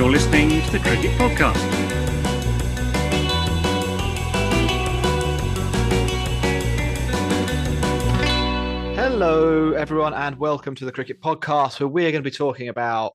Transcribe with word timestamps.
You're 0.00 0.08
listening 0.08 0.62
to 0.62 0.70
the 0.70 0.78
Cricket 0.78 1.10
Podcast. 1.18 1.60
Hello, 8.94 9.72
everyone, 9.72 10.14
and 10.14 10.38
welcome 10.38 10.74
to 10.76 10.86
the 10.86 10.90
Cricket 10.90 11.20
Podcast, 11.20 11.80
where 11.80 11.88
we're 11.88 12.12
going 12.12 12.24
to 12.24 12.30
be 12.30 12.34
talking 12.34 12.68
about 12.68 13.12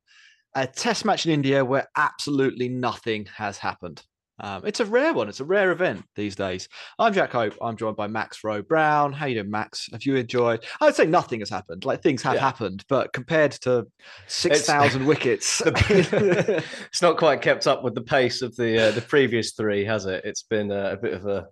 a 0.53 0.67
test 0.67 1.05
match 1.05 1.25
in 1.25 1.31
India 1.31 1.66
where 1.66 1.88
absolutely 1.97 2.69
nothing 2.69 3.25
has 3.36 3.58
happened. 3.58 4.03
Um, 4.39 4.64
it's 4.66 4.81
a 4.81 4.86
rare 4.86 5.14
one. 5.14 5.30
It's 5.30 5.39
a 5.39 5.45
rare 5.45 5.72
event 5.72 6.03
these 6.16 6.36
days. 6.36 6.67
I'm 7.00 7.14
Jack 7.14 7.31
Hope. 7.31 7.53
I'm 7.61 7.78
joined 7.78 7.95
by 7.95 8.08
Max 8.08 8.44
Rowe 8.44 8.61
Brown. 8.61 9.14
How 9.14 9.27
you 9.27 9.36
doing, 9.36 9.50
Max? 9.50 9.88
Have 9.94 10.03
you 10.03 10.16
enjoyed? 10.17 10.66
I 10.81 10.86
would 10.86 10.95
say 10.95 11.05
nothing 11.05 11.39
has 11.39 11.50
happened. 11.50 11.86
Like 11.86 12.03
things 12.03 12.22
have 12.23 12.36
Yeah. 12.36 12.42
happened, 12.42 12.83
but 12.89 13.14
compared 13.14 13.53
to 13.61 13.88
six 14.27 14.64
thousand 14.66 15.05
wickets, 15.05 15.61
it's 15.66 17.02
not 17.02 17.17
quite 17.17 17.42
kept 17.42 17.66
up 17.66 17.83
with 17.83 17.95
the 17.95 18.02
pace 18.02 18.42
of 18.42 18.55
the 18.58 18.89
uh, 18.89 18.92
the 18.92 19.02
previous 19.02 19.53
three, 19.53 19.86
has 19.86 20.05
it? 20.05 20.23
It's 20.25 20.44
been 20.44 20.70
uh, 20.70 20.89
a 20.94 20.97
bit 20.97 21.14
of 21.14 21.25
a, 21.27 21.47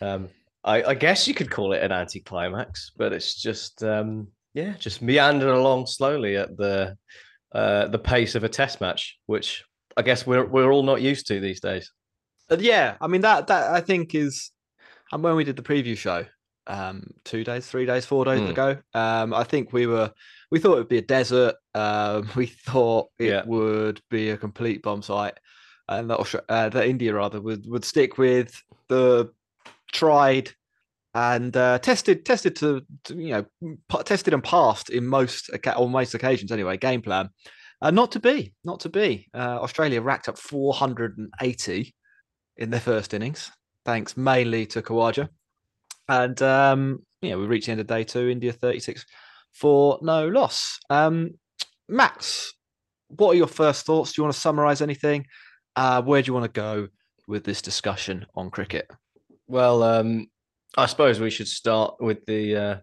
um, 0.00 0.28
I, 0.64 0.82
I 0.84 0.94
guess 0.94 1.28
you 1.28 1.34
could 1.34 1.50
call 1.50 1.74
it 1.74 1.82
an 1.82 1.92
anticlimax, 1.92 2.92
but 2.96 3.12
it's 3.12 3.34
just 3.34 3.82
um, 3.84 4.28
yeah, 4.54 4.72
just 4.78 5.02
meandering 5.02 5.54
along 5.58 5.86
slowly 5.86 6.36
at 6.36 6.56
the 6.56 6.96
uh, 7.52 7.88
the 7.88 7.98
pace 7.98 8.34
of 8.34 8.44
a 8.44 8.48
test 8.48 8.80
match, 8.80 9.18
which 9.26 9.62
I 9.94 10.00
guess 10.00 10.26
we're 10.26 10.46
we're 10.46 10.72
all 10.72 10.82
not 10.82 11.02
used 11.02 11.26
to 11.26 11.38
these 11.38 11.60
days. 11.60 11.92
Yeah, 12.58 12.96
I 13.00 13.06
mean 13.06 13.20
that 13.22 13.46
that 13.48 13.70
I 13.72 13.80
think 13.80 14.14
is, 14.14 14.50
and 15.12 15.22
when 15.22 15.36
we 15.36 15.44
did 15.44 15.56
the 15.56 15.62
preview 15.62 15.96
show, 15.96 16.24
um, 16.66 17.10
two 17.24 17.44
days, 17.44 17.66
three 17.66 17.86
days, 17.86 18.06
four 18.06 18.24
days 18.24 18.40
Mm. 18.40 18.50
ago, 18.50 18.76
um, 18.94 19.34
I 19.34 19.44
think 19.44 19.72
we 19.72 19.86
were 19.86 20.12
we 20.50 20.58
thought 20.58 20.74
it 20.74 20.78
would 20.78 20.88
be 20.88 20.98
a 20.98 21.02
desert. 21.02 21.56
Um, 21.74 22.28
we 22.36 22.46
thought 22.46 23.10
it 23.18 23.26
Yeah. 23.28 23.44
would 23.44 24.00
be 24.10 24.30
a 24.30 24.36
complete 24.36 24.82
bomb 24.82 25.02
site, 25.02 25.38
and 25.88 26.08
that 26.10 26.18
Austra- 26.18 26.44
uh, 26.48 26.68
that 26.70 26.86
India 26.86 27.14
rather 27.14 27.40
would 27.40 27.64
would 27.66 27.84
stick 27.84 28.18
with 28.18 28.62
the 28.88 29.30
tried 29.92 30.50
and 31.14 31.56
uh, 31.56 31.78
tested 31.78 32.24
tested 32.24 32.54
to, 32.56 32.82
to 33.04 33.14
you 33.16 33.46
know 33.62 33.76
tested 34.04 34.34
and 34.34 34.44
passed 34.44 34.90
in 34.90 35.06
most 35.06 35.50
or 35.76 35.88
most 35.88 36.14
occasions 36.14 36.52
anyway 36.52 36.76
game 36.76 37.02
plan. 37.02 37.28
Uh, 37.80 37.90
not 37.92 38.10
to 38.12 38.18
be, 38.20 38.52
not 38.64 38.80
to 38.80 38.88
be. 38.88 39.28
Uh, 39.32 39.58
Australia 39.62 40.02
racked 40.02 40.28
up 40.28 40.36
480 40.36 41.94
in 42.58 42.70
their 42.70 42.80
first 42.80 43.14
innings, 43.14 43.50
thanks 43.84 44.16
mainly 44.16 44.66
to 44.66 44.82
Khawaja. 44.82 45.28
And 46.08 46.40
um, 46.42 47.02
yeah, 47.22 47.36
we 47.36 47.46
reached 47.46 47.66
the 47.66 47.72
end 47.72 47.80
of 47.80 47.86
day 47.86 48.04
two, 48.04 48.28
India 48.28 48.52
36 48.52 49.06
for 49.52 49.98
no 50.02 50.28
loss. 50.28 50.78
Um, 50.90 51.34
Max, 51.88 52.52
what 53.08 53.30
are 53.30 53.36
your 53.36 53.46
first 53.46 53.86
thoughts? 53.86 54.12
Do 54.12 54.20
you 54.20 54.24
want 54.24 54.34
to 54.34 54.40
summarize 54.40 54.82
anything? 54.82 55.26
Uh, 55.76 56.02
where 56.02 56.20
do 56.20 56.26
you 56.26 56.34
want 56.34 56.52
to 56.52 56.60
go 56.60 56.88
with 57.26 57.44
this 57.44 57.62
discussion 57.62 58.26
on 58.34 58.50
cricket? 58.50 58.90
Well, 59.46 59.82
um, 59.82 60.26
I 60.76 60.86
suppose 60.86 61.20
we 61.20 61.30
should 61.30 61.48
start 61.48 61.94
with 62.00 62.24
the 62.26 62.56
uh, 62.56 62.76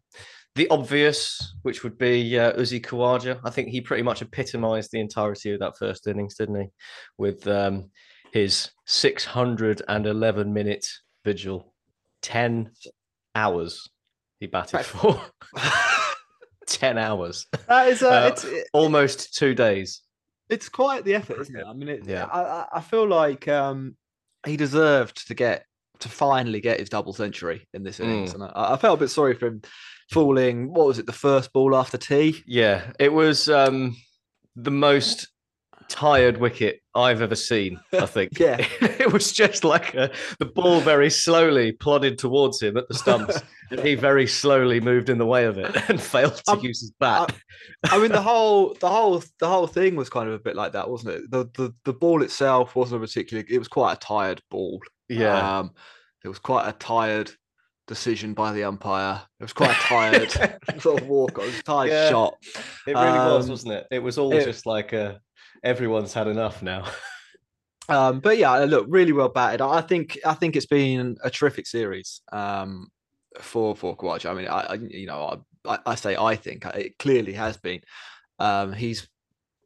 the 0.55 0.69
obvious, 0.69 1.55
which 1.63 1.83
would 1.83 1.97
be 1.97 2.39
uh, 2.39 2.53
Uzi 2.53 2.81
Khawaja. 2.81 3.39
I 3.43 3.49
think 3.49 3.69
he 3.69 3.81
pretty 3.81 4.03
much 4.03 4.21
epitomised 4.21 4.91
the 4.91 5.01
entirety 5.01 5.51
of 5.51 5.59
that 5.59 5.77
first 5.77 6.07
innings, 6.07 6.35
didn't 6.35 6.61
he? 6.61 6.67
With 7.17 7.45
um, 7.47 7.91
his 8.35 8.69
611 8.85 10.51
minute 10.53 10.85
vigil, 11.23 11.73
10 12.21 12.69
hours 13.33 13.89
he 14.41 14.47
batted 14.47 14.73
Right. 14.73 14.85
for. 14.85 15.21
10 16.67 16.97
hours, 16.97 17.45
That 17.69 17.87
is, 17.87 18.03
Uh, 18.03 18.29
it's, 18.33 18.43
it- 18.43 18.67
almost 18.73 19.35
two 19.35 19.53
days. 19.55 20.01
it's 20.49 20.67
quite 20.67 21.05
the 21.05 21.15
effort, 21.15 21.39
isn't 21.41 21.55
it? 21.55 21.63
I 21.65 21.71
mean, 21.73 21.87
it, 21.87 22.05
Yeah. 22.05 22.25
I, 22.25 22.41
I- 22.41 22.67
I 22.73 22.81
feel 22.81 23.07
like 23.07 23.47
um, 23.47 23.95
he 24.45 24.57
deserved 24.57 25.27
to 25.27 25.33
get 25.33 25.65
to 25.99 26.09
finally 26.09 26.59
get 26.59 26.79
his 26.81 26.89
double 26.89 27.13
century 27.13 27.65
in 27.73 27.83
this 27.83 28.01
innings, 28.01 28.31
Mm. 28.31 28.33
and 28.35 28.43
I, 28.53 28.73
I 28.73 28.77
felt 28.77 28.99
a 28.99 29.03
bit 29.03 29.09
sorry 29.09 29.35
for 29.35 29.47
him 29.47 29.61
falling. 30.11 30.73
What 30.73 30.87
was 30.87 30.99
it? 30.99 31.05
The 31.05 31.13
first 31.13 31.53
ball 31.53 31.73
after 31.73 31.97
tea. 31.97 32.43
Yeah, 32.45 32.91
it 32.99 33.13
was 33.13 33.47
um, 33.47 33.95
the 34.57 34.71
most 34.71 35.29
tired 35.89 36.37
wicket 36.37 36.81
I've 36.93 37.21
ever 37.21 37.35
seen. 37.35 37.79
I 37.93 38.05
think. 38.05 38.39
Yeah. 38.39 38.57
it 38.81 39.11
was 39.13 39.31
just 39.31 39.63
like 39.63 39.93
a, 39.93 40.11
the 40.39 40.45
ball 40.45 40.79
very 40.81 41.09
slowly 41.09 41.71
plodded 41.73 42.17
towards 42.17 42.61
him 42.61 42.77
at 42.77 42.87
the 42.87 42.93
stumps, 42.95 43.41
and 43.71 43.79
he 43.81 43.95
very 43.95 44.27
slowly 44.27 44.79
moved 44.79 45.09
in 45.09 45.17
the 45.17 45.25
way 45.25 45.45
of 45.45 45.57
it 45.57 45.75
and 45.89 46.01
failed 46.01 46.35
to 46.45 46.51
Um, 46.51 46.59
use 46.61 46.81
his 46.81 46.91
bat. 46.99 47.33
I 47.85 47.99
mean, 47.99 48.11
the 48.11 48.21
whole, 48.21 48.73
the 48.79 48.89
whole, 48.89 49.23
the 49.39 49.47
whole 49.47 49.67
thing 49.67 49.95
was 49.95 50.09
kind 50.09 50.27
of 50.27 50.33
a 50.35 50.39
bit 50.39 50.55
like 50.55 50.71
that, 50.73 50.89
wasn't 50.89 51.15
it? 51.15 51.31
The 51.31 51.49
the, 51.55 51.73
the 51.85 51.93
ball 51.93 52.21
itself 52.23 52.75
wasn't 52.75 53.03
a 53.03 53.05
particularly. 53.05 53.47
It 53.53 53.59
was 53.59 53.67
quite 53.67 53.93
a 53.93 53.97
tired 53.99 54.41
ball. 54.49 54.79
yeah, 55.09 55.59
Um, 55.59 55.71
it 56.23 56.27
was 56.27 56.39
quite 56.39 56.67
a 56.67 56.73
tired 56.73 57.31
decision 57.87 58.33
by 58.33 58.51
the 58.51 58.63
umpire. 58.63 59.21
It 59.39 59.43
was 59.43 59.53
quite 59.53 59.69
a 59.69 59.73
tired 59.73 60.31
sort 60.81 61.01
of 61.03 61.07
walk. 61.07 61.31
It 61.37 61.45
was 61.45 61.59
a 61.59 61.63
tired 61.63 61.89
Yeah. 61.91 62.09
shot. 62.09 62.33
it 62.87 62.95
really 62.95 63.11
was, 63.19 63.45
um, 63.45 63.49
wasn't 63.51 63.73
it? 63.73 63.87
It 63.91 63.99
was 63.99 64.17
all 64.17 64.33
it- 64.33 64.43
just 64.43 64.65
like 64.65 64.91
a, 64.93 65.19
everyone's 65.65 66.13
had 66.13 66.27
enough 66.27 66.61
now. 66.61 66.85
Um, 67.87 68.19
but 68.19 68.39
yeah, 68.39 68.57
look, 68.59 68.87
really 68.89 69.11
well 69.11 69.29
batted. 69.29 69.61
I 69.61 69.79
think 69.81 70.17
I 70.25 70.33
think 70.33 70.55
it's 70.55 70.65
been 70.65 71.17
a 71.23 71.29
terrific 71.29 71.67
series 71.67 72.21
um, 72.31 72.87
for 73.39 73.75
for 73.75 73.95
Khawaja. 73.95 74.31
I 74.31 74.33
mean, 74.33 74.47
I, 74.47 74.59
I 74.61 74.73
you 74.73 75.05
know 75.05 75.43
I, 75.67 75.77
I- 75.85 75.93
say 75.93 76.15
I 76.15 76.35
think 76.35 76.65
it 76.65 76.97
clearly 76.97 77.33
has 77.33 77.57
been. 77.57 77.81
Um, 78.39 78.73
he's 78.73 79.07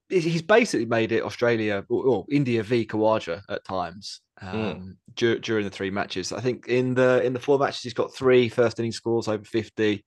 he's 0.09 0.41
basically 0.41 0.85
made 0.85 1.13
it 1.13 1.23
Australia 1.23 1.85
or, 1.87 2.05
or 2.05 2.25
India 2.29 2.61
v 2.61 2.85
Khawaja 2.85 3.41
at 3.47 3.63
times 3.63 4.19
um, 4.41 4.97
dur- 5.15 5.39
during 5.39 5.63
the 5.63 5.71
three 5.71 5.89
matches. 5.89 6.33
I 6.33 6.41
think 6.41 6.67
in 6.67 6.95
the 6.95 7.23
in 7.23 7.31
the 7.31 7.39
four 7.39 7.57
matches 7.57 7.83
he's 7.83 7.93
got 7.93 8.13
three 8.13 8.49
first 8.49 8.79
inning 8.79 8.91
scores 8.91 9.29
over 9.29 9.45
fifty. 9.45 10.03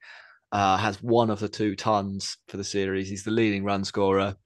Uh, 0.52 0.76
has 0.76 1.02
one 1.02 1.30
of 1.30 1.40
the 1.40 1.48
two 1.48 1.74
tons 1.74 2.36
for 2.48 2.58
the 2.58 2.64
series. 2.64 3.08
He's 3.08 3.24
the 3.24 3.30
leading 3.30 3.64
run 3.64 3.84
scorer. 3.86 4.36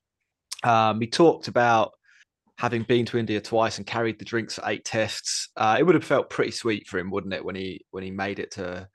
Um, 0.64 1.00
he 1.00 1.06
talked 1.06 1.48
about 1.48 1.92
having 2.58 2.82
been 2.84 3.06
to 3.06 3.18
India 3.18 3.40
twice 3.40 3.78
and 3.78 3.86
carried 3.86 4.18
the 4.18 4.24
drinks 4.24 4.58
at 4.58 4.68
eight 4.68 4.84
tests. 4.84 5.50
Uh, 5.56 5.76
it 5.78 5.82
would 5.84 5.94
have 5.94 6.04
felt 6.04 6.30
pretty 6.30 6.50
sweet 6.50 6.86
for 6.88 6.98
him, 6.98 7.10
wouldn't 7.10 7.34
it, 7.34 7.44
when 7.44 7.54
he 7.54 7.84
when 7.90 8.02
he 8.04 8.10
made 8.10 8.38
it 8.38 8.52
to 8.52 8.88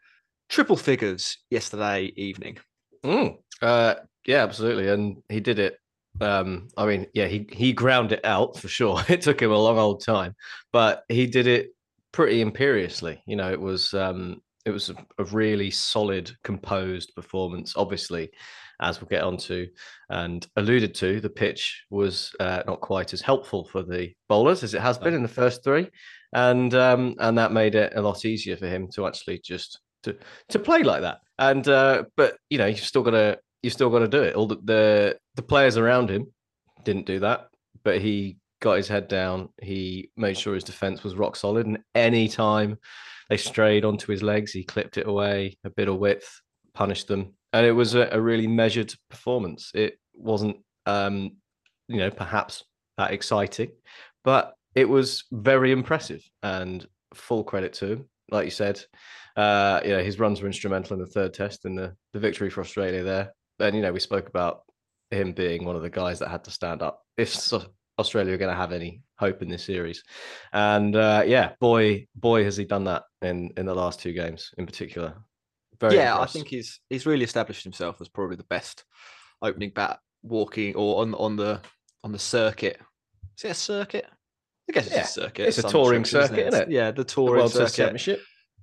triple 0.49 0.77
figures 0.77 1.37
yesterday 1.49 2.11
evening? 2.15 2.57
Mm, 3.05 3.37
uh, 3.61 3.95
yeah, 4.25 4.43
absolutely, 4.43 4.89
and 4.89 5.17
he 5.29 5.39
did 5.39 5.59
it 5.59 5.77
Um, 6.21 6.69
I 6.77 6.87
mean, 6.87 7.07
yeah, 7.15 7.27
he 7.27 7.47
he 7.51 7.73
ground 7.73 8.13
it 8.13 8.25
out 8.25 8.57
for 8.57 8.69
sure. 8.69 9.01
It 9.09 9.21
took 9.23 9.41
him 9.41 9.51
a 9.51 9.57
long 9.57 9.79
old 9.79 10.03
time, 10.05 10.35
but 10.73 11.05
he 11.09 11.27
did 11.27 11.47
it 11.47 11.71
pretty 12.13 12.41
imperiously. 12.41 13.23
You 13.27 13.37
know, 13.37 13.51
it 13.51 13.61
was 13.61 13.93
um, 13.95 14.41
it 14.65 14.71
was 14.71 14.89
a, 14.89 14.95
a 15.17 15.23
really 15.25 15.71
solid, 15.71 16.31
composed 16.43 17.13
performance. 17.15 17.73
Obviously, 17.75 18.31
as 18.81 18.99
we'll 18.99 19.09
get 19.09 19.23
onto 19.23 19.67
and 20.09 20.47
alluded 20.55 20.93
to, 20.95 21.21
the 21.21 21.29
pitch 21.29 21.83
was 21.89 22.31
uh, 22.39 22.63
not 22.65 22.81
quite 22.81 23.13
as 23.13 23.21
helpful 23.21 23.65
for 23.65 23.83
the 23.83 24.11
bowlers 24.27 24.63
as 24.63 24.73
it 24.73 24.81
has 24.81 24.97
been 24.97 25.13
in 25.13 25.21
the 25.21 25.27
first 25.27 25.63
three, 25.63 25.87
and 26.33 26.73
um, 26.73 27.15
and 27.19 27.37
that 27.37 27.51
made 27.51 27.75
it 27.75 27.93
a 27.95 28.01
lot 28.01 28.25
easier 28.25 28.57
for 28.57 28.67
him 28.67 28.89
to 28.93 29.07
actually 29.07 29.39
just 29.39 29.79
to 30.03 30.17
to 30.49 30.59
play 30.59 30.83
like 30.83 31.01
that. 31.01 31.19
And 31.39 31.67
uh, 31.67 32.03
but 32.17 32.37
you 32.49 32.57
know, 32.57 32.65
you've 32.65 32.79
still 32.79 33.03
got 33.03 33.11
to 33.11 33.39
you've 33.61 33.73
still 33.73 33.89
got 33.89 33.99
to 33.99 34.07
do 34.07 34.23
it. 34.23 34.35
All 34.35 34.47
the, 34.47 34.57
the 34.63 35.17
the 35.35 35.43
players 35.43 35.77
around 35.77 36.09
him 36.09 36.27
didn't 36.83 37.05
do 37.05 37.19
that, 37.19 37.47
but 37.83 38.01
he 38.01 38.37
got 38.61 38.77
his 38.77 38.87
head 38.87 39.07
down. 39.07 39.49
He 39.61 40.09
made 40.17 40.37
sure 40.37 40.53
his 40.53 40.63
defense 40.63 41.03
was 41.03 41.15
rock 41.15 41.35
solid, 41.35 41.67
and 41.67 41.79
any 41.95 42.27
time 42.27 42.77
they 43.31 43.37
strayed 43.37 43.85
onto 43.85 44.11
his 44.11 44.21
legs, 44.21 44.51
he 44.51 44.65
clipped 44.65 44.97
it 44.97 45.07
away 45.07 45.57
a 45.63 45.69
bit 45.69 45.87
of 45.87 45.97
width, 45.97 46.41
punished 46.73 47.07
them, 47.07 47.33
and 47.53 47.65
it 47.65 47.71
was 47.71 47.95
a, 47.95 48.09
a 48.11 48.19
really 48.19 48.45
measured 48.45 48.93
performance. 49.09 49.71
It 49.73 49.97
wasn't, 50.13 50.57
um, 50.85 51.37
you 51.87 51.95
know, 51.95 52.11
perhaps 52.11 52.65
that 52.97 53.13
exciting, 53.13 53.71
but 54.25 54.53
it 54.75 54.83
was 54.83 55.23
very 55.31 55.71
impressive 55.71 56.21
and 56.43 56.85
full 57.13 57.45
credit 57.45 57.71
to 57.75 57.87
him. 57.93 58.09
Like 58.31 58.43
you 58.43 58.51
said, 58.51 58.83
uh, 59.37 59.79
you 59.85 59.91
know, 59.91 60.03
his 60.03 60.19
runs 60.19 60.41
were 60.41 60.47
instrumental 60.47 60.95
in 60.95 60.99
the 60.99 61.07
third 61.07 61.33
test 61.33 61.63
and 61.63 61.77
the, 61.77 61.95
the 62.11 62.19
victory 62.19 62.49
for 62.49 62.59
Australia 62.59 63.01
there. 63.01 63.33
And, 63.61 63.73
you 63.73 63.81
know, 63.81 63.93
we 63.93 64.01
spoke 64.01 64.27
about 64.27 64.63
him 65.09 65.31
being 65.31 65.63
one 65.63 65.77
of 65.77 65.83
the 65.83 65.89
guys 65.89 66.19
that 66.19 66.27
had 66.27 66.43
to 66.43 66.51
stand 66.51 66.81
up 66.81 66.99
if 67.15 67.29
Australia 68.01 68.33
are 68.33 68.37
going 68.37 68.51
to 68.51 68.59
have 68.59 68.73
any 68.73 69.01
hope 69.17 69.41
in 69.41 69.49
this 69.49 69.63
series. 69.63 70.03
And 70.51 70.95
uh, 70.95 71.23
yeah, 71.25 71.53
boy, 71.59 72.07
boy, 72.15 72.43
has 72.43 72.57
he 72.57 72.65
done 72.65 72.83
that 72.85 73.03
in 73.21 73.51
in 73.57 73.65
the 73.65 73.75
last 73.75 73.99
two 73.99 74.13
games 74.13 74.51
in 74.57 74.65
particular. 74.65 75.15
Very 75.79 75.95
yeah, 75.95 76.13
impressed. 76.13 76.35
I 76.35 76.39
think 76.39 76.47
he's 76.47 76.79
he's 76.89 77.05
really 77.05 77.23
established 77.23 77.63
himself 77.63 78.01
as 78.01 78.09
probably 78.09 78.35
the 78.35 78.43
best 78.43 78.83
opening 79.41 79.71
bat 79.73 79.99
walking 80.23 80.75
or 80.75 81.01
on 81.01 81.13
on 81.15 81.35
the 81.35 81.61
on 82.03 82.11
the 82.11 82.19
circuit. 82.19 82.79
Is 83.37 83.45
it 83.45 83.51
a 83.51 83.55
circuit? 83.55 84.05
I 84.69 84.73
guess 84.73 84.87
it's 84.87 84.95
yeah. 84.95 85.03
a 85.03 85.07
circuit. 85.07 85.47
It's 85.47 85.57
a 85.57 85.63
touring 85.63 86.05
circuit, 86.05 86.39
isn't 86.39 86.39
it? 86.39 86.47
isn't 86.47 86.61
it? 86.69 86.71
Yeah, 86.71 86.91
the 86.91 87.03
touring 87.03 87.33
the 87.33 87.39
World 87.39 87.51
circuit. 87.51 87.73
Championship. 87.73 88.21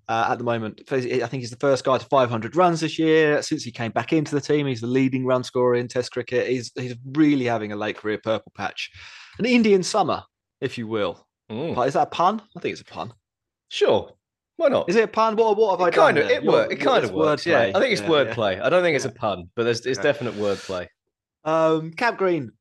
Uh, 0.08 0.28
at 0.30 0.38
the 0.38 0.44
moment, 0.44 0.80
I 0.90 1.00
think 1.00 1.42
he's 1.42 1.50
the 1.50 1.56
first 1.56 1.84
guy 1.84 1.98
to 1.98 2.06
500 2.06 2.56
runs 2.56 2.80
this 2.80 2.98
year. 2.98 3.42
Since 3.42 3.62
he 3.62 3.70
came 3.70 3.90
back 3.90 4.14
into 4.14 4.34
the 4.34 4.40
team, 4.40 4.66
he's 4.66 4.80
the 4.80 4.86
leading 4.86 5.26
run 5.26 5.44
scorer 5.44 5.74
in 5.74 5.86
Test 5.86 6.12
cricket. 6.12 6.48
He's 6.48 6.72
he's 6.74 6.94
really 7.12 7.44
having 7.44 7.72
a 7.72 7.76
late 7.76 7.98
career 7.98 8.18
purple 8.22 8.50
patch, 8.56 8.90
an 9.38 9.46
Indian 9.46 9.82
summer, 9.82 10.22
if 10.60 10.78
you 10.78 10.86
will. 10.86 11.26
Mm. 11.50 11.86
Is 11.86 11.94
that 11.94 12.08
a 12.08 12.10
pun? 12.10 12.42
I 12.56 12.60
think 12.60 12.72
it's 12.72 12.82
a 12.82 12.84
pun. 12.84 13.12
Sure, 13.68 14.12
why 14.56 14.68
not? 14.68 14.88
Is 14.88 14.96
it 14.96 15.04
a 15.04 15.08
pun? 15.08 15.36
What, 15.36 15.56
what 15.56 15.78
have 15.78 15.86
I 15.86 15.90
kind 15.90 16.16
done? 16.16 16.24
Of, 16.26 16.30
it, 16.30 16.44
work, 16.44 16.72
it 16.72 16.76
kind 16.76 17.04
of 17.04 17.12
works. 17.12 17.46
Yeah, 17.46 17.70
I 17.74 17.78
think 17.78 17.92
it's 17.92 18.02
yeah, 18.02 18.08
wordplay. 18.08 18.56
Yeah. 18.56 18.66
I 18.66 18.68
don't 18.68 18.82
think 18.82 18.96
it's 18.96 19.04
a 19.04 19.10
pun, 19.10 19.50
but 19.54 19.64
there's 19.64 19.86
it's 19.86 19.98
definite 20.00 20.34
wordplay. 20.34 20.88
Um, 21.44 21.92
Cam 21.92 22.16
Green 22.16 22.52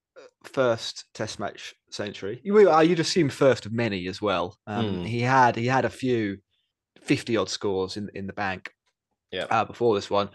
first 0.43 1.05
Test 1.13 1.39
match 1.39 1.73
century. 1.89 2.39
You 2.43 2.71
uh, 2.71 2.81
you'd 2.81 2.99
assume 2.99 3.29
first 3.29 3.65
of 3.65 3.73
many 3.73 4.07
as 4.07 4.21
well. 4.21 4.57
Um, 4.67 4.85
mm. 4.85 5.07
He 5.07 5.21
had 5.21 5.55
he 5.55 5.65
had 5.65 5.85
a 5.85 5.89
few 5.89 6.37
fifty 7.01 7.35
odd 7.37 7.49
scores 7.49 7.97
in 7.97 8.09
in 8.13 8.27
the 8.27 8.33
bank. 8.33 8.71
Yeah. 9.31 9.45
Uh, 9.49 9.65
before 9.65 9.95
this 9.95 10.09
one, 10.09 10.29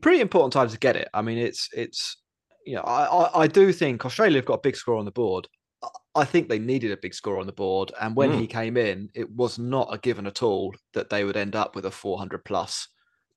pretty 0.00 0.20
important 0.20 0.52
time 0.52 0.68
to 0.68 0.78
get 0.78 0.96
it. 0.96 1.08
I 1.14 1.22
mean, 1.22 1.38
it's 1.38 1.68
it's 1.72 2.16
you 2.66 2.76
know 2.76 2.82
I, 2.82 3.04
I, 3.04 3.42
I 3.42 3.46
do 3.46 3.72
think 3.72 4.04
Australia 4.04 4.38
have 4.38 4.46
got 4.46 4.54
a 4.54 4.62
big 4.62 4.76
score 4.76 4.96
on 4.96 5.04
the 5.04 5.10
board. 5.12 5.48
I 6.14 6.24
think 6.24 6.48
they 6.48 6.58
needed 6.58 6.92
a 6.92 6.96
big 6.96 7.14
score 7.14 7.38
on 7.38 7.46
the 7.46 7.52
board, 7.52 7.92
and 8.00 8.14
when 8.14 8.30
mm. 8.30 8.40
he 8.40 8.46
came 8.46 8.76
in, 8.76 9.10
it 9.14 9.30
was 9.30 9.58
not 9.58 9.92
a 9.92 9.98
given 9.98 10.26
at 10.26 10.42
all 10.42 10.74
that 10.92 11.10
they 11.10 11.24
would 11.24 11.36
end 11.36 11.56
up 11.56 11.74
with 11.74 11.86
a 11.86 11.90
400 11.90 12.44
plus 12.44 12.88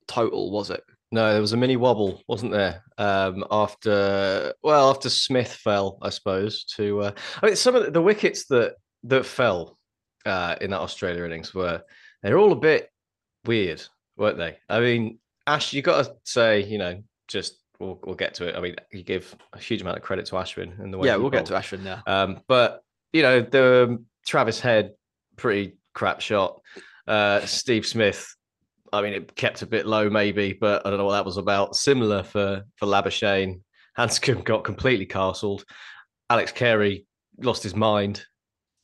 total, 0.08 0.52
was 0.52 0.70
it? 0.70 0.84
No, 1.12 1.32
there 1.32 1.42
was 1.42 1.54
a 1.54 1.58
mini 1.58 1.78
wobble, 1.78 2.22
wasn't 2.28 2.52
there? 2.52 2.84
Um, 2.98 3.46
after 3.50 4.54
well, 4.62 4.90
after 4.90 5.10
Smith 5.10 5.54
fell, 5.54 5.98
I 6.02 6.10
suppose. 6.10 6.66
To 6.76 7.02
uh, 7.02 7.12
I 7.42 7.46
mean, 7.46 7.56
some 7.56 7.76
of 7.76 7.86
the, 7.86 7.92
the 7.92 8.02
wickets 8.02 8.46
that 8.48 8.76
that 9.04 9.26
fell 9.26 9.78
uh, 10.26 10.56
in 10.60 10.72
that 10.72 10.82
Australia 10.82 11.24
innings 11.24 11.54
were 11.54 11.82
they're 12.22 12.38
all 12.38 12.52
a 12.52 12.58
bit 12.58 12.90
weird, 13.46 13.82
weren't 14.18 14.38
they? 14.38 14.58
I 14.68 14.82
mean, 14.82 15.20
Ash, 15.46 15.72
you 15.72 15.82
got 15.82 16.04
to 16.04 16.16
say, 16.26 16.64
you 16.66 16.78
know, 16.78 17.02
just 17.30 17.58
we'll 17.80 18.00
we'll 18.04 18.16
get 18.16 18.34
to 18.36 18.48
it. 18.48 18.56
I 18.56 18.60
mean, 18.60 18.76
you 18.92 19.04
give 19.04 19.36
a 19.54 19.60
huge 19.60 19.82
amount 19.82 19.98
of 19.98 20.04
credit 20.04 20.26
to 20.28 20.36
Ashwin 20.36 20.80
in 20.80 20.92
the 20.92 20.98
way. 20.98 21.08
Yeah, 21.08 21.16
we'll 21.16 21.30
bowled. 21.30 21.34
get 21.34 21.46
to 21.48 21.54
Ashwin 21.54 21.84
now. 21.84 22.04
Um, 22.08 22.42
but 22.48 22.82
you 23.14 23.22
know, 23.22 23.42
the 23.42 24.04
Travis 24.26 24.60
Head, 24.60 24.94
pretty 25.36 25.78
crap 25.94 26.22
shot. 26.22 26.62
Uh, 27.08 27.40
Steve 27.46 27.86
Smith 27.86 28.36
I 28.94 29.02
mean, 29.02 29.14
it 29.14 29.36
kept 29.36 29.62
a 29.62 29.68
bit 29.68 29.86
low, 29.86 30.10
maybe, 30.10 30.54
but 30.54 30.86
I 30.86 30.90
don't 30.90 31.00
know 31.00 31.06
what 31.06 31.14
that 31.14 31.26
was 31.26 31.38
about. 31.38 31.76
Similar 31.76 32.24
for 32.24 32.64
for 32.76 32.86
Labuschagne. 32.86 33.62
Handscomb 33.98 34.44
got 34.44 34.64
completely 34.64 35.06
castled. 35.06 35.66
Alex 36.30 36.52
Carey 36.52 37.06
lost 37.40 37.64
his 37.64 37.76
mind, 37.76 38.24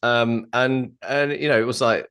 um, 0.02 0.48
and 0.54 0.94
and 1.02 1.32
you 1.32 1.48
know 1.48 1.60
it 1.60 1.66
was 1.66 1.82
like 1.82 2.08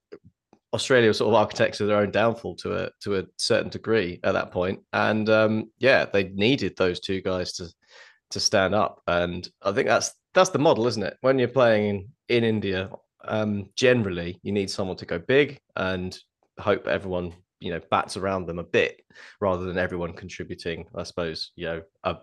Australia 0.74 1.08
was 1.08 1.19
sort 1.19 1.28
of 1.28 1.34
architects 1.34 1.80
of 1.80 1.88
their 1.88 1.98
own 1.98 2.10
downfall 2.10 2.56
to 2.56 2.84
a 2.84 2.90
to 3.00 3.19
a 3.19 3.24
certain 3.36 3.70
degree 3.70 4.20
at 4.24 4.32
that 4.32 4.50
point, 4.50 4.80
and 4.92 5.28
um, 5.28 5.70
yeah, 5.78 6.06
they 6.06 6.24
needed 6.30 6.74
those 6.76 7.00
two 7.00 7.20
guys 7.20 7.52
to 7.54 7.69
to 8.30 8.40
stand 8.40 8.74
up, 8.74 9.02
and 9.06 9.48
I 9.62 9.72
think 9.72 9.88
that's 9.88 10.12
that's 10.34 10.50
the 10.50 10.58
model, 10.58 10.86
isn't 10.86 11.02
it? 11.02 11.19
When 11.20 11.38
you're 11.38 11.48
playing 11.48 12.08
in, 12.28 12.36
in 12.38 12.44
India, 12.44 12.90
um, 13.24 13.69
generally 13.76 14.40
you 14.42 14.52
need 14.52 14.70
someone 14.70 14.96
to 14.96 15.06
go 15.06 15.19
big 15.19 15.60
and 15.76 16.16
hope 16.58 16.86
everyone 16.86 17.32
you 17.60 17.70
know 17.70 17.80
bats 17.90 18.16
around 18.16 18.46
them 18.46 18.58
a 18.58 18.64
bit 18.64 19.02
rather 19.40 19.64
than 19.64 19.78
everyone 19.78 20.12
contributing 20.12 20.84
i 20.96 21.02
suppose 21.02 21.52
you 21.56 21.64
know 21.64 21.82
a, 22.04 22.16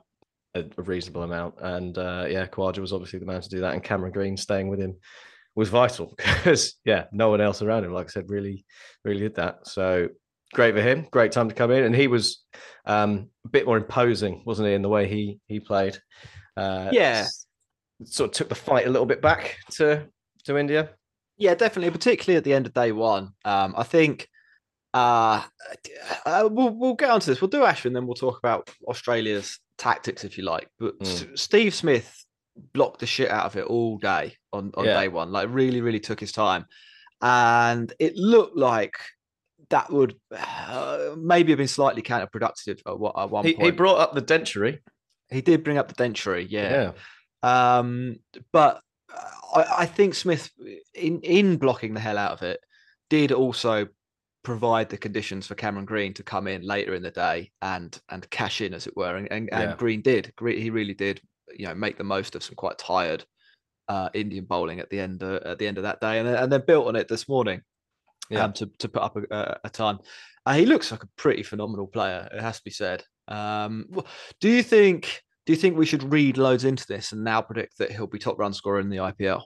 a, 0.53 0.63
reasonable 0.77 1.23
amount. 1.23 1.55
And 1.59 1.97
uh 1.97 2.25
yeah 2.29 2.45
Khawaja 2.45 2.79
was 2.79 2.93
obviously 2.93 3.19
the 3.19 3.25
man 3.25 3.41
to 3.41 3.49
do 3.49 3.61
that 3.61 3.73
and 3.73 3.83
cameron 3.83 4.11
green 4.11 4.37
staying 4.37 4.67
with 4.67 4.79
him 4.79 4.95
was 5.55 5.69
vital 5.69 6.13
because 6.17 6.75
yeah 6.85 7.05
no 7.11 7.29
one 7.29 7.41
else 7.41 7.61
around 7.61 7.83
him 7.83 7.93
like 7.93 8.07
i 8.07 8.09
said 8.09 8.29
really 8.29 8.65
really 9.03 9.19
did 9.19 9.35
that 9.35 9.65
so 9.67 10.07
great 10.53 10.73
for 10.73 10.81
him 10.81 11.07
great 11.11 11.31
time 11.31 11.49
to 11.49 11.55
come 11.55 11.71
in 11.71 11.83
and 11.83 11.95
he 11.95 12.07
was 12.07 12.43
um 12.85 13.29
a 13.45 13.49
bit 13.49 13.65
more 13.65 13.77
imposing 13.77 14.41
wasn't 14.45 14.67
he 14.67 14.73
in 14.73 14.81
the 14.81 14.89
way 14.89 15.07
he 15.07 15.39
he 15.47 15.59
played 15.59 15.97
uh 16.57 16.89
yeah 16.91 17.25
sort 18.03 18.29
of 18.29 18.33
took 18.33 18.49
the 18.49 18.55
fight 18.55 18.87
a 18.87 18.89
little 18.89 19.06
bit 19.06 19.21
back 19.21 19.57
to 19.69 20.06
to 20.44 20.57
india 20.57 20.89
yeah 21.37 21.53
definitely 21.53 21.91
particularly 21.91 22.37
at 22.37 22.44
the 22.44 22.53
end 22.53 22.65
of 22.65 22.73
day 22.73 22.91
one 22.91 23.29
um 23.45 23.73
i 23.77 23.83
think 23.83 24.27
uh, 24.94 25.44
uh, 26.25 26.49
we'll 26.51 26.71
we'll 26.71 26.95
get 26.95 27.11
onto 27.11 27.27
this. 27.27 27.41
We'll 27.41 27.49
do 27.49 27.59
Ashwin, 27.59 27.94
then 27.94 28.07
we'll 28.07 28.15
talk 28.15 28.39
about 28.39 28.69
Australia's 28.87 29.59
tactics 29.77 30.23
if 30.23 30.37
you 30.37 30.44
like. 30.44 30.68
But 30.79 30.99
mm. 30.99 31.37
Steve 31.37 31.75
Smith 31.75 32.25
blocked 32.73 32.99
the 32.99 33.06
shit 33.06 33.30
out 33.30 33.45
of 33.45 33.56
it 33.56 33.66
all 33.66 33.97
day 33.97 34.35
on 34.54 34.71
on 34.75 34.85
yeah. 34.85 34.99
day 34.99 35.07
one. 35.07 35.31
Like 35.31 35.47
really, 35.51 35.81
really 35.81 35.99
took 35.99 36.19
his 36.19 36.31
time, 36.31 36.66
and 37.21 37.92
it 37.99 38.16
looked 38.16 38.57
like 38.57 38.94
that 39.69 39.92
would 39.92 40.16
uh, 40.35 41.11
maybe 41.18 41.51
have 41.51 41.57
been 41.57 41.68
slightly 41.68 42.01
counterproductive 42.01 42.80
at, 42.85 42.99
what, 42.99 43.18
at 43.18 43.30
one 43.30 43.45
he, 43.45 43.54
point. 43.54 43.66
He 43.66 43.71
brought 43.71 43.99
up 43.99 44.13
the 44.13 44.21
dentary. 44.21 44.80
He 45.30 45.42
did 45.42 45.63
bring 45.63 45.78
up 45.78 45.87
the 45.87 46.04
dentary, 46.04 46.47
yeah. 46.49 46.92
yeah. 47.44 47.78
Um, 47.78 48.18
but 48.51 48.81
I, 49.56 49.66
I 49.80 49.85
think 49.85 50.16
Smith, 50.16 50.49
in 50.94 51.21
in 51.21 51.57
blocking 51.57 51.94
the 51.94 51.99
hell 51.99 52.18
out 52.18 52.31
of 52.31 52.42
it, 52.42 52.59
did 53.09 53.31
also 53.31 53.87
provide 54.44 54.89
the 54.89 54.97
conditions 54.97 55.45
for 55.45 55.56
Cameron 55.56 55.85
Green 55.85 56.13
to 56.13 56.23
come 56.23 56.47
in 56.47 56.61
later 56.63 56.95
in 56.95 57.04
the 57.04 57.11
day 57.11 57.51
and 57.61 57.99
and 58.09 58.30
cash 58.30 58.61
in, 58.61 58.73
as 58.73 58.87
it 58.87 58.97
were. 58.97 59.16
And 59.16 59.31
and, 59.31 59.49
yeah. 59.51 59.61
and 59.61 59.78
Green 59.78 60.01
did. 60.01 60.33
He 60.39 60.69
really 60.69 60.95
did. 60.95 61.21
You 61.57 61.68
know, 61.68 61.75
make 61.75 61.97
the 61.97 62.03
most 62.03 62.35
of 62.35 62.44
some 62.44 62.56
quite 62.56 62.77
tired 62.77 63.25
uh, 63.89 64.09
Indian 64.13 64.45
bowling 64.45 64.79
at 64.79 64.89
the 64.89 64.99
end 64.99 65.23
uh, 65.23 65.39
at 65.44 65.57
the 65.57 65.68
end 65.68 65.77
of 65.77 65.83
that 65.83 65.99
day, 65.99 66.19
and 66.19 66.27
and 66.29 66.51
then 66.51 66.63
built 66.65 66.87
on 66.87 66.95
it 66.95 67.07
this 67.07 67.27
morning. 67.27 67.61
Yeah. 68.29 68.44
Um, 68.44 68.53
to 68.53 68.69
to 68.77 68.87
put 68.87 69.01
up 69.01 69.18
a, 69.18 69.59
a 69.63 69.69
time. 69.69 69.99
Uh, 70.45 70.53
he 70.53 70.65
looks 70.68 70.91
like 70.91 71.03
a 71.03 71.09
pretty 71.18 71.41
phenomenal 71.41 71.87
player. 71.87 72.29
It 72.31 72.41
has 72.41 72.57
to 72.57 72.63
be 72.63 72.71
said. 72.71 73.03
Um, 73.27 73.87
do 74.39 74.49
you 74.49 74.63
think? 74.63 75.23
Do 75.45 75.53
you 75.53 75.57
think 75.57 75.75
we 75.75 75.87
should 75.87 76.11
read 76.13 76.37
loads 76.37 76.63
into 76.63 76.85
this 76.87 77.11
and 77.11 77.23
now 77.23 77.41
predict 77.41 77.79
that 77.79 77.91
he'll 77.91 78.06
be 78.06 78.19
top 78.19 78.37
run 78.37 78.53
scorer 78.53 78.79
in 78.79 78.89
the 78.89 78.97
IPL? 78.97 79.41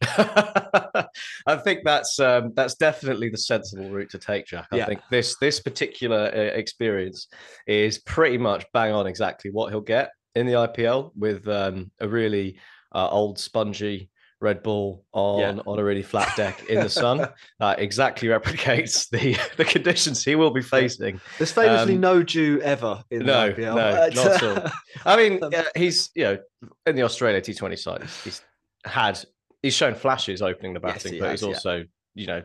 I 1.46 1.56
think 1.56 1.80
that's 1.84 2.20
um, 2.20 2.52
that's 2.54 2.74
definitely 2.74 3.30
the 3.30 3.38
sensible 3.38 3.88
route 3.88 4.10
to 4.10 4.18
take, 4.18 4.44
Jack. 4.44 4.66
I 4.70 4.76
yeah. 4.76 4.86
think 4.86 5.00
this 5.10 5.36
this 5.40 5.60
particular 5.60 6.30
uh, 6.34 6.56
experience 6.58 7.28
is 7.66 7.98
pretty 7.98 8.36
much 8.36 8.66
bang 8.74 8.92
on 8.92 9.06
exactly 9.06 9.50
what 9.50 9.70
he'll 9.70 9.80
get 9.80 10.10
in 10.34 10.46
the 10.46 10.52
IPL 10.52 11.12
with 11.16 11.46
um, 11.48 11.90
a 12.00 12.08
really 12.08 12.58
uh, 12.94 13.08
old, 13.08 13.38
spongy 13.38 14.10
Red 14.40 14.62
Bull 14.62 15.04
on 15.12 15.56
Yeah. 15.56 15.62
on 15.66 15.78
a 15.80 15.84
really 15.84 16.02
flat 16.02 16.36
deck 16.36 16.62
in 16.68 16.80
the 16.80 16.88
sun. 16.88 17.26
uh, 17.60 17.74
exactly 17.76 18.28
replicates 18.28 19.08
the 19.10 19.36
the 19.56 19.64
conditions 19.64 20.24
he 20.24 20.36
will 20.36 20.52
be 20.52 20.62
facing. 20.62 21.20
There's 21.38 21.50
famously 21.52 21.94
Um, 21.94 22.00
no 22.00 22.22
dew 22.22 22.60
ever 22.62 23.02
in 23.10 23.26
No, 23.26 23.48
the 23.52 23.54
IPL. 23.62 23.74
no, 23.76 23.88
Uh, 23.88 24.10
not 24.14 24.26
at 24.26 24.42
all. 24.44 24.72
I 25.04 25.16
mean, 25.16 25.42
uh, 25.54 25.64
he's 25.74 26.10
you 26.14 26.24
know 26.24 26.38
in 26.86 26.94
the 26.94 27.02
Australia 27.02 27.40
T20 27.40 27.78
side, 27.78 28.02
he's, 28.24 28.40
had 28.84 29.18
he's 29.60 29.74
shown 29.74 29.96
flashes 29.96 30.40
opening 30.40 30.72
the 30.72 30.80
Yes, 30.84 31.02
batting, 31.02 31.14
he 31.14 31.18
but 31.20 31.30
has, 31.30 31.40
he's 31.40 31.48
yeah. 31.48 31.54
also 31.54 31.84
you 32.14 32.26
know 32.28 32.42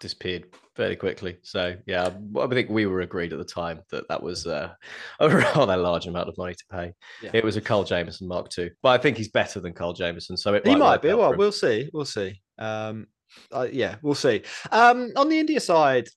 disappeared 0.00 0.46
fairly 0.78 0.96
quickly. 0.96 1.36
So 1.42 1.74
yeah, 1.86 2.08
I 2.40 2.46
think 2.46 2.70
we 2.70 2.86
were 2.86 3.00
agreed 3.00 3.32
at 3.32 3.38
the 3.38 3.44
time 3.44 3.80
that 3.90 4.08
that 4.08 4.22
was 4.22 4.46
uh, 4.46 4.70
a 5.20 5.28
rather 5.28 5.76
large 5.76 6.06
amount 6.06 6.28
of 6.28 6.38
money 6.38 6.54
to 6.54 6.64
pay. 6.70 6.94
Yeah. 7.20 7.30
It 7.34 7.44
was 7.44 7.56
a 7.56 7.60
Kyle 7.60 7.84
Jamieson 7.84 8.28
Mark 8.28 8.56
II, 8.56 8.70
but 8.80 8.90
I 8.90 9.02
think 9.02 9.16
he's 9.16 9.28
better 9.28 9.58
than 9.60 9.74
Kyle 9.74 9.92
Jamieson, 9.92 10.36
so 10.36 10.54
it 10.54 10.66
he 10.66 10.76
might 10.76 10.92
work 10.92 11.02
be. 11.02 11.12
Well, 11.12 11.36
we'll 11.36 11.52
see. 11.52 11.90
We'll 11.92 12.04
see. 12.04 12.40
Um, 12.58 13.08
uh, 13.52 13.66
yeah, 13.70 13.96
we'll 14.02 14.14
see. 14.14 14.42
Um, 14.70 15.10
on 15.16 15.28
the 15.28 15.38
India 15.38 15.60
side, 15.60 16.08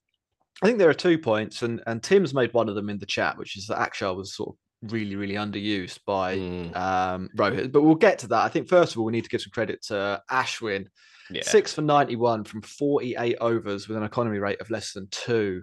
I 0.62 0.66
think 0.66 0.78
there 0.78 0.88
are 0.88 0.94
two 0.94 1.18
points, 1.18 1.62
and 1.62 1.82
and 1.86 2.00
Tim's 2.00 2.32
made 2.32 2.54
one 2.54 2.68
of 2.68 2.76
them 2.76 2.88
in 2.88 2.98
the 2.98 3.06
chat, 3.06 3.36
which 3.36 3.58
is 3.58 3.66
that 3.66 3.78
Akshar 3.78 4.16
was 4.16 4.34
sort 4.34 4.50
of 4.50 4.92
really, 4.92 5.16
really 5.16 5.34
underused 5.34 5.98
by 6.06 6.36
Mm, 6.36 6.76
um, 6.76 7.28
Rohit. 7.36 7.72
But 7.72 7.82
we'll 7.82 7.96
get 7.96 8.20
to 8.20 8.28
that. 8.28 8.44
I 8.44 8.48
think 8.48 8.68
first 8.68 8.92
of 8.92 8.98
all, 8.98 9.04
we 9.04 9.12
need 9.12 9.24
to 9.24 9.30
give 9.30 9.42
some 9.42 9.50
credit 9.52 9.82
to 9.88 10.22
Ashwin, 10.30 10.86
yeah. 11.34 11.42
six 11.44 11.72
for 11.72 11.82
ninety-one 11.82 12.44
from 12.44 12.62
forty-eight 12.62 13.36
overs 13.40 13.88
with 13.88 13.96
an 13.96 14.04
economy 14.04 14.38
rate 14.38 14.60
of 14.60 14.70
less 14.70 14.92
than 14.92 15.08
two. 15.10 15.62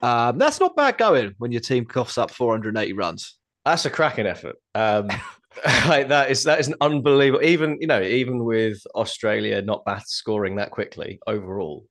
Um, 0.00 0.38
that's 0.38 0.60
not 0.60 0.76
bad 0.76 0.98
going 0.98 1.34
when 1.38 1.52
your 1.52 1.62
team 1.62 1.86
coughs 1.86 2.18
up 2.18 2.30
480 2.30 2.92
runs. 2.92 3.36
That's 3.64 3.86
a 3.86 3.90
cracking 3.90 4.26
effort. 4.26 4.56
Um, 4.74 5.08
like 5.86 6.08
that 6.08 6.30
is 6.30 6.42
that 6.44 6.58
is 6.58 6.68
an 6.68 6.74
unbelievable. 6.80 7.44
Even 7.44 7.78
you 7.80 7.86
know, 7.86 8.02
even 8.02 8.44
with 8.44 8.82
Australia 8.94 9.62
not 9.62 9.84
bat 9.84 10.08
scoring 10.08 10.56
that 10.56 10.70
quickly 10.70 11.20
overall, 11.26 11.86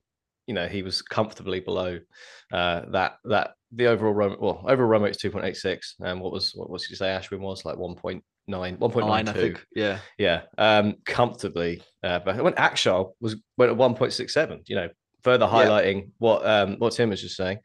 you 0.46 0.54
know, 0.54 0.66
he 0.66 0.82
was 0.82 1.00
comfortably 1.00 1.60
below 1.60 1.98
uh, 2.52 2.82
that 2.90 3.16
that 3.24 3.52
the 3.72 3.86
overall 3.86 4.12
run. 4.12 4.36
Well, 4.38 4.62
overall 4.68 4.88
run 4.88 5.02
rate 5.02 5.12
is 5.12 5.16
two 5.16 5.30
point 5.30 5.46
eight 5.46 5.56
six. 5.56 5.94
And 6.00 6.20
what 6.20 6.32
was 6.32 6.52
what 6.54 6.68
was 6.68 6.88
you 6.90 6.96
say? 6.96 7.06
Ashwin 7.06 7.40
was 7.40 7.64
like 7.64 7.76
1.9, 8.48 8.78
1.92. 8.78 9.06
Nine, 9.06 9.28
I 9.28 9.32
think. 9.32 9.64
Yeah. 9.74 9.98
Yeah, 10.18 10.42
um, 10.58 10.96
comfortably. 11.04 11.82
Uh, 12.02 12.18
but 12.18 12.42
when 12.42 12.52
Akshar 12.54 13.12
was 13.20 13.36
went 13.56 13.70
at 13.70 13.76
one 13.76 13.94
point 13.94 14.12
six 14.12 14.34
seven, 14.34 14.62
you 14.66 14.76
know, 14.76 14.88
further 15.22 15.46
Yeah. 15.46 15.52
highlighting 15.52 16.10
what 16.18 16.46
um, 16.46 16.76
what 16.78 16.92
Tim 16.92 17.10
was 17.10 17.22
just 17.22 17.36
saying. 17.36 17.58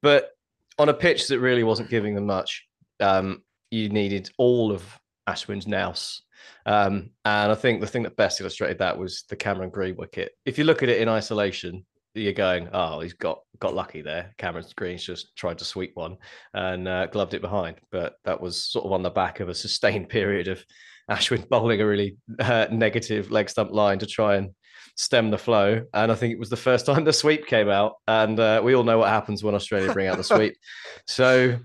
But 0.00 0.30
on 0.78 0.88
a 0.88 0.94
pitch 0.94 1.28
that 1.28 1.40
really 1.40 1.64
wasn't 1.64 1.90
giving 1.90 2.14
them 2.14 2.26
much, 2.26 2.66
um, 3.00 3.42
you 3.70 3.88
needed 3.88 4.30
all 4.38 4.72
of 4.72 4.84
Ashwin's 5.28 5.66
nous. 5.66 6.22
Um, 6.66 7.10
and 7.24 7.52
I 7.52 7.54
think 7.54 7.80
the 7.80 7.86
thing 7.86 8.02
that 8.04 8.16
best 8.16 8.40
illustrated 8.40 8.78
that 8.78 8.98
was 8.98 9.24
the 9.28 9.36
Cameron 9.36 9.70
Green 9.70 9.96
wicket. 9.96 10.32
If 10.44 10.58
you 10.58 10.64
look 10.64 10.82
at 10.82 10.88
it 10.88 11.00
in 11.00 11.08
isolation, 11.08 11.84
you're 12.14 12.32
going, 12.32 12.68
oh, 12.72 13.00
he's 13.00 13.14
got 13.14 13.40
got 13.58 13.74
lucky 13.74 14.02
there. 14.02 14.34
Cameron 14.38 14.66
Green's 14.76 15.04
just 15.04 15.34
tried 15.36 15.58
to 15.58 15.64
sweep 15.64 15.92
one 15.94 16.16
and 16.52 16.86
uh, 16.88 17.06
gloved 17.06 17.34
it 17.34 17.40
behind. 17.40 17.76
But 17.90 18.16
that 18.24 18.40
was 18.40 18.64
sort 18.64 18.84
of 18.84 18.92
on 18.92 19.02
the 19.02 19.10
back 19.10 19.40
of 19.40 19.48
a 19.48 19.54
sustained 19.54 20.08
period 20.08 20.48
of 20.48 20.64
Ashwin 21.10 21.48
bowling 21.48 21.80
a 21.80 21.86
really 21.86 22.16
uh, 22.38 22.66
negative 22.70 23.30
leg 23.30 23.48
stump 23.48 23.72
line 23.72 23.98
to 24.00 24.06
try 24.06 24.36
and 24.36 24.50
stem 24.96 25.30
the 25.30 25.38
flow. 25.38 25.82
And 25.94 26.12
I 26.12 26.14
think 26.14 26.32
it 26.32 26.38
was 26.38 26.50
the 26.50 26.56
first 26.56 26.86
time 26.86 27.04
the 27.04 27.12
sweep 27.12 27.46
came 27.46 27.68
out. 27.68 27.94
And 28.06 28.38
uh, 28.38 28.60
we 28.62 28.74
all 28.74 28.84
know 28.84 28.98
what 28.98 29.08
happens 29.08 29.42
when 29.42 29.54
Australia 29.54 29.92
bring 29.92 30.08
out 30.08 30.16
the 30.16 30.24
sweep. 30.24 30.56
So, 31.06 31.58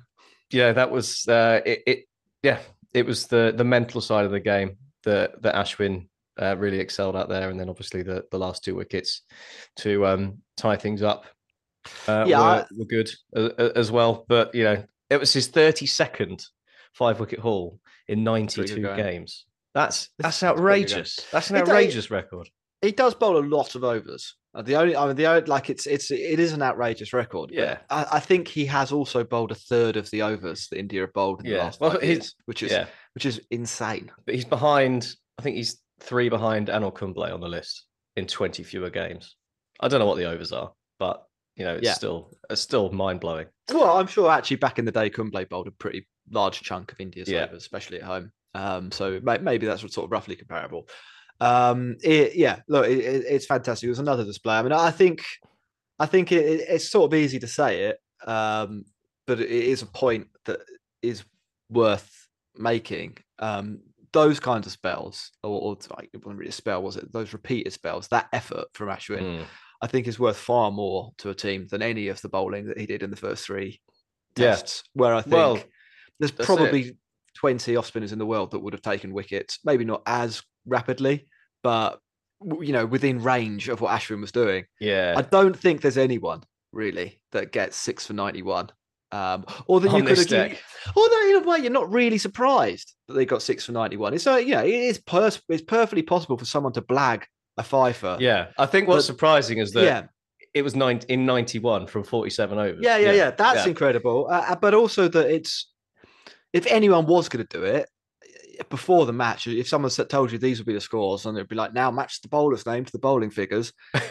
yeah, 0.52 0.72
that 0.74 0.90
was 0.90 1.28
uh, 1.28 1.62
it, 1.66 1.84
it. 1.86 2.00
Yeah, 2.42 2.60
it 2.94 3.06
was 3.06 3.28
the 3.28 3.54
the 3.56 3.64
mental 3.64 4.02
side 4.02 4.26
of 4.26 4.32
the 4.32 4.40
game 4.40 4.78
that 5.04 5.42
that 5.44 5.56
Ashwin 5.56 6.08
uh, 6.40 6.56
really 6.58 6.80
excelled 6.80 7.16
out 7.16 7.30
there, 7.30 7.50
and 7.50 7.60
then 7.60 7.70
obviously 7.70 8.04
the 8.04 8.26
the 8.32 8.38
last 8.40 8.64
two 8.64 8.76
wickets 8.76 9.22
to 9.78 10.06
um, 10.06 10.38
tie 10.56 10.76
things 10.78 11.02
up. 11.04 11.26
Uh, 12.08 12.26
Yeah, 12.28 12.40
were, 12.40 12.68
were 12.80 12.86
good 12.86 13.10
uh, 13.36 13.50
uh, 13.58 13.72
as 13.76 13.92
well. 13.92 14.26
But 14.28 14.54
you 14.56 14.64
know, 14.64 14.84
it 15.10 15.20
was 15.20 15.34
his 15.34 15.48
thirty 15.48 15.86
second 15.86 16.46
five 16.94 17.20
wicket 17.20 17.40
haul 17.40 17.80
in 18.08 18.24
ninety 18.24 18.56
Pretty 18.62 18.76
two 18.76 18.82
good 18.82 18.88
going. 18.98 19.04
games. 19.04 19.46
That's 19.74 20.10
that's 20.18 20.40
That's 20.40 20.40
pretty 20.40 20.54
good 20.54 20.58
going. 20.58 20.74
outrageous. 20.84 21.28
That's 21.32 21.50
an 21.50 21.56
outrageous 21.58 22.12
record. 22.12 22.50
he 22.82 22.92
does 22.92 23.14
bowl 23.16 23.38
a 23.38 23.46
lot 23.46 23.76
of 23.76 23.84
overs. 23.84 24.36
Uh, 24.56 24.64
The 24.64 24.76
only, 24.76 24.96
I 24.96 25.06
mean, 25.06 25.16
the 25.16 25.28
only, 25.28 25.42
like 25.46 25.70
it's 25.70 25.86
it's 25.86 26.10
it 26.10 26.40
is 26.40 26.54
an 26.54 26.62
outrageous 26.64 27.14
record. 27.14 27.52
Yeah. 27.54 27.78
I, 27.90 28.06
I 28.14 28.20
think 28.20 28.48
he 28.48 28.66
has 28.66 28.92
also 28.92 29.24
bowled 29.24 29.52
a 29.52 29.56
third 29.56 29.96
of 29.98 30.10
the 30.10 30.24
overs 30.24 30.68
that 30.70 30.80
India 30.80 31.02
have 31.02 31.14
bowled 31.14 31.42
in 31.46 31.52
the 31.52 31.58
last 31.60 31.80
Well, 31.80 31.92
five 31.92 32.04
years, 32.04 32.34
which 32.46 32.64
is 32.64 32.72
Yeah, 32.72 32.88
which 33.14 33.26
is 33.26 33.40
insane. 33.52 34.12
but 34.26 34.34
he's 34.36 34.46
behind. 34.46 35.14
I 35.38 35.44
think 35.44 35.58
he's 35.58 35.80
three 36.00 36.30
behind 36.30 36.68
Anil 36.68 36.94
Kumble 36.94 37.24
on 37.24 37.40
the 37.42 37.48
list 37.48 37.86
in 38.16 38.28
twenty 38.28 38.64
fewer 38.64 38.90
games. 38.90 39.36
I 39.80 39.88
don't 39.88 40.00
know 40.00 40.06
what 40.06 40.18
the 40.18 40.26
overs 40.30 40.52
are, 40.52 40.72
but 41.00 41.24
you 41.56 41.66
know, 41.66 41.76
it's 41.76 41.86
Yeah. 41.86 41.94
still 41.94 42.32
it's 42.50 42.62
still 42.62 42.92
mind 42.92 43.20
blowing. 43.20 43.48
Well, 43.72 43.98
I'm 43.98 44.08
sure 44.08 44.32
actually 44.32 44.58
back 44.58 44.80
in 44.80 44.86
the 44.86 44.92
day, 44.92 45.10
Kumble 45.10 45.44
bowled 45.46 45.68
a 45.68 45.72
pretty 45.72 46.08
large 46.30 46.62
chunk 46.62 46.92
of 46.92 47.00
India's 47.00 47.28
Yeah. 47.30 47.46
overs, 47.46 47.64
especially 47.64 47.98
at 47.98 48.04
home. 48.04 48.32
Um, 48.54 48.92
so 48.92 49.20
maybe 49.24 49.66
that's 49.68 49.82
sort 49.82 50.06
of 50.06 50.12
roughly 50.12 50.36
comparable. 50.36 50.88
Um, 51.40 51.98
it, 52.04 52.36
yeah, 52.36 52.62
look, 52.68 52.88
it, 52.88 52.98
it- 53.00 53.26
it's 53.28 53.46
fantastic. 53.46 53.86
It 53.86 53.90
was 53.92 54.00
another 54.00 54.24
display. 54.24 54.56
I 54.56 54.64
mean, 54.64 54.72
I 54.72 54.90
think, 54.90 55.24
I 56.00 56.08
think 56.08 56.32
it, 56.32 56.44
it- 56.46 56.66
it's 56.70 56.90
sort 56.90 57.12
of 57.12 57.18
easy 57.20 57.38
to 57.40 57.48
say 57.48 57.84
it, 57.86 58.00
um, 58.28 58.86
but 59.28 59.40
it 59.40 59.50
is 59.52 59.84
a 59.84 59.86
point 59.86 60.28
that 60.46 60.62
is 61.04 61.24
worth 61.70 62.28
making. 62.56 63.18
Um, 63.40 63.82
those 64.14 64.40
kinds 64.40 64.66
of 64.68 64.72
spells, 64.74 65.32
or, 65.44 65.60
or 65.62 65.78
like, 65.96 66.10
it 66.14 66.26
wasn't 66.26 66.40
really 66.40 66.50
a 66.50 66.54
spell, 66.54 66.82
was 66.82 66.98
it? 66.98 67.12
Those 67.12 67.34
repeated 67.34 67.74
spells, 67.74 68.08
that 68.10 68.28
effort 68.34 68.66
from 68.74 68.90
Ashwin, 68.90 69.22
Mm. 69.22 69.46
I 69.82 69.88
think 69.88 70.08
is 70.08 70.18
worth 70.20 70.38
far 70.38 70.72
more 70.72 71.12
to 71.20 71.30
a 71.30 71.36
team 71.36 71.68
than 71.70 71.82
any 71.84 72.08
of 72.08 72.20
the 72.22 72.30
bowling 72.30 72.66
that 72.68 72.80
he 72.80 72.86
did 72.88 73.04
in 73.04 73.10
the 73.12 73.16
first 73.16 73.46
three 73.46 73.80
Yeah. 74.36 74.52
tests. 74.52 74.84
Where 74.94 75.14
I 75.14 75.22
think 75.22 75.34
Well, 75.36 75.54
there's 76.20 76.32
that's 76.32 76.50
it. 76.50 76.56
probably 76.56 76.98
20 77.36 77.76
off 77.76 77.86
spinners 77.86 78.12
in 78.12 78.18
the 78.20 78.26
world 78.26 78.52
that 78.52 78.60
would 78.60 78.74
have 78.74 78.82
taken 78.82 79.14
wickets, 79.14 79.60
maybe 79.64 79.86
not 79.86 80.02
as 80.08 80.42
rapidly, 80.66 81.28
but 81.64 82.00
you 82.62 82.72
know, 82.72 82.86
within 82.86 83.22
range 83.22 83.68
of 83.68 83.82
what 83.82 83.92
Ashwin 84.00 84.22
was 84.22 84.32
doing. 84.32 84.66
Yeah, 84.80 85.16
I 85.18 85.22
don't 85.24 85.58
think 85.58 85.82
there's 85.82 85.98
anyone 85.98 86.44
really 86.72 87.20
that 87.32 87.52
gets 87.52 87.76
six 87.78 88.06
for 88.06 88.14
91. 88.14 88.70
Um, 89.12 89.46
or 89.68 89.80
that 89.80 89.90
On 89.90 90.02
you 90.02 90.04
could 90.04 90.18
have 90.18 90.28
deck. 90.28 90.62
or 90.96 91.08
that 91.10 91.28
in 91.30 91.44
a 91.44 91.48
way 91.48 91.60
you're 91.60 91.72
not 91.72 91.90
really 91.92 92.18
surprised 92.18 92.94
that 93.08 93.14
they 93.14 93.26
got 93.26 93.42
six 93.42 93.66
for 93.66 93.72
91. 93.72 94.14
It's 94.14 94.28
uh, 94.28 94.36
yeah, 94.36 94.64
it 94.64 94.74
is 94.74 94.98
pers- 95.00 95.42
it's 95.48 95.62
perfectly 95.62 96.02
possible 96.04 96.38
for 96.38 96.44
someone 96.46 96.74
to 96.74 96.82
blag 96.82 97.24
a 97.58 97.64
fifer. 97.64 98.18
yeah. 98.20 98.48
I 98.58 98.66
think 98.66 98.88
what's 98.88 99.08
but- 99.08 99.14
surprising 99.14 99.60
is 99.60 99.72
that 99.72 99.84
yeah, 99.84 100.04
it 100.54 100.62
was 100.62 100.76
nine 100.76 101.00
in 101.08 101.26
ninety 101.26 101.60
one 101.60 101.88
from 101.88 102.04
forty 102.04 102.30
seven 102.30 102.58
overs. 102.60 102.80
Yeah, 102.82 102.98
yeah, 102.98 103.14
yeah. 103.14 103.32
That's 103.32 103.64
yeah. 103.64 103.70
incredible. 103.70 104.28
Uh, 104.30 104.46
uh, 104.50 104.56
but 104.56 104.74
also 104.74 105.08
that 105.08 105.30
it's 105.30 105.72
if 106.52 106.66
anyone 106.68 107.06
was 107.06 107.30
going 107.30 107.46
to 107.46 107.58
do 107.58 107.64
it 107.64 107.88
before 108.70 109.06
the 109.06 109.14
match, 109.14 109.48
if 109.48 109.68
someone 109.68 109.92
told 109.92 110.32
you 110.32 110.38
these 110.38 110.60
would 110.60 110.68
be 110.68 110.74
the 110.74 110.82
scores, 110.82 111.26
and 111.26 111.38
it'd 111.38 111.50
be 111.50 111.56
like, 111.56 111.74
now 111.74 111.92
match 111.92 112.22
the 112.22 112.28
bowler's 112.28 112.66
name 112.66 112.86
to 112.86 112.92
the 112.92 113.00
bowling 113.00 113.30
figures, 113.32 113.74
you 113.94 114.00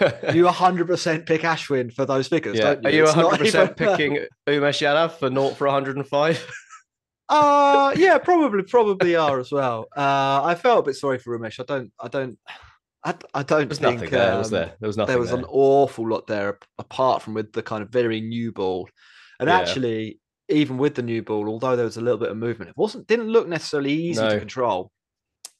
100% 0.44 1.26
pick 1.26 1.42
Ashwin 1.42 1.92
for 1.92 2.04
those 2.06 2.28
figures, 2.28 2.56
yeah. 2.58 2.74
don't 2.74 2.82
you? 2.84 2.88
Are 2.88 2.92
you 2.92 3.02
It's 3.04 3.12
hundred 3.12 3.38
percent 3.38 3.72
even- 3.80 3.96
picking 3.96 4.12
Umesh 4.48 4.80
Yadav 4.82 5.12
for 5.12 5.30
naught 5.30 5.56
for 5.56 5.66
one 5.66 5.74
hundred 5.74 5.96
and 5.96 6.06
five? 6.06 6.44
Uh 7.28 7.92
yeah, 7.96 8.18
probably, 8.18 8.62
probably 8.62 9.16
are 9.16 9.40
as 9.40 9.50
well. 9.50 9.86
Uh, 9.96 10.42
I 10.44 10.54
felt 10.54 10.78
a 10.78 10.82
bit 10.90 10.94
sorry 10.94 11.18
for 11.18 11.36
Umesh. 11.36 11.58
I 11.58 11.64
don't, 11.64 11.92
I 12.00 12.06
don't, 12.06 12.38
I, 13.04 13.14
I 13.34 13.42
don't 13.42 13.68
There's 13.68 13.80
think 13.80 13.94
nothing 13.96 14.10
there, 14.10 14.38
was 14.38 14.52
um, 14.52 14.58
there? 14.60 14.74
There 14.78 14.86
was 14.86 14.96
nothing. 14.96 15.12
there 15.12 15.20
was 15.20 15.32
an 15.32 15.44
awful 15.48 16.08
lot 16.08 16.28
there 16.28 16.58
apart 16.78 17.22
from 17.22 17.34
with 17.34 17.52
the 17.52 17.64
kind 17.64 17.82
of 17.82 17.88
very 17.90 18.20
new 18.20 18.52
ball 18.52 18.88
and 19.40 19.48
Yeah. 19.48 19.58
actually 19.58 20.20
even 20.48 20.78
with 20.78 20.94
the 20.94 21.02
new 21.02 21.22
ball 21.22 21.48
although 21.48 21.74
there 21.76 21.84
was 21.84 21.96
a 21.96 22.00
little 22.00 22.18
bit 22.18 22.30
of 22.30 22.36
movement 22.36 22.68
it 22.70 22.76
wasn't 22.76 23.06
didn't 23.06 23.28
look 23.28 23.48
necessarily 23.48 23.92
easy 23.92 24.20
to 24.22 24.34
No. 24.34 24.38
control 24.38 24.92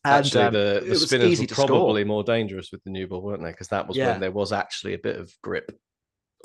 and, 0.05 0.25
Actually, 0.25 0.45
um, 0.45 0.53
the, 0.53 0.95
spinners 0.97 1.41
were 1.41 1.47
to 1.47 1.55
probably 1.57 2.05
more 2.05 2.23
dangerous 2.23 2.71
with 2.71 2.81
the 2.85 2.91
new 2.91 3.09
ball, 3.09 3.23
weren't 3.23 3.43
they? 3.43 3.51
Because 3.51 3.67
that 3.69 3.89
was 3.89 3.97
Yeah. 3.97 4.13
when 4.13 4.21
there 4.21 4.31
was 4.31 4.53
actually 4.53 4.95
a 4.95 4.99
bit 4.99 5.17
of 5.17 5.33
grip. 5.43 5.77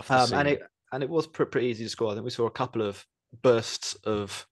um, 0.10 0.33
and 0.33 0.48
it 0.48 0.63
and 0.91 1.03
it 1.03 1.10
was 1.10 1.27
pre- 1.27 1.45
pretty 1.45 1.67
easy 1.67 1.83
to 1.83 1.89
score 1.89 2.10
i 2.12 2.13
think 2.15 2.24
we 2.24 2.31
saw 2.31 2.48
a 2.48 2.51
couple 2.51 2.81
of 2.81 3.05
bursts 3.43 3.93
of 4.05 4.48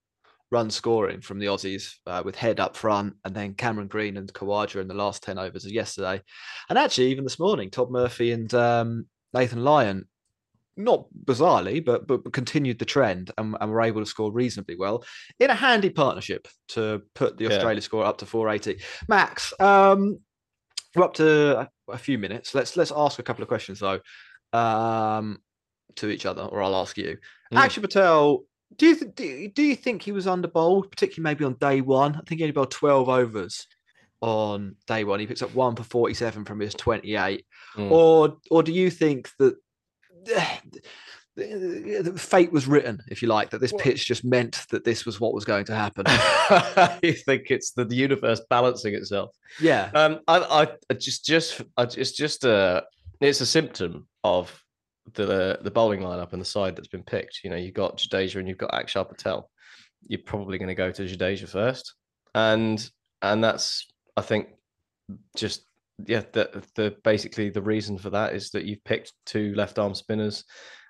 run 0.51 0.69
scoring 0.69 1.21
from 1.21 1.39
the 1.39 1.47
aussies 1.47 1.93
uh, 2.05 2.21
with 2.23 2.35
head 2.35 2.59
up 2.59 2.75
front 2.75 3.15
and 3.25 3.33
then 3.35 3.55
cameron 3.55 3.87
green 3.87 4.15
and 4.17 4.31
khawaja 4.33 4.79
in 4.79 4.87
the 4.87 4.93
last 4.93 5.23
10 5.23 5.37
overs 5.39 5.65
of 5.65 5.71
yesterday 5.71 6.21
and 6.69 6.77
actually 6.77 7.07
even 7.07 7.23
this 7.23 7.39
morning 7.39 7.69
todd 7.71 7.89
murphy 7.91 8.31
and 8.31 8.53
um, 8.53 9.05
nathan 9.33 9.63
lyon 9.63 10.07
not 10.79 11.05
bizarrely, 11.25 11.83
but, 11.83 12.07
but 12.07 12.31
continued 12.33 12.79
the 12.79 12.85
trend 12.85 13.31
and, 13.37 13.55
and 13.59 13.69
were 13.71 13.81
able 13.81 14.01
to 14.01 14.05
score 14.05 14.31
reasonably 14.31 14.75
well 14.75 15.03
in 15.39 15.49
a 15.49 15.55
handy 15.55 15.89
partnership 15.89 16.47
to 16.69 17.01
put 17.13 17.37
the 17.37 17.43
Yeah. 17.45 17.51
Australia 17.57 17.81
score 17.81 18.05
up 18.05 18.17
to 18.19 18.25
480. 18.25 18.81
Max, 19.07 19.53
um, 19.59 20.19
we're 20.95 21.03
up 21.03 21.13
to 21.15 21.59
a, 21.59 21.69
a 21.91 21.97
few 21.97 22.17
minutes. 22.17 22.55
Let's 22.55 22.75
let's 22.77 22.91
ask 22.95 23.19
a 23.19 23.23
couple 23.23 23.43
of 23.43 23.47
questions 23.49 23.79
though, 23.79 23.99
um, 24.57 25.39
to 25.97 26.09
each 26.09 26.25
other, 26.25 26.43
or 26.43 26.61
I'll 26.63 26.75
ask 26.75 26.97
you. 26.97 27.17
Mm. 27.53 27.57
Akshay 27.59 27.81
Patel, 27.81 28.43
do 28.77 28.87
you 28.87 28.95
th- 28.95 29.15
do, 29.15 29.23
you- 29.25 29.49
do 29.51 29.61
you 29.63 29.75
think 29.75 30.01
he 30.01 30.11
was 30.11 30.27
under 30.27 30.47
bowled, 30.47 30.89
particularly 30.89 31.23
maybe 31.23 31.45
on 31.45 31.55
day 31.59 31.81
one? 31.81 32.15
I 32.15 32.21
think 32.27 32.39
he 32.39 32.43
only 32.43 32.51
bowled 32.53 32.71
12 32.71 33.09
overs. 33.09 33.67
on 34.21 34.75
day 34.87 35.03
one. 35.05 35.19
He 35.19 35.27
picks 35.27 35.41
up 35.41 35.53
one 35.55 35.75
for 35.75 35.83
47 35.83 36.43
from 36.45 36.59
his 36.59 36.73
28. 36.73 37.45
Mm. 37.77 37.91
Or 37.91 38.37
or 38.51 38.63
do 38.63 38.71
you 38.73 38.89
think 38.89 39.29
that 39.39 39.55
fate 42.17 42.51
was 42.51 42.67
written, 42.67 42.99
if 43.07 43.21
you 43.21 43.27
like, 43.27 43.49
that 43.49 43.61
this 43.61 43.73
pitch 43.77 44.05
just 44.05 44.25
meant 44.25 44.65
that 44.71 44.83
this 44.83 45.05
was 45.05 45.19
what 45.21 45.33
was 45.33 45.45
going 45.45 45.65
to 45.65 45.75
happen? 45.75 46.05
you 47.03 47.13
think 47.13 47.49
it's 47.49 47.71
the 47.71 47.87
universe 47.89 48.41
balancing 48.49 48.93
itself? 48.93 49.35
Yeah. 49.61 49.89
Um, 49.93 50.19
I, 50.27 50.67
I 50.89 50.93
just, 50.95 51.25
just, 51.25 51.61
I, 51.77 51.83
it's 51.83 52.11
just 52.11 52.43
a, 52.43 52.83
it's 53.21 53.41
a 53.41 53.45
symptom 53.45 54.07
of 54.23 54.63
the 55.13 55.59
the 55.61 55.71
bowling 55.71 56.01
lineup 56.01 56.33
and 56.33 56.41
the 56.41 56.45
side 56.45 56.75
that's 56.75 56.87
been 56.87 57.03
picked. 57.03 57.43
You 57.43 57.49
know, 57.49 57.55
you've 57.55 57.73
got 57.73 57.97
Jadeja 57.97 58.35
and 58.37 58.47
you've 58.47 58.57
got 58.57 58.71
Akshar 58.71 59.07
Patel. 59.07 59.49
You're 60.07 60.21
probably 60.25 60.57
going 60.57 60.69
to 60.69 60.75
go 60.75 60.91
to 60.91 61.03
Jadeja 61.03 61.47
first, 61.47 61.93
and 62.33 62.89
and 63.21 63.43
that's 63.43 63.87
I 64.15 64.21
think 64.21 64.49
just 65.35 65.65
yeah 66.05 66.23
the 66.33 66.63
the 66.75 66.95
basically 67.03 67.49
the 67.49 67.61
reason 67.61 67.97
for 67.97 68.09
that 68.09 68.33
is 68.33 68.49
that 68.51 68.65
you've 68.65 68.83
picked 68.83 69.13
two 69.25 69.53
left 69.55 69.79
arm 69.79 69.93
spinners 69.95 70.45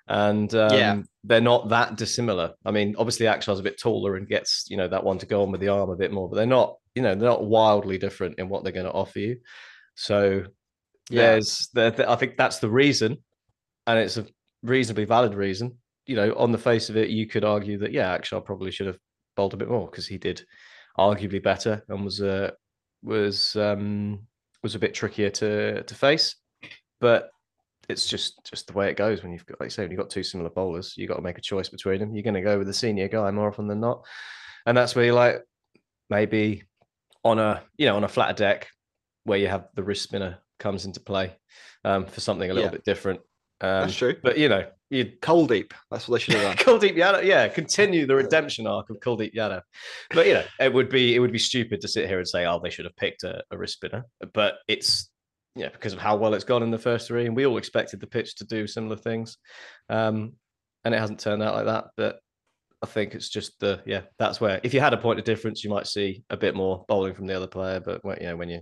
and 0.08 0.52
um, 0.54 0.76
Yeah. 0.76 1.02
they're 1.22 1.40
not 1.40 1.68
that 1.68 1.96
dissimilar. 1.96 2.54
I 2.64 2.72
mean, 2.72 2.96
obviously 2.98 3.26
Akshar's 3.26 3.60
a 3.60 3.62
bit 3.62 3.78
taller 3.78 4.16
and 4.16 4.26
gets 4.26 4.64
you 4.68 4.76
know 4.76 4.88
that 4.88 5.04
one 5.04 5.18
to 5.18 5.26
go 5.26 5.42
on 5.42 5.52
with 5.52 5.60
the 5.60 5.68
arm 5.68 5.88
a 5.90 5.96
bit 5.96 6.10
more, 6.12 6.28
but 6.28 6.36
they're 6.36 6.46
not 6.46 6.76
you 6.96 7.02
know 7.02 7.14
they're 7.14 7.28
not 7.28 7.44
wildly 7.44 7.96
different 7.96 8.38
in 8.38 8.48
what 8.48 8.64
they're 8.64 8.72
going 8.72 8.86
to 8.86 8.92
offer 8.92 9.20
you. 9.20 9.38
So 9.94 10.44
Yeah. 11.10 11.30
there's 11.32 11.68
there, 11.74 12.10
I 12.10 12.16
think 12.16 12.36
that's 12.36 12.58
the 12.58 12.68
reason, 12.70 13.18
and 13.86 13.98
it's 14.00 14.16
a 14.16 14.26
reasonably 14.64 15.04
valid 15.04 15.34
reason. 15.34 15.78
You 16.06 16.16
know, 16.16 16.34
on 16.36 16.50
the 16.50 16.58
face 16.58 16.90
of 16.90 16.96
it, 16.96 17.10
you 17.10 17.26
could 17.28 17.44
argue 17.44 17.78
that 17.78 17.92
yeah, 17.92 18.18
Akshar 18.18 18.44
probably 18.44 18.72
should 18.72 18.88
have 18.88 18.98
bowled 19.36 19.54
a 19.54 19.58
bit 19.58 19.68
more 19.70 19.88
because 19.88 20.08
he 20.08 20.18
did 20.18 20.42
arguably 20.98 21.40
better 21.42 21.84
and 21.88 22.04
was 22.04 22.20
uh, 22.20 22.50
was 23.02 23.54
um, 23.54 24.26
was 24.62 24.74
a 24.74 24.78
bit 24.78 24.94
trickier 24.94 25.30
to 25.30 25.82
to 25.82 25.94
face, 25.94 26.36
but 27.00 27.30
it's 27.88 28.06
just 28.06 28.40
just 28.48 28.66
the 28.68 28.72
way 28.72 28.88
it 28.90 28.96
goes 28.96 29.22
when 29.22 29.32
you've 29.32 29.46
got 29.46 29.58
like 29.60 29.66
you 29.66 29.70
say 29.70 29.82
when 29.82 29.90
you've 29.90 29.98
got 30.00 30.10
two 30.10 30.22
similar 30.22 30.48
bowlers 30.50 30.94
you've 30.96 31.08
got 31.08 31.16
to 31.16 31.22
make 31.22 31.38
a 31.38 31.42
choice 31.42 31.68
between 31.68 31.98
them. 31.98 32.14
You're 32.14 32.22
going 32.22 32.34
to 32.34 32.40
go 32.40 32.58
with 32.58 32.66
the 32.68 32.74
senior 32.74 33.08
guy 33.08 33.30
more 33.30 33.48
often 33.48 33.66
than 33.66 33.80
not. 33.80 34.04
And 34.66 34.76
that's 34.76 34.94
where 34.94 35.04
you're 35.06 35.14
like 35.14 35.42
maybe 36.08 36.62
on 37.24 37.38
a 37.38 37.62
you 37.78 37.86
know 37.86 37.96
on 37.96 38.04
a 38.04 38.08
flatter 38.08 38.34
deck 38.34 38.68
where 39.24 39.38
you 39.38 39.48
have 39.48 39.68
the 39.74 39.82
wrist 39.82 40.02
spinner 40.02 40.38
comes 40.58 40.84
into 40.84 41.00
play 41.00 41.34
um, 41.84 42.06
for 42.06 42.20
something 42.20 42.50
a 42.50 42.54
little 42.54 42.68
Yeah. 42.68 42.72
bit 42.76 42.84
different 42.84 43.20
um, 43.60 43.82
That's 43.82 43.96
true. 43.96 44.16
but 44.22 44.38
you 44.38 44.48
know 44.48 44.66
you 44.90 45.04
Deep. 45.04 45.72
That's 45.90 46.08
what 46.08 46.18
they 46.18 46.24
should 46.24 46.34
have 46.34 46.56
done. 46.56 46.80
Kuldeep 46.80 46.96
Yadav, 46.96 47.24
yeah, 47.24 47.46
continue 47.48 48.06
the 48.06 48.16
redemption 48.16 48.66
arc 48.66 48.90
of 48.90 49.00
Deep 49.00 49.34
Yadav. 49.34 49.62
But 50.10 50.26
you 50.26 50.34
know, 50.34 50.44
it 50.58 50.72
would 50.72 50.88
be 50.88 51.14
it 51.14 51.20
would 51.20 51.32
be 51.32 51.38
stupid 51.38 51.80
to 51.80 51.88
sit 51.88 52.08
here 52.08 52.18
and 52.18 52.28
say, 52.28 52.44
oh, 52.44 52.60
they 52.62 52.70
should 52.70 52.84
have 52.84 52.96
picked 52.96 53.22
a, 53.22 53.42
a 53.50 53.56
wrist 53.56 53.74
spinner. 53.74 54.04
But 54.34 54.56
it's 54.66 55.08
yeah, 55.54 55.68
because 55.68 55.92
of 55.92 56.00
how 56.00 56.16
well 56.16 56.34
it's 56.34 56.44
gone 56.44 56.62
in 56.62 56.70
the 56.70 56.78
first 56.78 57.06
three, 57.06 57.26
and 57.26 57.36
we 57.36 57.46
all 57.46 57.56
expected 57.56 58.00
the 58.00 58.06
pitch 58.06 58.34
to 58.36 58.44
do 58.44 58.66
similar 58.66 58.96
things, 58.96 59.38
um, 59.88 60.32
and 60.84 60.94
it 60.94 60.98
hasn't 60.98 61.20
turned 61.20 61.42
out 61.42 61.54
like 61.54 61.66
that. 61.66 61.86
But 61.96 62.18
I 62.82 62.86
think 62.86 63.14
it's 63.14 63.28
just 63.28 63.58
the 63.60 63.80
yeah, 63.86 64.02
that's 64.18 64.40
where 64.40 64.60
if 64.64 64.74
you 64.74 64.80
had 64.80 64.94
a 64.94 64.98
point 64.98 65.20
of 65.20 65.24
difference, 65.24 65.62
you 65.62 65.70
might 65.70 65.86
see 65.86 66.24
a 66.30 66.36
bit 66.36 66.56
more 66.56 66.84
bowling 66.88 67.14
from 67.14 67.26
the 67.26 67.36
other 67.36 67.46
player. 67.46 67.78
But 67.78 68.04
when, 68.04 68.18
you 68.20 68.26
know, 68.26 68.36
when 68.36 68.48
you 68.48 68.60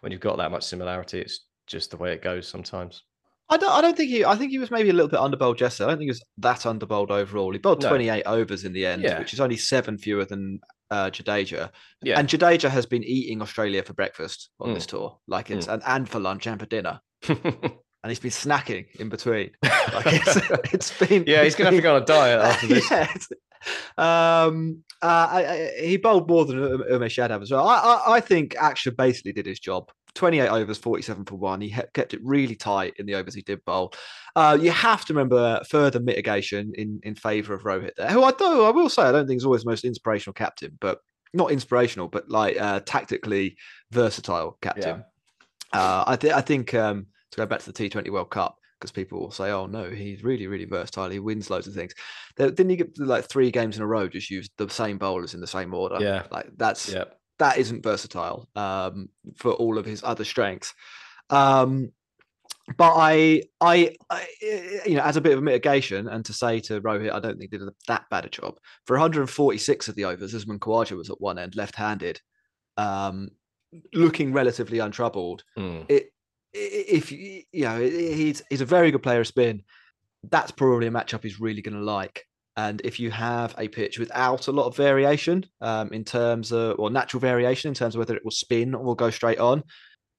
when 0.00 0.10
you've 0.10 0.20
got 0.20 0.38
that 0.38 0.50
much 0.50 0.64
similarity, 0.64 1.20
it's 1.20 1.46
just 1.68 1.92
the 1.92 1.96
way 1.96 2.12
it 2.12 2.22
goes 2.22 2.48
sometimes. 2.48 3.04
I 3.52 3.56
don't. 3.58 3.70
I 3.70 3.80
don't 3.80 3.96
think 3.96 4.10
he. 4.10 4.24
I 4.24 4.34
think 4.36 4.50
he 4.50 4.58
was 4.58 4.70
maybe 4.70 4.90
a 4.90 4.92
little 4.92 5.08
bit 5.08 5.20
underbowled 5.20 5.60
yesterday. 5.60 5.86
I 5.86 5.90
don't 5.90 5.98
think 5.98 6.08
he 6.08 6.10
was 6.10 6.24
that 6.38 6.60
underbowled 6.60 7.10
overall. 7.10 7.52
He 7.52 7.58
bowled 7.58 7.82
No. 7.82 7.88
28 7.88 8.22
overs 8.24 8.64
in 8.64 8.72
the 8.72 8.86
end, 8.86 9.02
Yeah. 9.02 9.18
which 9.18 9.32
is 9.32 9.40
only 9.40 9.56
seven 9.56 9.98
fewer 9.98 10.24
than 10.24 10.60
uh, 10.90 11.10
Jadeja. 11.10 11.70
Yeah. 12.02 12.18
And 12.18 12.28
Jadeja 12.28 12.68
has 12.70 12.86
been 12.86 13.04
eating 13.04 13.42
Australia 13.42 13.82
for 13.82 13.92
breakfast 13.94 14.50
on 14.60 14.70
Mm. 14.70 14.74
this 14.74 14.86
tour, 14.86 15.18
like 15.26 15.50
it's 15.50 15.66
and, 15.68 15.82
and 15.86 16.08
for 16.08 16.18
lunch 16.18 16.46
and 16.46 16.58
for 16.60 16.66
dinner, 16.66 17.00
and 17.28 18.08
he's 18.08 18.20
been 18.20 18.30
snacking 18.30 18.86
in 18.98 19.08
between. 19.08 19.50
Like 19.92 20.06
it's, 20.06 20.36
it's 20.74 20.98
been. 20.98 21.24
yeah, 21.26 21.44
he's 21.44 21.54
gonna 21.54 21.68
have 21.70 21.76
to 21.78 21.82
go 21.82 21.96
on 21.96 22.02
a 22.02 22.04
diet 22.06 22.40
after 22.50 22.66
this. 22.66 22.90
yeah. 22.90 23.12
Um, 23.98 24.82
uh, 25.02 25.28
I, 25.30 25.44
I, 25.78 25.80
he 25.86 25.96
bowled 25.96 26.28
more 26.28 26.44
than 26.44 26.62
Um- 26.62 26.84
Umesh 26.90 27.18
Yadav 27.18 27.42
as 27.42 27.50
well. 27.50 27.66
I, 27.68 27.76
I, 27.76 28.12
I 28.16 28.20
think 28.20 28.54
Akshar 28.54 28.96
basically 28.96 29.32
did 29.32 29.46
his 29.46 29.60
job. 29.60 29.90
28 30.14 30.48
overs, 30.48 30.78
47 30.78 31.24
for 31.24 31.36
one. 31.36 31.60
He 31.60 31.74
kept 31.94 32.14
it 32.14 32.20
really 32.22 32.54
tight 32.54 32.94
in 32.98 33.06
the 33.06 33.14
overs 33.14 33.34
he 33.34 33.42
did 33.42 33.64
bowl. 33.64 33.92
Uh, 34.36 34.58
you 34.60 34.70
have 34.70 35.04
to 35.06 35.14
remember 35.14 35.60
further 35.68 36.00
mitigation 36.00 36.72
in, 36.76 37.00
in 37.02 37.14
favour 37.14 37.54
of 37.54 37.62
Rohit 37.62 37.94
there, 37.96 38.10
who 38.10 38.22
I 38.22 38.32
do, 38.32 38.64
I 38.64 38.70
will 38.70 38.88
say, 38.88 39.02
I 39.02 39.12
don't 39.12 39.26
think 39.26 39.38
is 39.38 39.44
always 39.44 39.64
the 39.64 39.70
most 39.70 39.84
inspirational 39.84 40.34
captain, 40.34 40.76
but 40.80 40.98
not 41.34 41.50
inspirational, 41.50 42.08
but 42.08 42.28
like 42.28 42.60
uh, 42.60 42.80
tactically 42.80 43.56
versatile 43.90 44.58
captain. 44.60 45.04
Uh, 45.72 46.04
I, 46.06 46.16
th- 46.16 46.34
I 46.34 46.42
think 46.42 46.74
um, 46.74 47.06
to 47.30 47.36
go 47.36 47.46
back 47.46 47.60
to 47.60 47.72
the 47.72 47.90
T20 47.90 48.10
World 48.10 48.30
Cup, 48.30 48.56
because 48.78 48.90
people 48.90 49.20
will 49.20 49.30
say, 49.30 49.50
"Oh 49.50 49.66
no, 49.66 49.88
he's 49.88 50.24
really, 50.24 50.48
really 50.48 50.64
versatile. 50.64 51.08
He 51.08 51.20
wins 51.20 51.48
loads 51.48 51.66
of 51.68 51.74
things." 51.74 51.94
Didn't 52.36 52.68
he 52.68 52.76
get 52.76 52.98
like 52.98 53.24
three 53.26 53.50
games 53.50 53.76
in 53.76 53.82
a 53.82 53.86
row 53.86 54.08
just 54.08 54.28
use 54.28 54.50
the 54.58 54.68
same 54.68 54.98
bowlers 54.98 55.34
in 55.34 55.40
the 55.40 55.46
same 55.46 55.72
order? 55.72 55.98
Yeah. 56.00 56.24
like 56.30 56.50
that's 56.56 56.92
yeah. 56.92 57.04
That 57.42 57.58
isn't 57.58 57.82
versatile 57.82 58.48
um, 58.56 59.08
for 59.36 59.52
all 59.52 59.76
of 59.78 59.84
his 59.84 60.02
other 60.04 60.24
strengths. 60.24 60.72
Um, 61.30 61.92
but 62.76 62.94
I, 62.96 63.42
I, 63.60 63.96
I, 64.08 64.26
you 64.86 64.94
know, 64.94 65.02
as 65.02 65.16
a 65.16 65.20
bit 65.20 65.32
of 65.32 65.40
a 65.40 65.42
mitigation, 65.42 66.08
and 66.08 66.24
to 66.24 66.32
say 66.32 66.60
to 66.60 66.80
Rohit, 66.80 67.12
I 67.12 67.18
don't 67.20 67.36
think 67.38 67.50
he 67.50 67.58
did 67.58 67.68
that 67.88 68.04
bad 68.10 68.24
a 68.24 68.28
job. 68.28 68.58
For 68.86 68.94
146 68.94 69.88
of 69.88 69.94
the 69.96 70.04
overs, 70.04 70.34
Usman 70.34 70.60
Khawaja 70.60 70.96
was 70.96 71.10
at 71.10 71.20
one 71.20 71.38
end, 71.38 71.56
left-handed, 71.56 72.20
um, 72.76 73.30
looking 73.92 74.32
relatively 74.32 74.78
untroubled 74.78 75.42
Mm. 75.58 75.90
it 75.90 76.12
if 76.54 77.10
you 77.10 77.42
you 77.50 77.64
know 77.64 77.80
he's 77.80 78.42
he's 78.50 78.60
a 78.60 78.66
very 78.66 78.90
good 78.90 79.02
player 79.02 79.20
of 79.20 79.26
spin 79.26 79.62
that's 80.30 80.50
probably 80.50 80.86
a 80.86 80.90
matchup 80.90 81.22
he's 81.22 81.40
really 81.40 81.62
going 81.62 81.74
to 81.74 81.82
like 81.82 82.26
and 82.56 82.80
if 82.84 83.00
you 83.00 83.10
have 83.10 83.54
a 83.58 83.68
pitch 83.68 83.98
without 83.98 84.46
a 84.48 84.52
lot 84.52 84.66
of 84.66 84.76
variation 84.76 85.44
um, 85.60 85.92
in 85.92 86.04
terms 86.04 86.52
of 86.52 86.78
or 86.78 86.90
natural 86.90 87.20
variation 87.20 87.68
in 87.68 87.74
terms 87.74 87.94
of 87.94 87.98
whether 88.00 88.14
it 88.16 88.24
will 88.24 88.30
spin 88.30 88.74
or 88.74 88.82
will 88.84 88.94
go 88.94 89.10
straight 89.10 89.38
on 89.38 89.62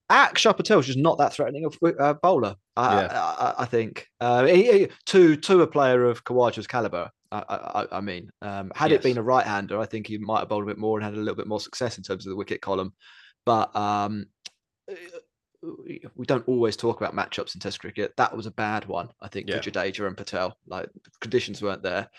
Akshay 0.09 0.53
Patel 0.53 0.79
is 0.79 0.85
just 0.87 0.99
not 0.99 1.17
that 1.17 1.33
threatening 1.33 1.65
of 1.65 1.75
a 1.81 1.87
uh, 1.97 2.13
bowler. 2.15 2.55
I, 2.75 3.01
Yeah. 3.01 3.07
I, 3.11 3.45
I- 3.45 3.55
I 3.63 3.65
think 3.65 4.07
uh, 4.19 4.45
he- 4.45 4.71
he- 4.79 4.87
to 5.07 5.35
to 5.37 5.61
a 5.61 5.67
player 5.67 6.05
of 6.05 6.23
Khawaja's 6.23 6.67
caliber. 6.67 7.09
I, 7.31 7.43
I, 7.49 7.97
I 7.97 8.01
mean, 8.01 8.29
um, 8.43 8.71
had 8.75 8.91
it 8.91 9.01
been 9.01 9.17
a 9.17 9.23
right-hander, 9.23 9.79
I 9.79 9.87
think 9.87 10.05
he 10.05 10.19
might 10.19 10.39
have 10.39 10.49
bowled 10.49 10.63
a 10.63 10.67
bit 10.67 10.77
more 10.77 10.97
and 10.99 11.03
had 11.05 11.15
a 11.15 11.17
little 11.17 11.35
bit 11.35 11.47
more 11.47 11.59
success 11.59 11.97
in 11.97 12.03
terms 12.03 12.27
of 12.27 12.29
the 12.31 12.35
wicket 12.35 12.61
column. 12.61 12.93
But 13.45 13.75
um, 13.75 14.25
we 16.15 16.25
don't 16.25 16.47
always 16.47 16.75
talk 16.75 16.99
about 17.01 17.15
matchups 17.15 17.55
in 17.55 17.61
Test 17.61 17.79
cricket. 17.79 18.13
That 18.17 18.35
was 18.35 18.45
a 18.45 18.51
bad 18.51 18.85
one, 18.85 19.09
I 19.21 19.27
think, 19.27 19.47
Yeah. 19.49 19.61
for 19.61 19.69
Jadeja 19.71 20.07
and 20.07 20.17
Patel. 20.17 20.57
Like 20.67 20.89
the 20.93 21.09
conditions 21.21 21.61
weren't 21.61 21.83
there, 21.83 22.09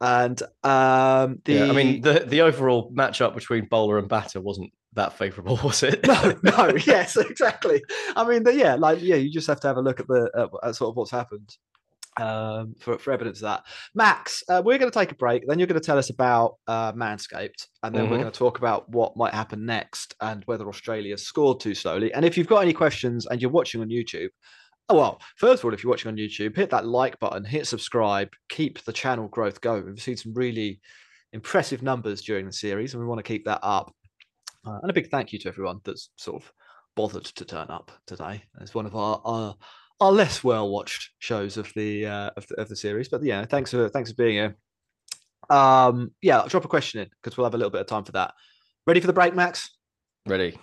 and 0.00 0.40
um, 0.62 1.40
the 1.44 1.54
Yeah, 1.54 1.66
I 1.66 1.72
mean, 1.72 2.00
the 2.00 2.20
the 2.26 2.42
overall 2.42 2.92
matchup 2.92 3.34
between 3.34 3.66
bowler 3.66 3.98
and 3.98 4.08
batter 4.08 4.40
wasn't 4.40 4.72
that 4.92 5.12
favourable, 5.18 5.56
was 5.64 5.82
it? 5.82 6.06
no, 6.06 6.38
no, 6.42 6.76
yes, 6.86 7.16
exactly. 7.16 7.82
I 8.14 8.26
mean, 8.28 8.44
the, 8.44 8.54
yeah, 8.54 8.74
like 8.76 9.00
yeah, 9.02 9.16
you 9.16 9.30
just 9.30 9.48
have 9.48 9.60
to 9.60 9.66
have 9.68 9.76
a 9.76 9.82
look 9.82 9.98
at 10.00 10.06
the 10.06 10.30
at, 10.34 10.68
at 10.68 10.76
sort 10.76 10.90
of 10.90 10.96
what's 10.96 11.10
happened 11.10 11.56
um, 12.20 12.74
for 12.80 12.98
for 12.98 13.12
evidence 13.12 13.38
of 13.38 13.42
that. 13.42 13.62
Max, 13.94 14.42
uh, 14.48 14.62
we're 14.64 14.78
going 14.78 14.90
to 14.90 14.98
take 14.98 15.12
a 15.12 15.16
break. 15.16 15.42
Then 15.46 15.58
you're 15.58 15.66
going 15.66 15.80
to 15.80 15.84
tell 15.86 15.98
us 15.98 16.10
about 16.10 16.56
uh, 16.66 16.92
Manscaped, 16.92 17.66
and 17.82 17.94
then 17.94 18.08
we're 18.08 18.16
Mhm. 18.16 18.20
going 18.22 18.32
to 18.32 18.38
talk 18.38 18.58
about 18.58 18.88
what 18.88 19.16
might 19.16 19.34
happen 19.34 19.64
next 19.66 20.14
and 20.20 20.42
whether 20.46 20.68
Australia 20.68 21.16
scored 21.18 21.60
too 21.60 21.74
slowly. 21.74 22.12
And 22.12 22.24
if 22.24 22.36
you've 22.38 22.46
got 22.46 22.60
any 22.62 22.72
questions 22.72 23.26
and 23.26 23.40
you're 23.42 23.50
watching 23.50 23.80
on 23.80 23.88
YouTube. 23.88 24.28
Oh, 24.90 24.96
well, 24.96 25.18
first 25.38 25.60
of 25.60 25.64
all, 25.64 25.72
if 25.72 25.82
you're 25.82 25.90
watching 25.90 26.10
on 26.10 26.16
YouTube, 26.18 26.54
hit 26.54 26.68
that 26.68 26.84
like 26.86 27.18
button, 27.18 27.42
hit 27.42 27.66
subscribe, 27.66 28.28
keep 28.50 28.84
the 28.84 28.92
channel 28.92 29.28
growth 29.28 29.62
going. 29.62 29.86
We've 29.86 29.98
seen 29.98 30.18
some 30.18 30.34
really 30.34 30.78
impressive 31.32 31.82
numbers 31.82 32.20
during 32.20 32.44
the 32.44 32.52
series, 32.52 32.92
and 32.92 33.02
we 33.02 33.08
want 33.08 33.18
to 33.18 33.22
keep 33.22 33.46
that 33.46 33.60
up. 33.62 33.94
Uh, 34.66 34.78
and 34.82 34.90
a 34.90 34.94
big 34.94 35.08
thank 35.10 35.32
you 35.32 35.38
to 35.38 35.48
everyone 35.48 35.80
that's 35.84 36.10
sort 36.16 36.42
of 36.42 36.52
bothered 36.96 37.24
to 37.24 37.44
turn 37.46 37.68
up 37.70 37.92
today. 38.06 38.42
It's 38.60 38.74
one 38.74 38.84
of 38.84 38.94
our 38.94 39.22
our, 39.24 39.54
our 40.00 40.12
less 40.12 40.42
well 40.42 40.68
watched 40.68 41.10
shows 41.18 41.56
of 41.56 41.72
the, 41.74 42.06
uh, 42.06 42.30
of 42.36 42.46
the 42.48 42.60
of 42.60 42.68
the 42.68 42.76
series. 42.76 43.08
But 43.08 43.22
yeah, 43.22 43.44
thanks 43.44 43.70
for 43.70 43.88
thanks 43.88 44.10
for 44.10 44.16
being 44.16 44.34
here. 44.34 44.56
Um, 45.50 46.12
yeah, 46.22 46.40
I'll 46.40 46.48
drop 46.48 46.64
a 46.64 46.68
question 46.68 47.00
in 47.00 47.10
because 47.22 47.36
we'll 47.36 47.44
have 47.46 47.54
a 47.54 47.58
little 47.58 47.70
bit 47.70 47.80
of 47.80 47.86
time 47.86 48.04
for 48.04 48.12
that. 48.12 48.34
Ready 48.86 49.00
for 49.00 49.06
the 49.06 49.12
break, 49.12 49.34
Max? 49.34 49.70
Ready. 50.26 50.58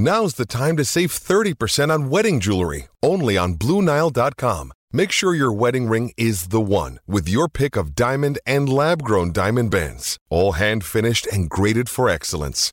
Now's 0.00 0.34
the 0.34 0.46
time 0.46 0.76
to 0.76 0.84
save 0.84 1.10
30% 1.10 1.92
on 1.92 2.08
wedding 2.08 2.38
jewelry, 2.38 2.86
only 3.02 3.36
on 3.36 3.56
BlueNile.com. 3.56 4.72
Make 4.92 5.10
sure 5.10 5.34
your 5.34 5.52
wedding 5.52 5.88
ring 5.88 6.12
is 6.16 6.48
the 6.48 6.60
one 6.60 7.00
with 7.04 7.28
your 7.28 7.48
pick 7.48 7.76
of 7.76 7.96
diamond 7.96 8.38
and 8.46 8.68
lab 8.68 9.02
grown 9.02 9.32
diamond 9.32 9.72
bands, 9.72 10.16
all 10.30 10.52
hand 10.52 10.84
finished 10.84 11.26
and 11.26 11.50
graded 11.50 11.88
for 11.88 12.08
excellence. 12.08 12.72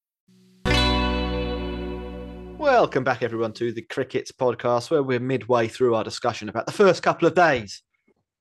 Welcome 2.61 3.03
back, 3.03 3.23
everyone, 3.23 3.53
to 3.53 3.71
the 3.71 3.81
Crickets 3.81 4.31
podcast, 4.31 4.91
where 4.91 5.01
we're 5.01 5.19
midway 5.19 5.67
through 5.67 5.95
our 5.95 6.03
discussion 6.03 6.47
about 6.47 6.67
the 6.67 6.71
first 6.71 7.01
couple 7.01 7.27
of 7.27 7.33
days 7.33 7.81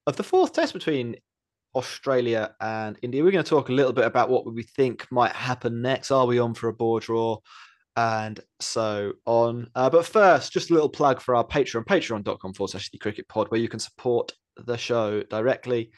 of 0.07 0.17
the 0.17 0.23
fourth 0.23 0.53
test 0.53 0.75
between 0.75 1.17
Australia 1.75 2.55
and 2.61 2.99
India. 3.01 3.25
We're 3.25 3.31
going 3.31 3.43
to 3.43 3.49
talk 3.49 3.71
a 3.71 3.73
little 3.73 3.95
bit 3.95 4.05
about 4.05 4.29
what 4.29 4.45
we 4.45 4.63
think 4.63 5.11
might 5.11 5.33
happen 5.33 5.81
next. 5.81 6.11
Are 6.11 6.27
we 6.27 6.39
on 6.39 6.53
for 6.53 6.69
a 6.69 6.73
bore 6.75 7.01
draw? 7.01 7.39
And 7.97 8.39
so 8.61 9.15
on. 9.25 9.71
Uh, 9.75 9.89
but 9.89 10.05
first, 10.05 10.53
just 10.53 10.71
a 10.71 10.75
little 10.75 10.91
plug 10.91 11.23
for 11.23 11.35
our 11.35 11.45
Patreon, 11.45 11.87
patreon.com 11.87 12.53
forward 12.53 12.73
slash 12.73 12.91
the 12.91 12.99
cricket 12.99 13.27
pod, 13.27 13.51
where 13.51 13.61
you 13.61 13.71
can 13.71 13.81
support 13.81 14.33
the 14.59 14.77
show 14.77 15.23
directly. 15.31 15.93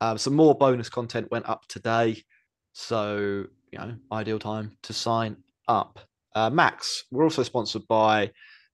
Um, 0.00 0.16
some 0.16 0.34
more 0.34 0.54
bonus 0.54 0.88
content 0.88 1.30
went 1.30 1.46
up 1.46 1.66
today. 1.68 2.24
So, 2.72 3.44
you 3.70 3.78
know, 3.78 3.96
ideal 4.10 4.38
time 4.38 4.78
to 4.84 4.94
sign 4.94 5.36
up. 5.68 6.00
Uh, 6.36 6.50
Max, 6.50 7.04
we're 7.10 7.24
also 7.24 7.42
sponsored 7.42 7.88
by 7.88 8.22
a 8.24 8.30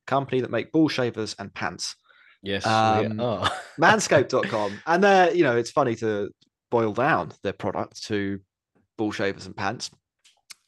company 0.09 0.41
that 0.41 0.51
make 0.51 0.73
ball 0.73 0.89
shavers 0.89 1.37
and 1.39 1.55
pants. 1.55 1.95
Yes, 2.43 2.67
Um. 2.67 3.19
Manscaped.com. 3.81 4.81
and 4.87 5.03
they're, 5.05 5.33
you 5.33 5.45
know, 5.45 5.57
it's 5.57 5.71
funny 5.71 5.95
to 5.97 6.31
boil 6.73 6.93
down 6.93 7.33
their 7.45 7.53
product 7.53 8.03
to 8.07 8.41
ball 8.99 9.13
shavers 9.13 9.47
and 9.47 9.57
pants. 9.57 9.91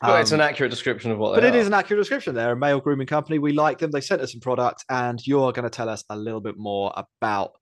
Well, 0.01 0.19
it's 0.19 0.31
Um, 0.33 0.41
an 0.41 0.47
accurate 0.47 0.71
description 0.71 1.11
of 1.11 1.19
what 1.19 1.35
but 1.35 1.43
it 1.45 1.55
are. 1.55 1.59
is 1.59 1.67
an 1.67 1.75
accurate 1.75 2.01
description. 2.01 2.35
They're 2.35 2.53
a 2.53 2.57
male 2.57 2.79
grooming 2.81 3.07
company. 3.09 3.39
We 3.41 3.53
like 3.53 3.79
them. 3.79 3.91
They 3.91 4.01
sent 4.01 4.21
us 4.23 4.31
some 4.33 4.41
product, 4.41 4.85
and 4.89 5.19
you're 5.27 5.51
going 5.53 5.65
to 5.65 5.71
tell 5.71 5.89
us 5.89 6.05
a 6.11 6.17
little 6.17 6.41
bit 6.41 6.57
more 6.57 6.93
about 6.97 7.53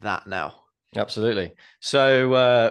that 0.00 0.26
now. 0.26 0.54
Absolutely. 0.96 1.52
So, 1.80 2.32
uh, 2.32 2.70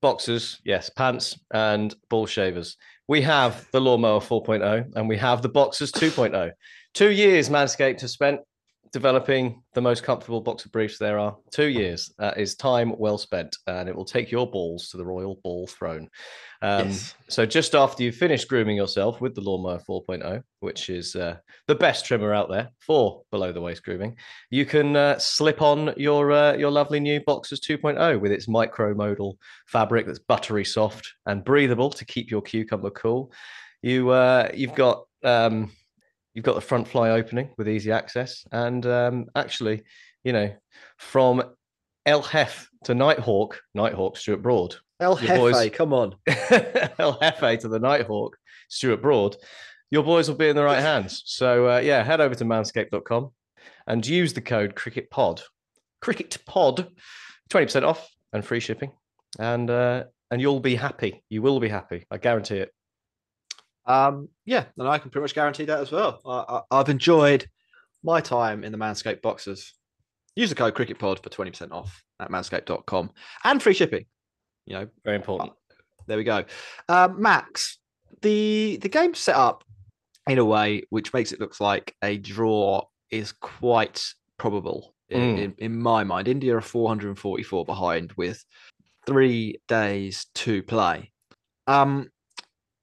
boxers, 0.00 0.58
yes, 0.64 0.88
pants 0.88 1.38
and 1.52 1.94
ball 2.08 2.26
shavers. 2.26 2.76
We 3.10 3.22
have 3.22 3.66
the 3.72 3.80
Lawnmower 3.80 4.20
4.0 4.20 4.92
and 4.94 5.08
we 5.08 5.16
have 5.16 5.42
the 5.42 5.48
Boxers 5.48 5.90
2.0. 5.90 6.52
Two 6.94 7.10
years 7.10 7.48
Manscaped 7.48 8.02
have 8.02 8.10
spent 8.10 8.38
developing 8.92 9.62
the 9.74 9.80
most 9.80 10.02
comfortable 10.02 10.40
boxer 10.40 10.68
briefs 10.68 10.98
there 10.98 11.18
are. 11.18 11.36
Two 11.50 11.68
years. 11.68 12.12
is 12.36 12.54
time 12.54 12.94
well 12.98 13.18
spent, 13.18 13.56
and 13.66 13.88
it 13.88 13.94
will 13.94 14.04
take 14.04 14.30
your 14.30 14.50
balls 14.50 14.88
to 14.88 14.96
the 14.96 15.04
royal 15.04 15.40
ball 15.42 15.66
throne. 15.66 16.08
Um, 16.62 16.88
Yes. 16.88 17.14
So, 17.28 17.46
just 17.46 17.74
after 17.74 18.02
you've 18.02 18.16
finished 18.16 18.48
grooming 18.48 18.76
yourself 18.76 19.20
with 19.20 19.34
the 19.34 19.40
Lawnmower 19.40 19.80
4.0, 19.88 20.42
which 20.60 20.90
is 20.90 21.14
uh, 21.14 21.36
the 21.66 21.74
best 21.74 22.04
trimmer 22.04 22.34
out 22.34 22.50
there 22.50 22.70
for 22.80 23.22
below 23.30 23.52
the 23.52 23.60
waist 23.60 23.84
grooming, 23.84 24.16
you 24.50 24.66
can 24.66 24.96
uh, 24.96 25.18
slip 25.18 25.62
on 25.62 25.94
your 25.96 26.32
uh, 26.32 26.54
your 26.54 26.70
lovely 26.70 27.00
new 27.00 27.20
Boxers 27.20 27.60
2.0 27.60 28.20
with 28.20 28.32
its 28.32 28.48
micro 28.48 28.94
modal 28.94 29.38
fabric 29.66 30.06
that's 30.06 30.18
buttery 30.18 30.64
soft 30.64 31.14
and 31.26 31.44
breathable 31.44 31.90
to 31.90 32.04
keep 32.04 32.30
your 32.30 32.42
cucumber 32.42 32.90
cool. 32.90 33.32
You 33.82 34.10
uh, 34.10 34.50
you've 34.52 34.74
got 34.74 35.04
um, 35.22 35.70
you've 36.34 36.44
got 36.44 36.54
the 36.54 36.60
front 36.60 36.86
fly 36.88 37.10
opening 37.10 37.50
with 37.58 37.68
easy 37.68 37.92
access, 37.92 38.44
and 38.52 38.84
um, 38.86 39.26
actually, 39.34 39.82
you 40.24 40.32
know, 40.32 40.52
from 40.98 41.42
El 42.06 42.22
Hef 42.22 42.68
to 42.84 42.94
Nighthawk, 42.94 43.60
Nighthawk 43.74 44.16
Stuart 44.16 44.42
Broad, 44.42 44.76
El 45.00 45.20
Your 45.22 45.36
boys- 45.36 45.70
come 45.72 45.92
on. 45.92 46.14
El 46.98 47.18
Jefe 47.20 47.60
to 47.60 47.68
the 47.68 47.78
Nighthawk, 47.78 48.36
Stuart 48.68 49.02
Broad, 49.02 49.36
your 49.90 50.02
boys 50.02 50.28
will 50.28 50.36
be 50.36 50.48
in 50.48 50.56
the 50.56 50.62
right 50.64 50.80
hands. 50.80 51.22
So 51.26 51.68
uh, 51.68 51.78
yeah, 51.78 52.02
head 52.04 52.20
over 52.20 52.34
to 52.34 52.44
manscaped.com 52.44 53.30
and 53.86 54.06
use 54.06 54.32
the 54.34 54.40
code 54.40 54.74
Cricket 54.74 55.10
Pod, 55.10 55.42
Cricket 56.00 56.38
Pod, 56.46 56.88
twenty 57.48 57.66
percent 57.66 57.84
off 57.84 58.08
and 58.32 58.44
free 58.44 58.60
shipping, 58.60 58.92
and 59.38 59.68
uh, 59.70 60.04
and 60.30 60.40
you'll 60.40 60.60
be 60.60 60.76
happy. 60.76 61.22
You 61.28 61.42
will 61.42 61.60
be 61.60 61.68
happy. 61.68 62.06
I 62.10 62.18
guarantee 62.18 62.58
it. 62.58 62.72
Um, 63.90 64.28
yeah, 64.44 64.64
and 64.78 64.86
I 64.88 64.98
can 64.98 65.10
pretty 65.10 65.22
much 65.24 65.34
guarantee 65.34 65.64
that 65.66 65.80
as 65.80 65.90
well. 65.90 66.20
I, 66.24 66.60
I, 66.70 66.80
I've 66.80 66.88
enjoyed 66.88 67.48
my 68.02 68.20
time 68.20 68.64
in 68.64 68.72
the 68.72 68.78
Manscaped 68.78 69.22
boxes. 69.22 69.74
Use 70.36 70.48
the 70.48 70.54
code 70.54 70.74
CricketPod 70.74 71.22
for 71.22 71.28
20% 71.28 71.72
off 71.72 72.02
at 72.20 72.30
manscaped.com 72.30 73.10
and 73.44 73.62
free 73.62 73.74
shipping. 73.74 74.04
You 74.66 74.74
know, 74.74 74.88
Very 75.04 75.16
important. 75.16 75.52
there 76.06 76.16
we 76.16 76.24
go. 76.24 76.44
Um, 76.88 77.20
Max, 77.20 77.78
the 78.22 78.78
the 78.80 78.88
game's 78.88 79.18
set 79.18 79.34
up 79.36 79.64
in 80.28 80.38
a 80.38 80.44
way 80.44 80.82
which 80.90 81.12
makes 81.12 81.32
it 81.32 81.40
look 81.40 81.58
like 81.60 81.94
a 82.02 82.16
draw 82.18 82.82
is 83.10 83.32
quite 83.32 84.14
probable 84.38 84.94
in, 85.08 85.20
Mm. 85.20 85.38
in, 85.42 85.54
in 85.58 85.82
my 85.82 86.04
mind. 86.04 86.28
India 86.28 86.56
are 86.56 86.60
444 86.60 87.64
behind 87.64 88.12
with 88.12 88.44
three 89.06 89.60
days 89.66 90.26
to 90.36 90.62
play. 90.62 91.10
Um, 91.66 92.08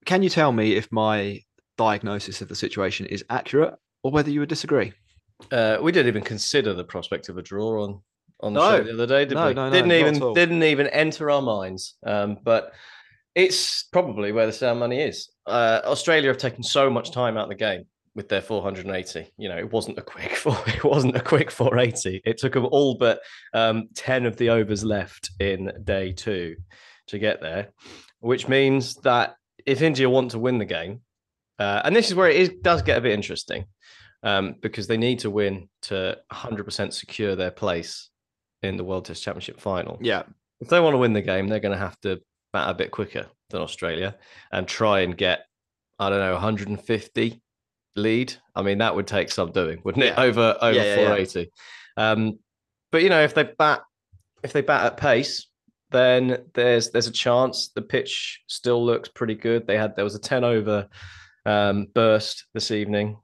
can 0.08 0.24
you 0.24 0.30
tell 0.30 0.52
me 0.52 0.74
if 0.76 0.91
my 0.91 1.41
diagnosis 1.78 2.41
of 2.41 2.48
the 2.48 2.56
situation 2.56 3.06
is 3.06 3.24
accurate 3.30 3.76
or 4.04 4.12
whether 4.12 4.32
you 4.32 4.39
would 4.39 4.50
disagree? 4.50 4.93
Uh, 5.52 5.78
we 5.82 5.91
didn't 5.91 6.08
even 6.08 6.24
consider 6.24 6.74
the 6.74 6.84
prospect 6.84 7.30
of 7.30 7.38
a 7.38 7.41
draw 7.43 7.84
on 7.84 8.02
on 8.39 8.54
the 8.54 8.60
No. 8.60 8.78
show 8.78 8.84
the 8.84 8.93
other 8.93 9.08
day, 9.08 9.26
did 9.26 9.36
No, 9.36 9.48
we? 9.48 9.54
no, 9.54 9.70
no, 9.70 9.72
didn't 9.72 9.91
even 9.91 10.34
didn't 10.34 10.63
even 10.63 10.88
enter 10.88 11.30
our 11.30 11.41
minds. 11.41 11.96
Um, 12.06 12.38
but 12.43 12.72
it's 13.36 13.84
probably 13.91 14.32
where 14.32 14.46
the 14.48 14.52
sound 14.54 14.80
money 14.80 15.02
is. 15.02 15.30
Uh, 15.46 15.82
Australia 15.86 16.30
have 16.30 16.38
taken 16.38 16.63
so 16.63 16.89
much 16.89 17.12
time 17.12 17.38
out 17.38 17.43
of 17.43 17.50
the 17.50 17.56
game 17.56 17.84
with 18.15 18.30
their 18.30 18.41
480. 18.41 19.32
You 19.38 19.50
know, 19.50 19.58
it 19.58 19.72
wasn't 19.72 19.98
a 20.00 20.02
quick 20.02 20.32
four. 20.36 20.58
It 20.67 20.84
wasn't 20.84 21.15
a 21.15 21.22
quick 21.22 21.52
480. 21.52 22.22
It 22.26 22.38
took 22.38 22.54
them 22.54 22.67
all 22.72 22.96
but 22.96 23.20
um, 23.54 23.89
10 23.96 24.26
of 24.26 24.38
the 24.38 24.50
overs 24.50 24.84
left 24.84 25.32
in 25.39 25.72
day 25.84 26.13
two 26.13 26.56
to 27.08 27.20
get 27.20 27.41
there, 27.41 27.70
which 28.20 28.48
means 28.48 28.96
that 28.98 29.36
if 29.68 29.82
India 29.82 30.10
want 30.10 30.32
to 30.32 30.40
win 30.40 30.58
the 30.58 30.66
game, 30.66 31.02
uh, 31.60 31.82
and 31.84 31.96
this 31.96 32.08
is 32.08 32.16
where 32.16 32.30
it 32.30 32.38
is, 32.38 32.50
does 32.62 32.82
get 32.82 32.98
a 32.98 33.02
bit 33.02 33.12
interesting 33.12 33.66
um, 34.24 34.56
because 34.62 34.88
they 34.88 34.98
need 34.98 35.20
to 35.20 35.30
win 35.30 35.70
to 35.84 36.18
100% 36.32 36.94
secure 36.94 37.36
their 37.36 37.52
place 37.52 38.10
in 38.64 38.78
the 38.78 38.84
World 38.84 39.06
Test 39.06 39.22
Championship 39.22 39.60
final. 39.60 39.98
Yeah. 40.02 40.24
If 40.62 40.70
they 40.70 40.80
want 40.80 40.94
to 40.94 40.98
win 40.98 41.14
the 41.14 41.22
game, 41.22 41.48
they're 41.48 41.60
going 41.60 41.78
to 41.78 41.78
have 41.78 42.00
to 42.02 42.22
bat 42.54 42.70
a 42.70 42.74
bit 42.74 42.92
quicker 42.92 43.28
than 43.50 43.62
Australia 43.62 44.16
and 44.52 44.68
try 44.68 45.02
and 45.02 45.16
get, 45.16 45.46
I 46.00 46.10
don't 46.10 46.20
know, 46.20 46.34
150 46.34 47.42
lead. 47.96 48.34
I 48.56 48.62
mean, 48.62 48.78
that 48.78 48.96
would 48.96 49.08
take 49.08 49.32
some 49.32 49.52
doing, 49.52 49.82
wouldn't 49.84 50.06
it? 50.06 50.14
Yeah. 50.18 50.24
Over 50.24 50.58
over 50.62 50.78
Yeah, 50.78 50.84
yeah, 50.84 50.96
yeah. 50.96 51.08
480. 51.08 51.52
Um, 51.98 52.40
but 52.92 53.04
you 53.04 53.10
know, 53.10 53.22
if 53.22 53.34
they 53.34 53.44
bat 53.44 53.82
if 54.44 54.54
they 54.54 54.62
bat 54.62 54.86
at 54.86 54.98
pace, 54.98 55.48
then 55.91 56.45
there's 56.54 56.89
there's 56.89 57.08
a 57.08 57.12
chance 57.12 57.69
the 57.69 57.82
pitch 57.82 58.41
still 58.47 58.84
looks 58.86 59.10
pretty 59.10 59.36
good. 59.36 59.65
They 59.67 59.78
had 59.78 59.95
there 59.95 60.04
was 60.06 60.15
a 60.15 60.19
10 60.19 60.43
over 60.43 60.88
um, 61.45 61.88
burst 61.93 62.45
this 62.54 62.71
evening, 62.71 63.17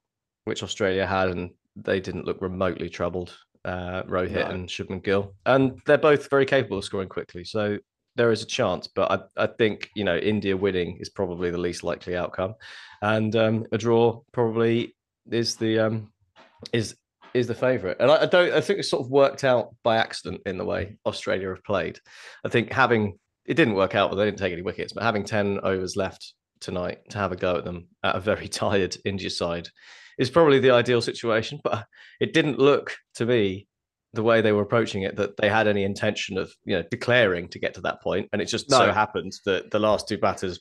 which 0.46 0.64
Australia 0.64 1.06
had, 1.06 1.30
and 1.30 1.52
they 1.76 2.00
didn't 2.00 2.26
look 2.26 2.42
remotely 2.42 2.90
troubled. 2.90 3.38
Uh, 3.66 4.04
Rohit 4.04 4.34
No. 4.34 4.48
and 4.48 4.68
Shubman 4.68 5.02
Gill, 5.02 5.34
and 5.46 5.80
they're 5.86 5.98
both 5.98 6.30
very 6.30 6.46
capable 6.46 6.80
of 6.80 6.84
scoring 6.84 7.08
quickly. 7.08 7.46
So 7.46 7.78
there 8.18 8.30
is 8.30 8.44
a 8.44 8.46
chance, 8.46 8.88
but 8.88 9.10
I, 9.10 9.44
I 9.44 9.48
think 9.48 9.90
you 9.96 10.04
know 10.04 10.18
India 10.18 10.58
winning 10.58 10.98
is 11.00 11.08
probably 11.08 11.50
the 11.50 11.58
least 11.58 11.82
likely 11.82 12.18
outcome, 12.18 12.56
and 13.02 13.34
um, 13.38 13.66
a 13.72 13.78
draw 13.78 14.20
probably 14.34 14.96
is 15.32 15.56
the 15.56 15.80
um, 15.80 16.12
is 16.74 16.98
is 17.34 17.48
the 17.48 17.56
favourite. 17.56 17.98
And 18.00 18.12
I, 18.12 18.24
I 18.24 18.26
don't 18.26 18.54
I 18.54 18.62
think 18.62 18.80
it's 18.80 18.90
sort 18.90 19.04
of 19.06 19.12
worked 19.12 19.44
out 19.44 19.76
by 19.84 19.98
accident 19.98 20.42
in 20.46 20.58
the 20.58 20.66
way 20.66 20.98
Australia 21.06 21.50
have 21.50 21.64
played. 21.64 22.00
I 22.46 22.50
think 22.50 22.72
having 22.72 23.18
it 23.46 23.56
didn't 23.56 23.74
work 23.76 23.96
out, 23.96 24.10
but 24.10 24.16
they 24.18 24.26
didn't 24.26 24.38
take 24.40 24.54
any 24.54 24.62
wickets. 24.62 24.94
But 24.94 25.04
having 25.04 25.24
ten 25.24 25.60
overs 25.64 25.96
left 25.96 26.34
tonight 26.60 27.00
to 27.10 27.18
have 27.18 27.32
a 27.32 27.36
go 27.36 27.58
at 27.58 27.66
them 27.66 27.88
at 28.04 28.16
a 28.16 28.20
very 28.20 28.48
tired 28.62 28.96
India 29.06 29.30
side 29.30 29.68
is 30.18 30.30
probably 30.30 30.60
the 30.60 30.72
ideal 30.72 31.02
situation. 31.02 31.60
But 31.64 31.86
it 32.20 32.34
didn't 32.34 32.60
look 32.60 32.96
to 33.16 33.26
me 33.26 33.68
the 34.14 34.24
way 34.24 34.42
they 34.42 34.52
were 34.52 34.62
approaching 34.62 35.02
it 35.02 35.16
that 35.16 35.36
they 35.38 35.50
had 35.50 35.68
any 35.68 35.84
intention 35.84 36.38
of 36.38 36.54
you 36.66 36.76
know 36.78 36.84
declaring 36.92 37.50
to 37.50 37.60
get 37.60 37.74
to 37.74 37.82
that 37.82 38.02
point 38.02 38.30
and 38.32 38.42
it 38.42 38.46
just 38.46 38.70
so 38.70 38.86
No. 38.86 38.94
happened 38.94 39.32
that 39.46 39.72
the 39.72 39.80
last 39.80 40.08
two 40.08 40.20
batters 40.20 40.60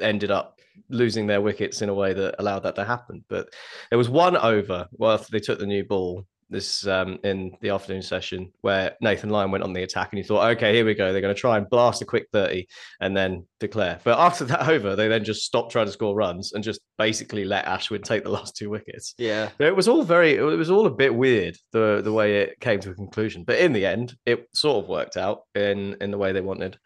ended 0.00 0.30
up 0.30 0.60
losing 0.88 1.26
their 1.26 1.40
wickets 1.40 1.82
in 1.82 1.88
a 1.88 1.94
way 1.94 2.12
that 2.12 2.34
allowed 2.38 2.60
that 2.60 2.74
to 2.74 2.84
happen 2.84 3.24
but 3.28 3.48
there 3.90 3.98
was 3.98 4.08
one 4.08 4.36
over 4.36 4.86
well 4.92 5.24
they 5.30 5.40
took 5.40 5.58
the 5.58 5.66
new 5.66 5.84
ball 5.84 6.26
this 6.48 6.86
um, 6.86 7.18
in 7.24 7.56
the 7.60 7.70
afternoon 7.70 8.02
session 8.02 8.52
where 8.60 8.96
Nathan 9.00 9.30
Lyon 9.30 9.50
went 9.50 9.64
on 9.64 9.72
the 9.72 9.82
attack, 9.82 10.10
and 10.12 10.18
you 10.18 10.24
thought, 10.24 10.48
okay, 10.52 10.74
here 10.74 10.84
we 10.84 10.94
go. 10.94 11.12
They're 11.12 11.20
going 11.20 11.34
to 11.34 11.40
try 11.40 11.56
and 11.56 11.68
blast 11.68 12.02
a 12.02 12.04
quick 12.04 12.28
thirty 12.32 12.68
and 13.00 13.16
then 13.16 13.46
declare. 13.58 13.98
But 14.04 14.18
after 14.18 14.44
that 14.46 14.68
over, 14.68 14.94
they 14.94 15.08
then 15.08 15.24
just 15.24 15.44
stopped 15.44 15.72
trying 15.72 15.86
to 15.86 15.92
score 15.92 16.14
runs 16.14 16.52
and 16.52 16.62
just 16.62 16.80
basically 16.98 17.44
let 17.44 17.66
Ashwin 17.66 18.04
take 18.04 18.22
the 18.22 18.30
last 18.36 18.56
two 18.56 18.70
wickets. 18.70 19.14
Yeah, 19.18 19.50
it 19.58 19.74
was 19.74 19.88
all 19.88 20.02
very. 20.02 20.34
It 20.34 20.42
was 20.42 20.70
all 20.70 20.86
a 20.86 20.90
bit 20.90 21.14
weird 21.14 21.56
the 21.72 22.00
the 22.02 22.12
way 22.12 22.42
it 22.42 22.60
came 22.60 22.80
to 22.80 22.90
a 22.90 22.94
conclusion. 22.94 23.44
But 23.44 23.58
in 23.58 23.72
the 23.72 23.86
end, 23.86 24.14
it 24.24 24.48
sort 24.54 24.84
of 24.84 24.88
worked 24.88 25.16
out 25.16 25.42
in 25.54 25.96
in 26.00 26.10
the 26.10 26.18
way 26.18 26.32
they 26.32 26.40
wanted. 26.40 26.78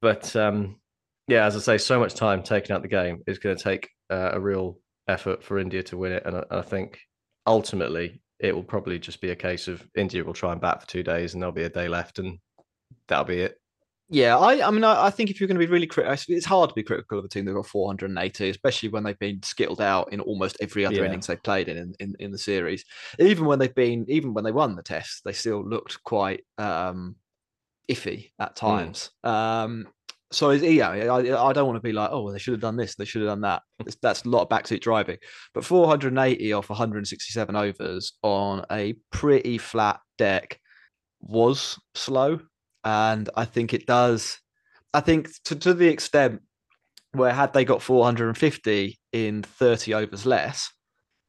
But 0.00 0.34
um, 0.34 0.80
yeah, 1.28 1.46
as 1.46 1.56
I 1.56 1.60
say, 1.60 1.78
so 1.78 1.98
much 1.98 2.14
time 2.14 2.42
taken 2.42 2.74
out 2.74 2.82
the 2.82 2.88
game 2.88 3.22
is 3.26 3.38
going 3.38 3.56
to 3.56 3.62
take 3.62 3.88
uh, 4.10 4.30
a 4.32 4.40
real 4.40 4.78
effort 5.08 5.42
for 5.42 5.58
India 5.58 5.82
to 5.84 5.96
win 5.96 6.12
it, 6.12 6.24
and 6.26 6.36
I, 6.36 6.44
I 6.50 6.62
think 6.62 6.98
ultimately 7.46 8.22
it 8.38 8.54
will 8.54 8.64
probably 8.64 8.98
just 8.98 9.20
be 9.20 9.30
a 9.30 9.36
case 9.36 9.68
of 9.68 9.86
India 9.96 10.24
will 10.24 10.32
try 10.32 10.52
and 10.52 10.60
bat 10.60 10.80
for 10.80 10.88
two 10.88 11.02
days, 11.02 11.34
and 11.34 11.42
there'll 11.42 11.52
be 11.52 11.62
a 11.62 11.68
day 11.68 11.88
left, 11.88 12.18
and 12.18 12.38
that'll 13.08 13.24
be 13.24 13.40
it. 13.40 13.56
Yeah, 14.08 14.36
I, 14.36 14.66
I 14.66 14.70
mean, 14.70 14.84
I, 14.84 15.06
I 15.06 15.10
think 15.10 15.30
if 15.30 15.40
you're 15.40 15.46
going 15.46 15.58
to 15.58 15.66
be 15.66 15.72
really 15.72 15.86
critical, 15.86 16.34
it's 16.36 16.44
hard 16.44 16.68
to 16.68 16.74
be 16.74 16.82
critical 16.82 17.18
of 17.18 17.24
a 17.24 17.28
team 17.28 17.46
that 17.46 17.54
got 17.54 17.66
480, 17.66 18.50
especially 18.50 18.90
when 18.90 19.04
they've 19.04 19.18
been 19.18 19.42
skittled 19.42 19.80
out 19.80 20.12
in 20.12 20.20
almost 20.20 20.58
every 20.60 20.84
other 20.84 20.96
Yeah. 20.96 21.06
innings 21.06 21.28
they've 21.28 21.42
played 21.42 21.68
in, 21.70 21.94
in 21.98 22.14
in 22.18 22.30
the 22.30 22.36
series. 22.36 22.84
Even 23.18 23.46
when 23.46 23.58
they've 23.58 23.74
been, 23.74 24.04
even 24.08 24.34
when 24.34 24.44
they 24.44 24.52
won 24.52 24.76
the 24.76 24.82
test, 24.82 25.22
they 25.24 25.32
still 25.32 25.66
looked 25.66 26.02
quite 26.02 26.44
um, 26.58 27.16
iffy 27.88 28.32
at 28.38 28.54
times. 28.54 29.12
Um, 29.24 29.88
so 30.32 30.50
it's- 30.50 30.70
yeah, 30.72 30.88
I, 30.90 31.48
I 31.48 31.52
don't 31.52 31.66
want 31.66 31.76
to 31.76 31.80
be 31.82 31.92
like, 31.92 32.10
oh, 32.12 32.22
well, 32.22 32.32
they 32.32 32.38
should 32.38 32.52
have 32.52 32.60
done 32.60 32.76
this, 32.76 32.94
they 32.96 33.04
should 33.04 33.22
have 33.22 33.30
done 33.30 33.42
that. 33.42 33.62
It's- 33.80 33.96
That's 34.02 34.24
a 34.24 34.28
lot 34.28 34.42
of 34.42 34.48
backseat 34.48 34.80
driving. 34.80 35.18
But 35.54 35.64
480 35.64 36.52
off 36.52 36.68
167 36.70 37.54
overs 37.56 38.12
on 38.22 38.64
a 38.70 38.94
pretty 39.10 39.58
flat 39.58 40.00
deck 40.18 40.58
was 41.20 41.78
slow. 41.94 42.40
And 42.84 43.30
I 43.36 43.44
think 43.44 43.72
it 43.74 43.86
does. 43.86 44.38
I 44.92 45.00
think 45.00 45.28
to, 45.44 45.54
to 45.56 45.72
the 45.74 45.88
extent 45.88 46.40
where 47.12 47.32
had 47.32 47.52
they 47.52 47.64
got 47.64 47.82
450 47.82 48.98
in 49.12 49.42
30 49.42 49.94
overs 49.94 50.26
less, 50.26 50.70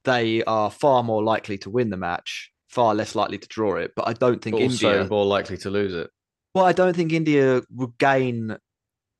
they 0.05 0.43
are 0.45 0.71
far 0.71 1.03
more 1.03 1.23
likely 1.23 1.57
to 1.59 1.69
win 1.69 1.89
the 1.89 1.97
match, 1.97 2.51
far 2.69 2.95
less 2.95 3.15
likely 3.15 3.37
to 3.37 3.47
draw 3.47 3.75
it. 3.75 3.91
But 3.95 4.07
I 4.07 4.13
don't 4.13 4.41
think 4.41 4.55
also 4.55 4.89
India. 4.91 5.07
more 5.09 5.25
likely 5.25 5.57
to 5.57 5.69
lose 5.69 5.93
it. 5.93 6.09
Well, 6.55 6.65
I 6.65 6.71
don't 6.71 6.95
think 6.95 7.13
India 7.13 7.61
would 7.75 7.97
gain 7.97 8.55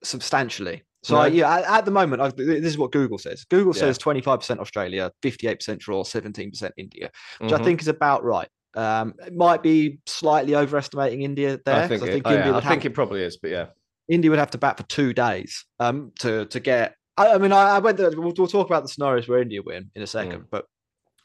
substantially. 0.04 0.84
So 1.04 1.16
No. 1.16 1.22
I, 1.22 1.28
yeah, 1.28 1.54
at, 1.56 1.63
at 1.80 1.86
the 1.86 1.92
moment, 1.92 2.22
i 2.22 2.30
this 2.30 2.63
is 2.66 2.78
what 2.78 2.92
Google 2.92 3.18
says. 3.18 3.44
Google 3.50 3.74
Yeah. 3.76 3.82
says 3.82 3.98
25% 3.98 4.60
Australia, 4.60 5.12
58% 5.22 5.80
draw, 5.80 6.04
17% 6.04 6.72
India, 6.78 7.10
which 7.39 7.52
I 7.52 7.58
Mhm. 7.60 7.63
think 7.63 7.82
is 7.82 7.88
about 7.89 8.24
right. 8.24 8.48
Um, 8.76 9.13
it 9.26 9.36
might 9.36 9.62
be 9.62 10.00
slightly 10.06 10.56
overestimating 10.56 11.22
India 11.22 11.60
there. 11.66 11.76
I 11.76 11.88
think, 11.88 12.04
I 12.04 12.08
it, 12.08 12.12
think 12.13 12.28
oh, 12.28 12.32
yeah, 12.32 12.38
India 12.38 12.56
I 12.56 12.62
think 12.62 12.86
it 12.86 12.94
probably 12.94 13.22
is, 13.24 13.38
but 13.38 13.52
yeah, 13.52 13.68
India 14.10 14.30
would 14.32 14.39
have 14.39 14.52
to 14.52 14.58
bat 14.58 14.78
for 14.78 14.84
two 14.84 15.13
days 15.13 15.66
um, 15.80 16.12
to 16.20 16.46
to 16.46 16.60
get. 16.60 16.96
I, 17.18 17.34
I 17.34 17.38
mean, 17.38 17.52
I, 17.52 17.76
I 17.76 17.80
went. 17.80 17.98
There, 17.98 18.10
we'll, 18.10 18.34
we'll 18.36 18.48
talk 18.48 18.66
about 18.68 18.82
the 18.84 18.89
scenarios 18.89 19.28
where 19.28 19.42
India 19.42 19.62
win 19.62 19.92
in 19.96 20.02
a 20.02 20.08
second, 20.08 20.42
Mm. 20.44 20.48
but 20.50 20.66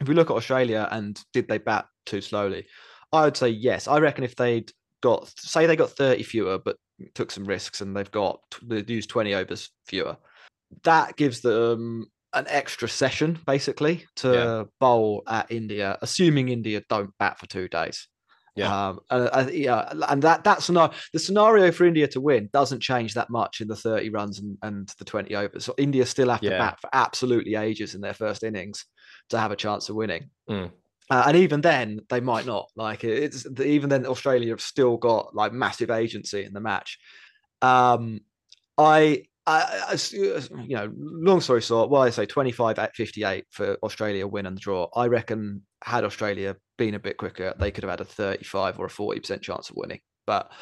if 0.00 0.08
we 0.08 0.14
look 0.14 0.30
at 0.30 0.36
Australia 0.36 0.86
and 0.90 1.18
did 1.32 1.48
they 1.48 1.56
bat 1.58 1.86
too 2.04 2.20
slowly, 2.20 2.66
I 3.12 3.24
would 3.24 3.36
say 3.36 3.48
yes. 3.48 3.88
I 3.88 3.98
reckon 3.98 4.24
if 4.24 4.36
they'd 4.36 4.70
got 5.02 5.32
say 5.38 5.64
they 5.66 5.76
got 5.76 5.90
30 5.90 6.22
fewer 6.24 6.58
but 6.58 6.76
took 7.14 7.30
some 7.30 7.44
risks 7.44 7.80
and 7.80 7.96
they've 7.96 8.10
got 8.10 8.40
they've 8.62 8.88
used 8.88 9.10
20 9.10 9.34
overs 9.34 9.70
fewer, 9.86 10.16
that 10.84 11.16
gives 11.16 11.40
them 11.40 12.06
an 12.34 12.46
extra 12.48 12.88
session 12.88 13.38
basically 13.46 14.04
to 14.16 14.32
Yeah. 14.32 14.64
bowl 14.80 15.22
at 15.26 15.50
India, 15.50 15.98
assuming 16.02 16.48
India 16.50 16.82
don't 16.88 17.10
bat 17.18 17.38
for 17.38 17.46
two 17.46 17.68
days. 17.68 18.06
Yeah. 18.54 18.88
Um, 18.88 19.00
and, 19.08 19.28
uh, 19.32 19.50
yeah, 19.52 19.92
and 20.08 20.20
that 20.22 20.42
that 20.44 20.62
scenario, 20.62 20.92
the 21.12 21.20
scenario 21.20 21.70
for 21.70 21.84
India 21.84 22.08
to 22.08 22.20
win 22.20 22.50
doesn't 22.52 22.80
change 22.80 23.14
that 23.14 23.30
much 23.30 23.60
in 23.60 23.68
the 23.68 23.76
30 23.76 24.10
runs 24.10 24.40
and, 24.40 24.58
and 24.62 24.88
the 24.98 25.04
20 25.04 25.34
overs. 25.36 25.64
So 25.64 25.74
India 25.78 26.04
still 26.04 26.28
have 26.28 26.40
to 26.40 26.50
Yeah. 26.50 26.58
bat 26.58 26.80
for 26.80 26.90
absolutely 26.92 27.54
ages 27.54 27.94
in 27.94 28.00
their 28.00 28.14
first 28.14 28.42
innings 28.42 28.84
to 29.30 29.38
have 29.38 29.52
a 29.52 29.56
chance 29.56 29.88
of 29.88 29.94
winning. 29.94 30.30
Mm. 30.50 30.72
Uh, 31.10 31.24
and 31.26 31.36
even 31.38 31.60
then, 31.62 32.00
they 32.10 32.20
might 32.20 32.44
not. 32.46 32.70
Like 32.76 33.02
it's 33.04 33.46
even 33.60 33.88
then, 33.88 34.06
Australia 34.06 34.50
have 34.50 34.60
still 34.60 34.96
got 34.98 35.34
like 35.34 35.52
massive 35.52 35.90
agency 35.90 36.44
in 36.44 36.52
the 36.52 36.60
match. 36.60 36.98
Um, 37.62 38.20
I, 38.76 39.24
I, 39.46 39.84
I 39.88 39.92
s- 39.94 40.12
you 40.12 40.40
know, 40.68 40.92
long 40.94 41.40
story 41.40 41.62
short, 41.62 41.88
well, 41.90 42.02
I 42.02 42.10
say 42.10 42.26
25 42.26 42.78
at 42.78 42.94
58 42.94 43.46
for 43.50 43.76
Australia 43.82 44.26
win 44.26 44.46
and 44.46 44.58
draw. 44.58 44.88
I 44.94 45.06
reckon 45.06 45.62
had 45.82 46.04
Australia 46.04 46.56
been 46.76 46.94
a 46.94 46.98
bit 47.00 47.16
quicker, 47.16 47.54
they 47.58 47.70
could 47.70 47.84
have 47.84 47.90
had 47.90 48.00
a 48.00 48.04
35 48.04 48.78
or 48.78 48.86
a 48.86 48.90
40% 48.90 49.40
chance 49.40 49.70
of 49.70 49.76
winning. 49.76 50.00
But, 50.26 50.52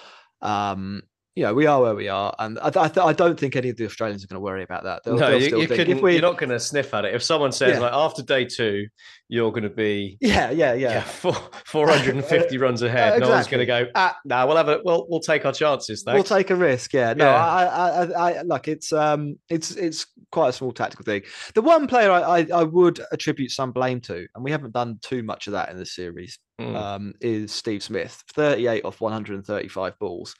um, 0.42 1.02
you 1.36 1.42
know, 1.42 1.52
we 1.52 1.66
are 1.66 1.82
where 1.82 1.94
we 1.94 2.08
are. 2.08 2.34
And 2.38 2.58
I, 2.60 2.70
I, 2.74 2.90
I 3.08 3.12
don't 3.12 3.38
think 3.38 3.56
any 3.56 3.68
of 3.68 3.76
the 3.76 3.84
Australians 3.84 4.24
are 4.24 4.26
going 4.26 4.38
to 4.38 4.40
worry 4.40 4.62
about 4.62 4.84
that. 4.84 5.02
They'll, 5.04 5.16
no, 5.18 5.30
they'll 5.30 5.38
you, 5.40 5.46
still 5.46 5.58
you 5.60 5.94
if 5.96 6.00
we... 6.02 6.14
you're 6.14 6.22
not 6.22 6.38
going 6.38 6.48
to 6.48 6.58
sniff 6.58 6.94
at 6.94 7.04
it. 7.04 7.14
If 7.14 7.22
someone 7.22 7.52
says 7.52 7.74
Yeah. 7.74 7.80
like 7.80 7.92
after 7.92 8.22
day 8.22 8.46
two, 8.46 8.86
you're 9.28 9.50
going 9.50 9.64
to 9.64 9.68
be 9.68 10.16
yeah, 10.22 10.50
yeah, 10.50 10.72
yeah. 10.72 10.90
yeah, 10.92 11.00
four, 11.02 11.36
450 11.66 12.56
runs 12.58 12.80
ahead. 12.80 13.20
No 13.20 13.28
one's 13.28 13.48
going 13.48 13.60
to 13.60 13.66
go. 13.66 13.86
Ah, 13.94 14.16
no, 14.24 14.46
we'll 14.46 14.56
have 14.56 14.70
it. 14.70 14.80
We'll 14.82 15.06
we'll 15.10 15.20
take 15.20 15.44
our 15.44 15.52
chances. 15.52 16.02
We'll 16.06 16.24
take 16.24 16.48
a 16.48 16.56
risk, 16.56 16.94
yeah. 16.94 17.12
No, 17.12 17.26
Yeah. 17.26 17.44
I, 17.44 17.64
I, 17.64 18.04
I, 18.04 18.30
I, 18.38 18.42
look, 18.42 18.66
it's 18.66 18.92
um, 18.94 19.38
it's 19.50 19.72
it's 19.72 20.06
quite 20.32 20.48
a 20.48 20.52
small 20.52 20.72
tactical 20.72 21.04
thing. 21.04 21.22
The 21.54 21.60
one 21.60 21.86
player 21.86 22.10
I, 22.10 22.20
I, 22.40 22.46
I 22.54 22.62
would 22.62 23.00
attribute 23.12 23.50
some 23.50 23.72
blame 23.72 24.00
to, 24.02 24.26
and 24.34 24.42
we 24.42 24.52
haven't 24.52 24.72
done 24.72 24.98
too 25.02 25.22
much 25.22 25.48
of 25.48 25.52
that 25.52 25.68
in 25.70 25.76
the 25.76 25.86
series, 25.86 26.38
Mm. 26.58 26.74
um, 26.74 27.12
is 27.20 27.52
Steve 27.52 27.82
Smith, 27.82 28.24
thirty-eight 28.32 28.86
off 28.86 29.02
one 29.02 29.12
hundred 29.12 29.34
and 29.34 29.44
thirty-five 29.44 29.98
balls. 29.98 30.34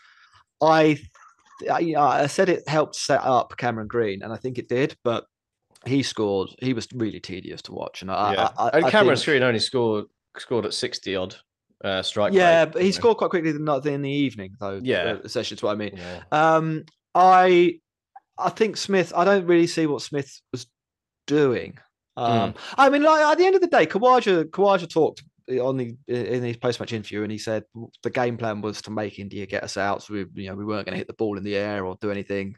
I, 0.61 0.99
I, 1.71 1.95
I 1.97 2.27
said 2.27 2.49
it 2.49 2.69
helped 2.69 2.97
set 2.97 3.21
up 3.23 3.57
Cameron 3.57 3.88
Green, 3.88 4.23
and 4.23 4.33
I 4.33 4.37
think 4.37 4.59
it 4.59 4.69
did, 4.69 4.97
but 5.05 5.27
he 5.85 6.03
scored. 6.03 6.51
He 6.61 6.73
was 6.73 6.88
really 6.95 7.21
tedious 7.21 7.62
to 7.62 7.73
watch, 7.73 8.03
and 8.03 8.11
I, 8.11 8.33
yeah. 8.33 8.49
I, 8.59 8.69
I, 8.69 8.79
and 8.79 8.88
Cameron 8.88 9.19
Green 9.25 9.42
only 9.42 9.61
scored 9.61 10.07
scored 10.38 10.66
at 10.66 10.75
60 10.75 11.16
odd 11.16 11.37
uh, 11.85 12.03
strike. 12.03 12.33
Yeah, 12.33 12.64
rate, 12.64 12.73
but 12.73 12.83
he 12.83 12.88
know. 12.88 12.92
scored 12.92 13.16
quite 13.19 13.31
quickly 13.31 13.51
in 13.51 13.64
the, 13.64 13.81
in 13.85 14.03
the 14.03 14.11
evening, 14.11 14.55
though. 14.61 14.81
Yeah. 14.83 15.03
uh, 15.03 15.23
the 15.23 15.29
session's 15.29 15.62
what 15.62 15.73
I 15.73 15.77
mean. 15.77 15.97
Yeah. 15.97 16.23
Um, 16.33 16.85
I 17.14 17.81
I 18.38 18.51
think 18.51 18.77
Smith. 18.77 19.12
I 19.16 19.25
don't 19.25 19.47
really 19.47 19.66
see 19.66 19.87
what 19.87 20.03
Smith 20.03 20.40
was 20.53 20.66
doing. 21.27 21.79
Um, 22.19 22.55
I 22.79 22.88
mean, 22.88 23.03
like 23.03 23.21
at 23.21 23.37
the 23.37 23.45
end 23.45 23.57
of 23.57 23.61
the 23.61 23.66
day, 23.66 23.87
Khawaja 23.87 24.45
Khawaja 24.45 24.88
talked 24.88 25.23
on 25.49 25.77
the 25.77 25.97
in 26.09 26.43
his 26.43 26.57
post 26.57 26.81
match 26.81 26.93
interview, 26.93 27.23
and 27.23 27.33
he 27.33 27.39
said 27.39 27.65
the 28.03 28.11
game 28.11 28.37
plan 28.37 28.61
was 28.61 28.83
to 28.83 28.91
make 28.91 29.19
India 29.19 29.47
get 29.47 29.65
us 29.65 29.77
out. 29.77 30.03
So 30.03 30.15
we, 30.15 30.43
you 30.43 30.49
know, 30.49 30.57
we 30.57 30.65
weren't 30.65 30.87
going 30.87 30.95
to 30.95 30.99
hit 30.99 31.07
the 31.07 31.15
ball 31.15 31.39
in 31.39 31.45
the 31.45 31.57
air 31.57 31.85
or 31.85 31.97
do 32.01 32.11
anything, 32.11 32.57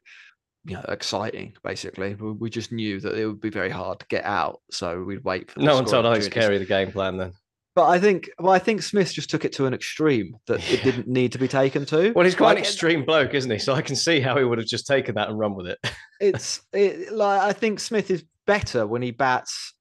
you 0.64 0.74
know, 0.74 0.84
exciting. 0.88 1.54
Basically, 1.62 2.14
we, 2.14 2.32
we 2.32 2.50
just 2.50 2.72
knew 2.72 3.00
that 3.00 3.16
it 3.16 3.26
would 3.26 3.40
be 3.40 3.50
very 3.50 3.70
hard 3.70 4.00
to 4.00 4.06
get 4.06 4.24
out, 4.24 4.60
so 4.70 5.02
we'd 5.02 5.24
wait 5.24 5.50
for. 5.50 5.60
the 5.60 5.66
No 5.66 5.74
one 5.74 5.84
told 5.84 6.06
Alex 6.06 6.26
opportunities. 6.26 6.48
Carey 6.48 6.58
the 6.58 6.64
game 6.64 6.92
plan 6.92 7.16
then. 7.16 7.32
But 7.78 7.86
I 7.90 8.00
think, 8.00 8.28
well, 8.40 8.52
I 8.52 8.58
think 8.58 8.82
Smith 8.82 9.12
just 9.12 9.30
took 9.30 9.44
it 9.44 9.52
to 9.52 9.66
an 9.66 9.72
extreme 9.72 10.34
that 10.48 10.68
it 10.68 10.82
didn't 10.84 11.06
need 11.06 11.30
to 11.30 11.38
be 11.38 11.46
taken 11.46 11.86
to. 11.86 12.10
Well, 12.10 12.24
he's 12.24 12.34
quite 12.34 12.56
an 12.56 12.58
extreme 12.58 13.04
bloke, 13.04 13.34
isn't 13.34 13.48
he? 13.48 13.58
So 13.58 13.72
I 13.72 13.82
can 13.82 13.94
see 13.94 14.18
how 14.18 14.36
he 14.36 14.42
would 14.42 14.58
have 14.58 14.66
just 14.66 14.84
taken 14.84 15.14
that 15.14 15.28
and 15.28 15.38
run 15.38 15.54
with 15.54 15.68
it. 15.68 15.78
it's 16.20 16.60
it, 16.72 17.12
like 17.12 17.40
I 17.40 17.52
think 17.52 17.78
Smith 17.78 18.10
is 18.10 18.24
better 18.48 18.84
when 18.84 19.00
he 19.00 19.12
bats, 19.12 19.74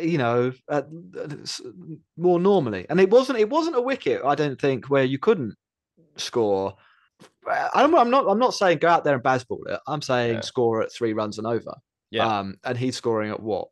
you 0.00 0.18
know, 0.18 0.52
at 0.70 0.86
more 2.16 2.38
normally. 2.40 2.86
And 2.88 3.00
it 3.00 3.10
wasn't 3.10 3.38
it 3.38 3.48
wasn't 3.48 3.76
a 3.76 3.80
wicket. 3.80 4.22
I 4.24 4.34
don't 4.34 4.60
think 4.60 4.88
where 4.90 5.04
you 5.04 5.18
couldn't 5.18 5.54
score. 6.16 6.74
Uh, 7.50 7.68
I'm, 7.74 7.94
I'm 7.94 8.10
not 8.10 8.26
I'm 8.28 8.38
not 8.38 8.54
saying 8.54 8.78
go 8.78 8.88
out 8.88 9.04
there 9.04 9.14
and 9.14 9.22
baseball 9.22 9.62
it. 9.68 9.80
I'm 9.86 10.02
saying 10.02 10.34
Yeah. 10.34 10.40
score 10.40 10.82
at 10.82 10.92
three 10.92 11.12
runs 11.12 11.38
and 11.38 11.46
over. 11.46 11.74
Yeah. 12.10 12.26
Um, 12.40 12.56
and 12.64 12.76
he's 12.76 12.96
scoring 12.96 13.30
at 13.30 13.40
what 13.40 13.68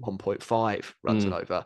1.5 0.00 0.92
runs 1.02 1.24
and 1.24 1.34
over. 1.34 1.64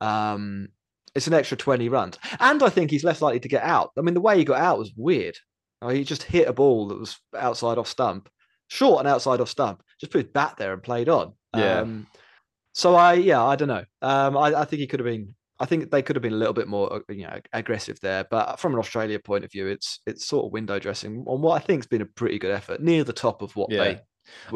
Um, 0.00 0.68
it's 1.14 1.26
an 1.26 1.34
extra 1.34 1.56
20 1.56 1.88
runs, 1.88 2.18
and 2.38 2.62
I 2.62 2.68
think 2.68 2.90
he's 2.90 3.04
less 3.04 3.20
likely 3.20 3.40
to 3.40 3.48
get 3.48 3.62
out. 3.62 3.90
I 3.98 4.00
mean, 4.00 4.14
the 4.14 4.20
way 4.20 4.38
he 4.38 4.44
got 4.44 4.60
out 4.60 4.78
was 4.78 4.92
weird. 4.96 5.36
Uh, 5.82 5.88
he 5.88 6.04
just 6.04 6.22
hit 6.22 6.46
a 6.48 6.52
ball 6.52 6.88
that 6.88 6.98
was 6.98 7.18
outside 7.36 7.78
off 7.78 7.88
stump, 7.88 8.28
short 8.68 9.00
and 9.00 9.08
outside 9.08 9.40
off 9.40 9.48
stump. 9.48 9.82
Just 10.00 10.12
put 10.12 10.22
his 10.24 10.32
bat 10.32 10.54
there 10.58 10.72
and 10.72 10.82
played 10.82 11.08
on. 11.08 11.32
Yeah. 11.56 11.80
Um, 11.80 12.06
so 12.72 12.94
I, 12.94 13.14
yeah, 13.14 13.42
I 13.44 13.56
don't 13.56 13.68
know. 13.68 13.84
Um, 14.02 14.36
I, 14.36 14.54
I 14.60 14.64
think 14.64 14.80
he 14.80 14.86
could 14.86 15.00
have 15.00 15.06
been. 15.06 15.34
I 15.58 15.66
think 15.66 15.90
they 15.90 16.00
could 16.02 16.16
have 16.16 16.22
been 16.22 16.32
a 16.32 16.36
little 16.36 16.54
bit 16.54 16.68
more, 16.68 16.90
uh, 16.90 17.00
you 17.10 17.24
know, 17.26 17.38
aggressive 17.52 18.00
there. 18.00 18.24
But 18.30 18.58
from 18.58 18.72
an 18.72 18.78
Australia 18.78 19.18
point 19.18 19.44
of 19.44 19.52
view, 19.52 19.66
it's 19.66 20.00
it's 20.06 20.24
sort 20.26 20.46
of 20.46 20.52
window 20.52 20.78
dressing 20.78 21.24
on 21.26 21.42
what 21.42 21.60
I 21.60 21.64
think 21.64 21.80
has 21.80 21.86
been 21.86 22.00
a 22.00 22.06
pretty 22.06 22.38
good 22.38 22.50
effort, 22.52 22.80
near 22.80 23.04
the 23.04 23.12
top 23.12 23.42
of 23.42 23.54
what 23.56 23.70
Yeah. 23.70 23.84
they. 23.84 24.00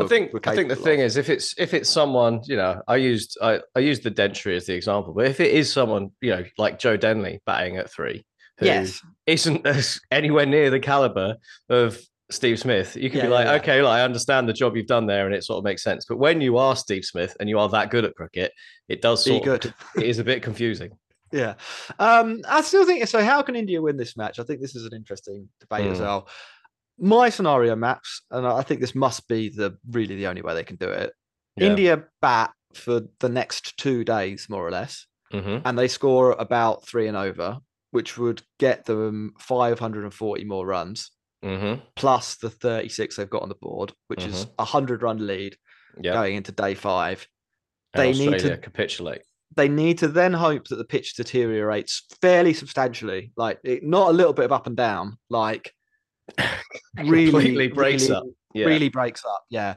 I 0.01 0.07
think 0.07 0.31
I 0.47 0.55
think 0.55 0.69
the 0.69 0.77
thing 0.77 1.01
is 1.01 1.17
if 1.17 1.29
it's 1.29 1.55
if 1.59 1.75
it's 1.75 1.91
someone 1.91 2.41
you 2.45 2.57
know 2.57 2.81
I 2.87 2.97
used 2.97 3.37
I, 3.43 3.61
I 3.75 3.81
used 3.81 4.03
the 4.05 4.11
Dentry 4.11 4.57
as 4.57 4.67
the 4.67 4.75
example, 4.75 5.13
but 5.13 5.27
if 5.27 5.41
it 5.41 5.51
is 5.53 5.73
someone 5.73 6.11
you 6.21 6.31
know 6.31 6.45
like 6.59 6.79
Joe 6.79 6.97
Denley 6.97 7.41
batting 7.45 7.77
at 7.77 7.91
three, 7.91 8.25
who 8.59 8.67
Yes. 8.67 9.01
isn't 9.27 9.67
anywhere 10.11 10.47
near 10.47 10.71
the 10.71 10.81
caliber 10.81 11.37
of 11.69 11.99
Steve 12.35 12.59
Smith, 12.59 12.97
you 12.97 13.09
can 13.11 13.21
Yeah, 13.21 13.27
be 13.27 13.33
like, 13.33 13.47
yeah. 13.47 13.55
okay, 13.55 13.83
like, 13.83 14.01
I 14.01 14.05
understand 14.05 14.49
the 14.49 14.53
job 14.53 14.77
you've 14.77 14.87
done 14.87 15.07
there, 15.07 15.27
and 15.27 15.35
it 15.35 15.45
sort 15.45 15.59
of 15.59 15.65
makes 15.65 15.83
sense. 15.83 16.05
But 16.05 16.19
when 16.19 16.41
you 16.41 16.59
are 16.59 16.77
Steve 16.77 17.05
Smith 17.05 17.37
and 17.41 17.49
you 17.49 17.59
are 17.59 17.69
that 17.71 17.91
good 17.91 18.05
at 18.05 18.15
cricket, 18.15 18.53
it 18.89 19.01
does 19.01 19.25
sort 19.25 19.47
of, 19.47 19.61
good. 19.61 19.75
it 19.97 20.05
is 20.05 20.19
a 20.19 20.25
bit 20.25 20.43
confusing. 20.43 20.91
Yeah. 21.33 21.55
Um, 21.99 22.43
I 22.49 22.61
still 22.63 22.87
think 22.87 23.07
so. 23.09 23.23
How 23.25 23.43
can 23.43 23.57
India 23.57 23.83
win 23.83 23.97
this 23.97 24.17
match? 24.17 24.39
I 24.39 24.45
think 24.45 24.61
this 24.61 24.77
is 24.77 24.85
an 24.85 24.93
interesting 24.95 25.49
debate 25.61 25.87
mm. 25.87 25.93
as 25.93 26.01
well. 26.01 26.29
My 26.99 27.29
scenario 27.29 27.75
maps, 27.75 28.23
and 28.31 28.47
I 28.47 28.63
think 28.63 28.81
this 28.81 28.95
must 28.95 29.27
be 29.27 29.49
the 29.49 29.77
really 29.91 30.15
the 30.15 30.29
only 30.29 30.43
way 30.43 30.55
they 30.55 30.63
can 30.63 30.77
do 30.77 30.89
it. 30.89 31.13
Yeah. 31.57 31.71
India 31.71 32.05
bat 32.23 32.53
for 32.75 33.03
the 33.19 33.29
next 33.29 33.77
two 33.79 34.05
days, 34.05 34.47
more 34.49 34.67
or 34.67 34.71
less, 34.71 35.07
mm-hmm. 35.33 35.67
and 35.67 35.79
they 35.79 35.89
score 35.89 36.33
about 36.33 36.87
three 36.87 37.09
and 37.09 37.17
over, 37.17 37.59
which 37.91 38.17
would 38.17 38.43
get 38.59 38.85
them 38.85 39.33
540 39.41 40.45
more 40.45 40.67
runs, 40.67 41.11
mm-hmm. 41.45 41.81
plus 41.95 42.37
the 42.37 42.51
36 42.51 43.17
they've 43.17 43.31
got 43.31 43.43
on 43.43 43.49
the 43.49 43.55
board, 43.55 43.93
which 44.09 44.21
mm-hmm. 44.21 44.31
is 44.31 44.47
a 44.59 44.65
hundred 44.65 45.03
run 45.03 45.27
lead 45.27 45.57
yep. 46.01 46.15
going 46.15 46.37
into 46.37 46.53
day 46.53 46.75
five. 46.75 47.27
And 47.93 48.03
they 48.03 48.11
Australia 48.11 48.31
need 48.33 48.41
to 48.41 48.57
capitulate 48.59 49.23
they 49.57 49.69
need 49.69 49.99
to 49.99 50.09
then 50.09 50.33
hope 50.33 50.69
that 50.69 50.77
the 50.77 50.85
pitch 50.85 51.15
deteriorates 51.15 52.05
fairly 52.21 52.53
substantially, 52.53 53.33
like 53.37 53.59
it, 53.65 53.85
not 53.85 54.11
a 54.11 54.13
little 54.13 54.33
bit 54.33 54.47
of 54.47 54.53
up 54.53 54.67
and 54.67 54.77
down, 54.77 55.19
like 55.31 55.73
really 57.05 57.69
breaks 57.69 58.05
really, 58.05 58.15
up. 58.15 58.25
Yeah. 58.53 58.67
Really 58.67 58.89
breaks 58.89 59.25
up. 59.25 59.45
Yeah. 59.51 59.75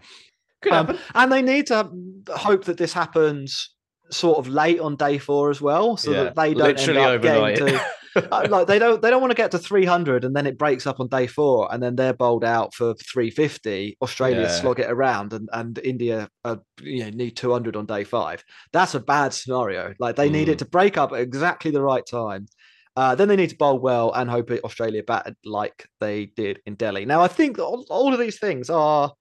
Um, 0.71 0.97
and 1.13 1.31
they 1.31 1.41
need 1.41 1.67
to 1.67 1.89
hope 2.29 2.65
that 2.65 2.77
this 2.77 2.93
happens 2.93 3.71
sort 4.09 4.37
of 4.37 4.47
late 4.47 4.79
on 4.79 4.95
day 4.95 5.17
four 5.17 5.49
as 5.49 5.61
well, 5.61 5.97
so 5.97 6.11
yeah. 6.11 6.23
that 6.23 6.35
they 6.35 6.53
don't 6.53 6.77
Literally 6.77 6.99
end 6.99 7.07
up 7.07 7.25
overnight. 7.25 7.57
getting 7.57 7.77
to 7.77 7.85
Uh, 8.31 8.47
like 8.49 8.65
they 8.65 8.79
don't 8.79 9.01
they 9.01 9.11
don't 9.11 9.21
want 9.21 9.29
to 9.31 9.35
get 9.35 9.51
to 9.51 9.59
300 9.59 10.25
and 10.25 10.35
then 10.35 10.47
it 10.47 10.57
breaks 10.57 10.87
up 10.87 10.99
on 10.99 11.07
day 11.07 11.27
four 11.27 11.71
and 11.71 11.83
then 11.83 11.95
they're 11.95 12.13
bowled 12.13 12.43
out 12.43 12.73
for 12.73 12.95
350 12.95 13.95
australia 14.01 14.41
yeah. 14.41 14.47
slog 14.47 14.79
it 14.79 14.89
around 14.89 15.33
and 15.33 15.47
and 15.53 15.79
india 15.83 16.27
uh, 16.43 16.55
you 16.81 17.03
know 17.03 17.09
need 17.11 17.35
200 17.37 17.75
on 17.75 17.85
day 17.85 18.03
five 18.03 18.43
that's 18.73 18.95
a 18.95 18.99
bad 18.99 19.33
scenario 19.33 19.93
like 19.99 20.15
they 20.15 20.29
mm. 20.29 20.33
need 20.33 20.49
it 20.49 20.55
mm. 20.55 20.59
to 20.59 20.65
break 20.65 20.97
up 20.97 21.11
at 21.11 21.19
exactly 21.19 21.69
the 21.69 21.81
right 21.81 22.05
time 22.09 22.47
uh, 22.95 23.13
then 23.13 23.27
they 23.27 23.35
need 23.35 23.51
to 23.51 23.55
bowl 23.55 23.77
well 23.77 24.11
and 24.13 24.27
hope 24.27 24.49
Australia 24.63 25.03
batted 25.03 25.35
like 25.45 25.87
they 25.99 26.25
did 26.25 26.59
in 26.65 26.73
Delhi. 26.73 27.05
Now, 27.05 27.21
I 27.21 27.27
think 27.27 27.59
all, 27.59 27.85
all 27.91 28.11
of 28.11 28.19
these 28.19 28.39
things 28.39 28.71
are 28.71 29.13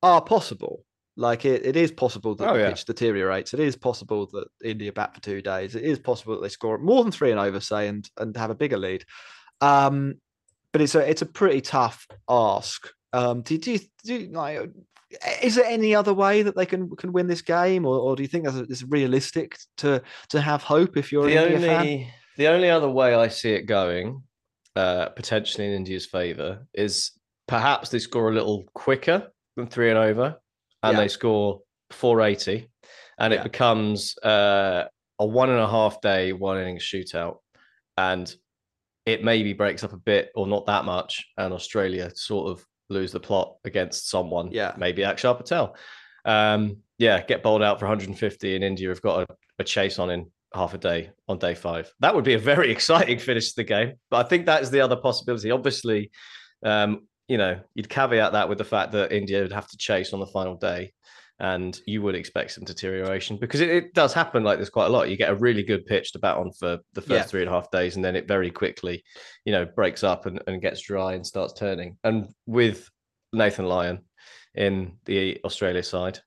are 0.00 0.22
possible. 0.22 0.84
Like 1.16 1.44
it, 1.44 1.66
it 1.66 1.76
is 1.76 1.90
possible 1.90 2.34
that 2.36 2.48
oh, 2.48 2.54
the 2.54 2.60
yeah. 2.60 2.70
pitch 2.70 2.84
deteriorates. 2.84 3.52
It 3.52 3.60
is 3.60 3.76
possible 3.76 4.26
that 4.32 4.48
India 4.64 4.92
bat 4.92 5.14
for 5.14 5.20
two 5.20 5.42
days. 5.42 5.74
It 5.74 5.82
is 5.82 5.98
possible 5.98 6.34
that 6.34 6.42
they 6.42 6.48
score 6.48 6.78
more 6.78 7.02
than 7.02 7.12
three 7.12 7.30
and 7.30 7.40
over, 7.40 7.60
say, 7.60 7.88
and 7.88 8.08
and 8.18 8.36
have 8.36 8.50
a 8.50 8.54
bigger 8.54 8.78
lead. 8.78 9.04
Um, 9.60 10.14
but 10.72 10.80
it's 10.80 10.94
a 10.94 11.08
it's 11.08 11.22
a 11.22 11.26
pretty 11.26 11.60
tough 11.60 12.06
ask. 12.28 12.88
Um, 13.12 13.42
do, 13.42 13.58
do, 13.58 13.72
you, 13.72 13.80
do 14.04 14.28
like, 14.32 14.70
is 15.42 15.56
there 15.56 15.64
any 15.64 15.94
other 15.94 16.14
way 16.14 16.42
that 16.42 16.56
they 16.56 16.66
can 16.66 16.94
can 16.96 17.12
win 17.12 17.26
this 17.26 17.42
game, 17.42 17.84
or, 17.84 17.98
or 17.98 18.16
do 18.16 18.22
you 18.22 18.28
think 18.28 18.44
that's 18.44 18.56
it's 18.56 18.84
realistic 18.84 19.58
to 19.78 20.02
to 20.28 20.40
have 20.40 20.62
hope 20.62 20.96
if 20.96 21.10
you're 21.10 21.26
the 21.26 21.38
only 21.38 21.66
fan? 21.66 22.06
the 22.36 22.48
only 22.48 22.70
other 22.70 22.88
way 22.88 23.14
I 23.14 23.28
see 23.28 23.52
it 23.52 23.66
going, 23.66 24.22
uh, 24.76 25.06
potentially 25.10 25.66
in 25.66 25.72
India's 25.72 26.06
favour, 26.06 26.66
is 26.72 27.12
perhaps 27.48 27.90
they 27.90 27.98
score 27.98 28.30
a 28.30 28.34
little 28.34 28.64
quicker 28.74 29.30
than 29.56 29.66
three 29.66 29.90
and 29.90 29.98
over, 29.98 30.40
and 30.82 30.96
yeah. 30.96 31.02
they 31.02 31.08
score 31.08 31.60
480, 31.90 32.68
and 33.18 33.32
yeah. 33.32 33.40
it 33.40 33.42
becomes 33.42 34.16
uh, 34.18 34.84
a 35.18 35.26
one 35.26 35.50
and 35.50 35.60
a 35.60 35.68
half 35.68 36.00
day 36.00 36.32
one 36.32 36.58
innings 36.58 36.82
shootout, 36.82 37.38
and 37.96 38.34
it 39.06 39.24
maybe 39.24 39.52
breaks 39.52 39.84
up 39.84 39.92
a 39.92 39.98
bit 39.98 40.30
or 40.34 40.46
not 40.46 40.66
that 40.66 40.84
much, 40.84 41.26
and 41.36 41.52
Australia 41.52 42.10
sort 42.14 42.50
of 42.50 42.64
lose 42.88 43.12
the 43.12 43.20
plot 43.20 43.56
against 43.64 44.08
someone. 44.10 44.50
Yeah, 44.50 44.74
maybe 44.76 45.02
Akshar 45.02 45.36
Patel. 45.36 45.76
Um, 46.24 46.78
yeah, 46.98 47.22
get 47.22 47.42
bowled 47.42 47.62
out 47.62 47.78
for 47.78 47.86
150, 47.86 48.54
and 48.54 48.64
India 48.64 48.88
have 48.88 49.02
got 49.02 49.22
a, 49.22 49.34
a 49.58 49.64
chase 49.64 49.98
on 49.98 50.10
in 50.10 50.30
half 50.54 50.74
a 50.74 50.78
day 50.78 51.10
on 51.28 51.38
day 51.38 51.54
five. 51.54 51.92
That 52.00 52.14
would 52.14 52.24
be 52.24 52.34
a 52.34 52.38
very 52.38 52.70
exciting 52.72 53.18
finish 53.18 53.50
to 53.50 53.56
the 53.56 53.64
game. 53.64 53.94
But 54.10 54.26
I 54.26 54.28
think 54.28 54.46
that 54.46 54.62
is 54.62 54.70
the 54.70 54.80
other 54.80 54.96
possibility. 54.96 55.50
Obviously, 55.50 56.10
um, 56.64 57.06
you 57.30 57.38
know, 57.38 57.60
you'd 57.74 57.88
caveat 57.88 58.32
that 58.32 58.48
with 58.48 58.58
the 58.58 58.64
fact 58.64 58.90
that 58.90 59.12
India 59.12 59.40
would 59.40 59.52
have 59.52 59.68
to 59.68 59.76
chase 59.76 60.12
on 60.12 60.18
the 60.18 60.26
final 60.26 60.56
day, 60.56 60.92
and 61.38 61.80
you 61.86 62.02
would 62.02 62.16
expect 62.16 62.50
some 62.50 62.64
deterioration 62.64 63.38
because 63.40 63.60
it, 63.60 63.70
it 63.70 63.94
does 63.94 64.12
happen 64.12 64.42
like 64.42 64.58
this 64.58 64.68
quite 64.68 64.86
a 64.86 64.88
lot. 64.88 65.08
You 65.08 65.16
get 65.16 65.30
a 65.30 65.36
really 65.36 65.62
good 65.62 65.86
pitch 65.86 66.10
to 66.12 66.18
bat 66.18 66.36
on 66.36 66.50
for 66.50 66.78
the 66.92 67.00
first 67.00 67.10
yeah. 67.10 67.22
three 67.22 67.42
and 67.42 67.48
a 67.48 67.52
half 67.52 67.70
days, 67.70 67.94
and 67.94 68.04
then 68.04 68.16
it 68.16 68.26
very 68.26 68.50
quickly, 68.50 69.04
you 69.44 69.52
know, 69.52 69.64
breaks 69.64 70.02
up 70.02 70.26
and, 70.26 70.42
and 70.48 70.60
gets 70.60 70.80
dry 70.80 71.12
and 71.12 71.24
starts 71.24 71.52
turning. 71.52 71.96
And 72.02 72.34
with 72.46 72.90
Nathan 73.32 73.66
Lyon 73.66 74.00
in 74.56 74.96
the 75.04 75.38
Australia 75.44 75.84
side, 75.84 76.18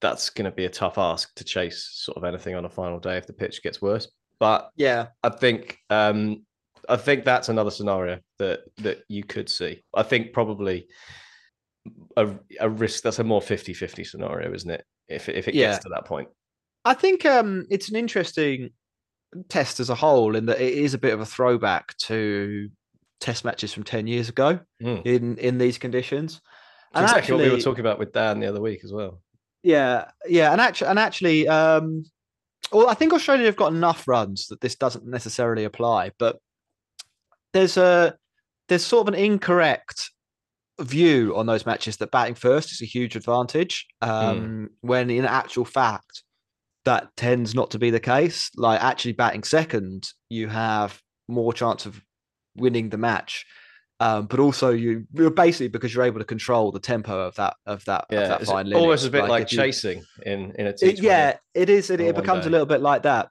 that's 0.00 0.30
going 0.30 0.48
to 0.48 0.54
be 0.54 0.66
a 0.66 0.70
tough 0.70 0.98
ask 0.98 1.34
to 1.34 1.42
chase 1.42 1.90
sort 2.04 2.16
of 2.16 2.22
anything 2.22 2.54
on 2.54 2.64
a 2.64 2.70
final 2.70 3.00
day 3.00 3.16
if 3.16 3.26
the 3.26 3.32
pitch 3.32 3.60
gets 3.60 3.82
worse. 3.82 4.06
But 4.38 4.70
yeah, 4.76 5.08
I 5.24 5.30
think 5.30 5.78
um, 5.90 6.44
I 6.88 6.96
think 6.96 7.24
that's 7.24 7.48
another 7.48 7.70
scenario 7.70 8.18
that 8.38 8.60
that 8.78 9.02
you 9.08 9.24
could 9.24 9.48
see. 9.48 9.82
I 9.94 10.02
think 10.02 10.32
probably 10.32 10.88
a, 12.16 12.30
a 12.60 12.68
risk 12.68 13.02
that's 13.02 13.18
a 13.18 13.24
more 13.24 13.40
50-50 13.40 14.06
scenario, 14.06 14.52
isn't 14.52 14.70
it? 14.70 14.84
If 15.08 15.28
if 15.28 15.48
it 15.48 15.54
yeah. 15.54 15.72
gets 15.72 15.84
to 15.84 15.90
that 15.90 16.04
point. 16.04 16.28
I 16.84 16.94
think 16.94 17.24
um, 17.26 17.66
it's 17.70 17.88
an 17.88 17.96
interesting 17.96 18.70
test 19.48 19.80
as 19.80 19.90
a 19.90 19.94
whole 19.94 20.36
in 20.36 20.46
that 20.46 20.60
it 20.60 20.72
is 20.72 20.94
a 20.94 20.98
bit 20.98 21.12
of 21.12 21.20
a 21.20 21.26
throwback 21.26 21.96
to 21.98 22.70
test 23.20 23.44
matches 23.44 23.72
from 23.72 23.82
10 23.82 24.06
years 24.06 24.28
ago 24.28 24.60
mm. 24.82 25.04
in 25.04 25.36
in 25.38 25.58
these 25.58 25.78
conditions. 25.78 26.40
And 26.94 27.04
exactly 27.04 27.20
actually, 27.20 27.36
what 27.36 27.44
we 27.44 27.56
were 27.56 27.62
talking 27.62 27.80
about 27.80 27.98
with 27.98 28.12
Dan 28.12 28.40
the 28.40 28.46
other 28.46 28.60
week 28.60 28.80
as 28.84 28.92
well. 28.92 29.20
Yeah, 29.62 30.06
yeah, 30.26 30.52
and 30.52 30.60
actually, 30.60 30.88
and 30.88 30.98
actually, 30.98 31.48
um, 31.48 32.04
well, 32.72 32.88
I 32.88 32.94
think 32.94 33.12
Australia 33.12 33.46
have 33.46 33.56
got 33.56 33.72
enough 33.72 34.06
runs 34.08 34.46
that 34.46 34.60
this 34.60 34.76
doesn't 34.76 35.06
necessarily 35.06 35.64
apply, 35.64 36.12
but 36.18 36.38
there's 37.52 37.76
a 37.76 38.16
there's 38.68 38.84
sort 38.84 39.08
of 39.08 39.14
an 39.14 39.20
incorrect 39.20 40.10
view 40.80 41.34
on 41.36 41.46
those 41.46 41.66
matches 41.66 41.96
that 41.96 42.10
batting 42.10 42.34
first 42.34 42.70
is 42.70 42.80
a 42.80 42.84
huge 42.84 43.16
advantage 43.16 43.86
um, 44.00 44.10
mm. 44.10 44.66
when 44.80 45.10
in 45.10 45.24
actual 45.24 45.64
fact 45.64 46.22
that 46.84 47.08
tends 47.16 47.54
not 47.54 47.70
to 47.70 47.78
be 47.78 47.90
the 47.90 48.00
case 48.00 48.50
like 48.56 48.80
actually 48.80 49.12
batting 49.12 49.42
second 49.42 50.08
you 50.28 50.46
have 50.48 51.00
more 51.26 51.52
chance 51.52 51.84
of 51.84 52.00
winning 52.56 52.90
the 52.90 52.96
match 52.96 53.44
um, 54.00 54.26
but 54.26 54.38
also 54.38 54.70
you 54.70 55.04
are 55.18 55.30
basically 55.30 55.66
because 55.66 55.92
you're 55.92 56.04
able 56.04 56.20
to 56.20 56.24
control 56.24 56.70
the 56.70 56.78
tempo 56.78 57.26
of 57.26 57.34
that 57.34 57.56
of 57.66 57.84
that 57.86 58.06
yeah, 58.10 58.20
of 58.20 58.28
that 58.28 58.40
it's 58.42 58.50
fine 58.50 58.72
almost 58.72 59.04
a 59.04 59.10
bit 59.10 59.22
like, 59.22 59.30
like 59.30 59.48
chasing 59.48 59.98
you, 59.98 60.32
in 60.32 60.52
in 60.52 60.68
a 60.68 60.74
it, 60.80 61.02
yeah 61.02 61.36
it 61.54 61.68
is 61.68 61.90
it, 61.90 62.00
it 62.00 62.14
becomes 62.14 62.44
day. 62.44 62.48
a 62.48 62.50
little 62.50 62.66
bit 62.66 62.80
like 62.80 63.02
that 63.02 63.28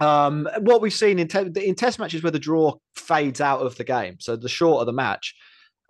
um, 0.00 0.48
what 0.60 0.80
we've 0.80 0.92
seen 0.92 1.18
in, 1.18 1.28
te- 1.28 1.66
in 1.66 1.74
test 1.74 1.98
matches 1.98 2.22
where 2.22 2.32
the 2.32 2.38
draw 2.38 2.74
fades 2.96 3.40
out 3.40 3.60
of 3.60 3.76
the 3.76 3.84
game, 3.84 4.16
so 4.18 4.36
the 4.36 4.48
shorter 4.48 4.84
the 4.84 4.92
match, 4.92 5.34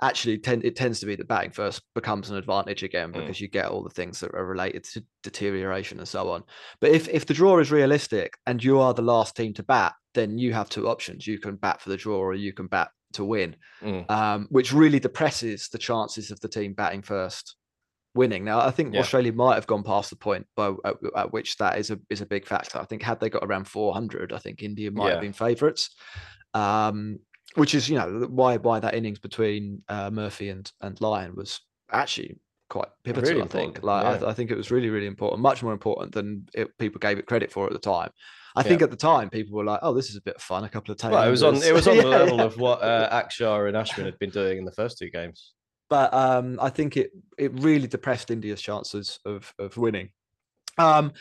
actually 0.03 0.39
tend, 0.39 0.65
it 0.65 0.77
tends 0.77 1.01
to 1.01 1.07
be 1.07 1.15
that 1.17 1.29
batting 1.29 1.51
first 1.51 1.83
becomes 1.95 2.31
an 2.31 2.37
advantage 2.37 2.83
again 2.83 3.11
mm. 3.11 3.15
because 3.15 3.39
mm. 3.39 3.43
you 3.43 3.49
get 3.49 3.67
all 3.67 3.83
the 3.83 3.91
things 3.91 4.21
that 4.21 4.35
are 4.35 4.45
related 4.45 4.85
to 4.85 5.05
deterioration 5.23 5.99
and 5.99 6.09
so 6.09 6.31
on. 6.31 6.43
But 6.81 6.91
if 6.91 7.09
if 7.09 7.27
the 7.27 7.35
draw 7.35 7.59
is 7.59 7.71
realistic 7.71 8.35
and 8.47 8.63
you 8.63 8.81
are 8.81 8.95
the 8.95 9.03
last 9.03 9.37
team 9.37 9.55
to 9.55 9.63
bat, 9.63 9.95
then 10.15 10.39
you 10.39 10.53
have 10.53 10.69
two 10.69 10.89
options: 10.89 11.27
you 11.27 11.39
can 11.39 11.57
bat 11.57 11.81
for 11.81 11.91
the 11.91 11.97
draw 11.97 12.19
or 12.19 12.35
you 12.35 12.53
can 12.53 12.67
bat 12.67 12.91
to 13.15 13.25
win, 13.25 13.57
mm. 13.83 14.09
um, 14.11 14.47
which 14.51 14.73
really 14.73 15.01
depresses 15.01 15.69
the 15.69 15.79
chances 15.79 16.31
of 16.31 16.41
the 16.41 16.49
team 16.49 16.75
batting 16.75 17.03
first 17.03 17.57
winning. 18.15 18.45
Now, 18.45 18.61
I 18.61 18.71
think 18.71 18.95
yeah. 18.95 19.01
Australia 19.01 19.33
might 19.33 19.55
have 19.55 19.67
gone 19.67 19.83
past 19.83 20.11
the 20.11 20.17
point 20.17 20.47
by, 20.57 20.73
at, 20.85 20.97
at, 21.17 21.33
which 21.33 21.57
that 21.59 21.79
is 21.79 21.91
a 21.91 21.99
is 22.11 22.21
a 22.21 22.27
big 22.27 22.47
factor. 22.47 22.79
I 22.79 22.85
think 22.85 23.03
had 23.03 23.21
they 23.21 23.31
got 23.31 23.45
around 23.45 23.69
400, 23.69 24.33
I 24.33 24.39
think 24.39 24.63
India 24.63 24.91
might 24.91 25.07
yeah. 25.07 25.13
have 25.13 25.21
been 25.21 25.33
favourites. 25.33 25.91
Um, 26.55 27.19
which 27.57 27.75
is, 27.75 27.89
you 27.89 27.97
know, 27.97 28.27
why 28.31 28.57
why 28.57 28.81
that 28.81 28.95
innings 28.95 29.19
between 29.19 29.83
uh, 29.89 30.11
Murphy 30.11 30.49
and 30.49 30.71
and 30.81 31.01
Lyon 31.01 31.35
was 31.37 31.61
actually 31.91 32.39
quite 32.69 32.89
pivotal. 33.05 33.31
Really 33.31 33.43
I 33.43 33.47
think, 33.47 33.83
like 33.83 34.05
yeah. 34.05 34.27
I, 34.27 34.31
I, 34.31 34.35
think 34.35 34.51
it 34.51 34.57
was 34.57 34.71
really 34.71 34.91
really 34.91 35.07
important, 35.07 35.43
much 35.43 35.63
more 35.63 35.73
important 35.73 36.13
than 36.13 36.47
it, 36.55 36.77
people 36.79 36.99
gave 36.99 37.19
it 37.19 37.27
credit 37.27 37.53
for 37.53 37.67
at 37.67 37.73
the 37.73 37.79
time. 37.79 38.11
I 38.57 38.63
think 38.63 38.83
at 38.83 38.91
the 38.91 38.97
time 38.97 39.31
people 39.31 39.57
were 39.57 39.65
like, 39.65 39.81
"Oh, 39.83 39.93
this 39.93 40.11
is 40.11 40.17
a 40.17 40.23
bit 40.23 40.37
of 40.37 40.43
fun." 40.43 40.63
A 40.63 40.69
couple 40.69 40.93
of 40.93 40.99
times. 40.99 41.13
Well, 41.13 41.27
it 41.27 41.31
was 41.31 41.43
on 41.43 41.57
it 41.57 41.75
was 41.75 41.89
on 41.89 41.97
the 41.97 42.07
level 42.19 42.41
of 42.41 42.57
what 42.57 42.83
uh, 42.83 43.11
Akshar 43.11 43.67
and 43.67 43.77
Ashwin 43.77 44.05
had 44.05 44.19
been 44.21 44.31
doing 44.31 44.59
in 44.59 44.65
the 44.65 44.73
first 44.73 44.97
two 44.97 45.11
games 45.11 45.55
but 45.89 46.13
um, 46.13 46.59
I 46.61 46.71
think 46.71 46.97
it 46.97 47.11
it 47.39 47.53
really 47.61 47.87
depressed 47.87 48.31
India's 48.31 48.61
chances 48.61 49.19
of 49.25 49.53
of 49.59 49.77
winning. 49.77 50.11
Um, 50.79 51.13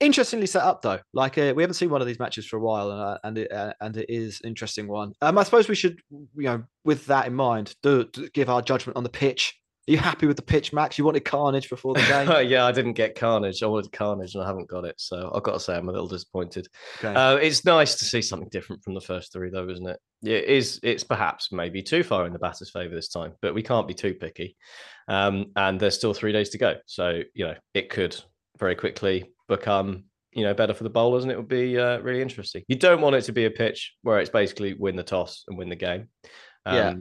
interestingly 0.00 0.46
set 0.46 0.62
up 0.62 0.82
though. 0.82 1.00
Like 1.12 1.38
uh, 1.38 1.52
we 1.56 1.62
haven't 1.62 1.74
seen 1.74 1.90
one 1.90 2.00
of 2.00 2.06
these 2.06 2.18
matches 2.18 2.46
for 2.46 2.56
a 2.56 2.60
while, 2.60 2.90
and 2.90 3.00
uh, 3.00 3.18
and 3.24 3.38
it 3.38 3.52
uh, 3.52 3.72
and 3.80 3.96
it 3.96 4.06
is 4.08 4.40
interesting 4.44 4.88
one. 4.88 5.12
Um, 5.20 5.38
I 5.38 5.42
suppose 5.42 5.68
we 5.68 5.74
should, 5.74 6.00
you 6.10 6.44
know, 6.44 6.64
with 6.84 7.06
that 7.06 7.26
in 7.26 7.34
mind, 7.34 7.74
do, 7.82 8.04
do 8.04 8.28
give 8.30 8.48
our 8.48 8.62
judgment 8.62 8.96
on 8.96 9.02
the 9.02 9.08
pitch 9.08 9.58
are 9.88 9.92
you 9.92 9.98
happy 9.98 10.26
with 10.26 10.36
the 10.36 10.42
pitch, 10.42 10.72
Max? 10.72 10.98
You 10.98 11.04
wanted 11.04 11.24
Carnage 11.24 11.70
before 11.70 11.94
the 11.94 12.00
game. 12.02 12.28
yeah, 12.48 12.66
I 12.66 12.72
didn't 12.72 12.92
get 12.92 13.14
Carnage. 13.14 13.62
I 13.62 13.66
wanted 13.66 13.90
Carnage, 13.90 14.34
and 14.34 14.44
I 14.44 14.46
haven't 14.46 14.68
got 14.68 14.84
it. 14.84 14.94
So 14.98 15.32
I've 15.34 15.42
got 15.42 15.54
to 15.54 15.60
say, 15.60 15.76
I'm 15.76 15.88
a 15.88 15.92
little 15.92 16.06
disappointed. 16.06 16.68
Okay. 16.98 17.14
Uh, 17.14 17.36
it's 17.36 17.64
nice 17.64 17.96
to 17.96 18.04
see 18.04 18.20
something 18.20 18.48
different 18.50 18.84
from 18.84 18.94
the 18.94 19.00
first 19.00 19.32
three, 19.32 19.50
though, 19.50 19.68
isn't 19.68 19.88
it? 19.88 19.98
It 20.22 20.44
is. 20.44 20.78
It's 20.82 21.04
perhaps 21.04 21.50
maybe 21.52 21.82
too 21.82 22.02
far 22.02 22.26
in 22.26 22.32
the 22.32 22.38
batter's 22.38 22.70
favour 22.70 22.94
this 22.94 23.08
time, 23.08 23.32
but 23.40 23.54
we 23.54 23.62
can't 23.62 23.88
be 23.88 23.94
too 23.94 24.14
picky. 24.14 24.56
Um, 25.08 25.46
and 25.56 25.80
there's 25.80 25.94
still 25.94 26.12
three 26.12 26.32
days 26.32 26.50
to 26.50 26.58
go, 26.58 26.74
so 26.86 27.22
you 27.34 27.46
know 27.46 27.54
it 27.72 27.88
could 27.88 28.14
very 28.58 28.74
quickly 28.74 29.32
become 29.48 30.04
you 30.32 30.44
know 30.44 30.52
better 30.52 30.74
for 30.74 30.84
the 30.84 30.90
bowlers, 30.90 31.24
and 31.24 31.32
it 31.32 31.36
would 31.36 31.48
be 31.48 31.78
uh, 31.78 31.98
really 32.00 32.20
interesting. 32.20 32.62
You 32.68 32.76
don't 32.76 33.00
want 33.00 33.16
it 33.16 33.22
to 33.22 33.32
be 33.32 33.46
a 33.46 33.50
pitch 33.50 33.94
where 34.02 34.18
it's 34.18 34.28
basically 34.30 34.74
win 34.74 34.96
the 34.96 35.02
toss 35.02 35.44
and 35.48 35.56
win 35.56 35.70
the 35.70 35.76
game. 35.76 36.08
Um, 36.66 36.76
Yeah. 36.76 36.94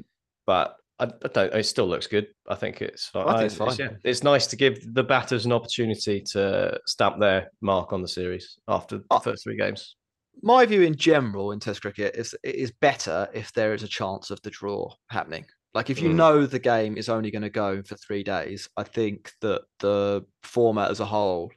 but 0.45 0.75
I, 0.99 1.05
I 1.05 1.27
don't. 1.33 1.53
It 1.53 1.63
still 1.65 1.87
looks 1.87 2.07
good. 2.07 2.27
I 2.47 2.55
think 2.55 2.81
it's 2.81 3.07
fine. 3.07 3.27
I 3.27 3.37
think 3.47 3.51
it's 3.51 3.59
It's, 3.61 3.79
yeah, 3.79 3.89
it's 4.03 4.23
nice 4.23 4.47
to 4.47 4.55
give 4.55 4.79
the 4.93 5.03
batters 5.03 5.45
an 5.45 5.51
opportunity 5.51 6.21
to 6.33 6.79
stamp 6.87 7.19
their 7.19 7.51
mark 7.61 7.93
on 7.93 8.01
the 8.01 8.07
series 8.07 8.57
after 8.67 8.97
the 8.97 9.03
Oh. 9.11 9.19
first 9.19 9.43
three 9.43 9.57
games. 9.57 9.95
my 10.43 10.65
view 10.67 10.81
in 10.83 10.95
general 10.95 11.51
in 11.51 11.59
Test 11.59 11.81
cricket 11.81 12.15
is 12.15 12.35
it 12.43 12.55
is 12.55 12.71
better 12.71 13.27
if 13.33 13.51
there 13.53 13.73
is 13.73 13.81
a 13.83 13.87
chance 13.87 14.29
of 14.29 14.39
the 14.43 14.49
draw 14.51 14.91
happening. 15.09 15.45
Like 15.73 15.89
if 15.89 15.99
you 16.01 16.09
Mm. 16.09 16.15
know 16.15 16.45
the 16.45 16.59
game 16.59 16.95
is 16.97 17.09
only 17.09 17.29
going 17.31 17.41
to 17.43 17.49
go 17.49 17.81
for 17.83 17.95
three 17.97 18.23
days, 18.23 18.67
I 18.77 18.83
think 18.83 19.31
that 19.41 19.61
the 19.79 20.25
format 20.43 20.89
as 20.91 20.99
a 20.99 21.05
whole 21.05 21.51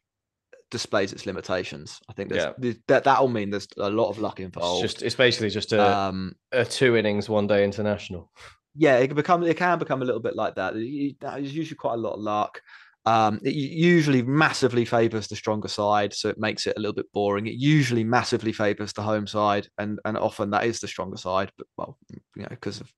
displays 0.71 1.13
its 1.13 1.27
limitations. 1.27 1.99
I 2.09 2.13
think 2.13 2.33
Yeah. 2.33 2.53
th- 2.61 2.77
that 2.89 3.05
that'll 3.05 3.29
mean 3.29 3.51
there's 3.51 3.69
a 3.79 3.91
lot 3.91 4.09
of 4.11 4.19
luck 4.19 4.39
It's 4.41 4.45
involved. 4.47 4.83
just. 4.83 5.03
It's 5.03 5.15
basically 5.17 5.51
just 5.51 5.73
a, 5.73 5.83
um, 5.83 6.35
a 6.53 6.65
two 6.65 6.97
innings 6.97 7.29
one 7.29 7.47
day 7.47 7.65
international. 7.65 8.31
Yeah, 8.75 8.97
it 8.99 9.09
can 9.09 9.17
become 9.17 9.43
it 9.43 9.57
can 9.57 9.79
become 9.79 10.03
a 10.03 10.05
little 10.05 10.21
bit 10.21 10.37
like 10.37 10.55
that. 10.57 10.77
You- 10.77 11.15
There's 11.21 11.55
usually 11.55 11.77
quite 11.77 11.95
a 11.95 11.99
lot 11.99 12.15
of 12.15 12.21
luck. 12.21 12.61
Um, 13.07 13.41
it 13.43 13.55
usually 13.55 14.21
massively 14.21 14.85
favors 14.85 15.27
the 15.27 15.35
stronger 15.35 15.69
side, 15.69 16.13
so 16.13 16.29
it 16.29 16.39
makes 16.39 16.67
it 16.67 16.75
a 16.77 16.81
little 16.81 16.93
bit 16.93 17.11
boring. 17.15 17.47
It 17.47 17.55
usually 17.55 18.05
massively 18.05 18.53
favors 18.53 18.93
the 18.93 19.03
home 19.03 19.27
side, 19.27 19.69
and 19.79 19.99
and 20.05 20.19
often 20.19 20.51
that 20.51 20.67
is 20.67 20.81
the 20.81 20.89
stronger 20.89 21.17
side. 21.17 21.51
But 21.57 21.67
well, 21.79 21.97
you 22.11 22.43
know, 22.43 22.49
because 22.51 22.83
of 22.83 22.93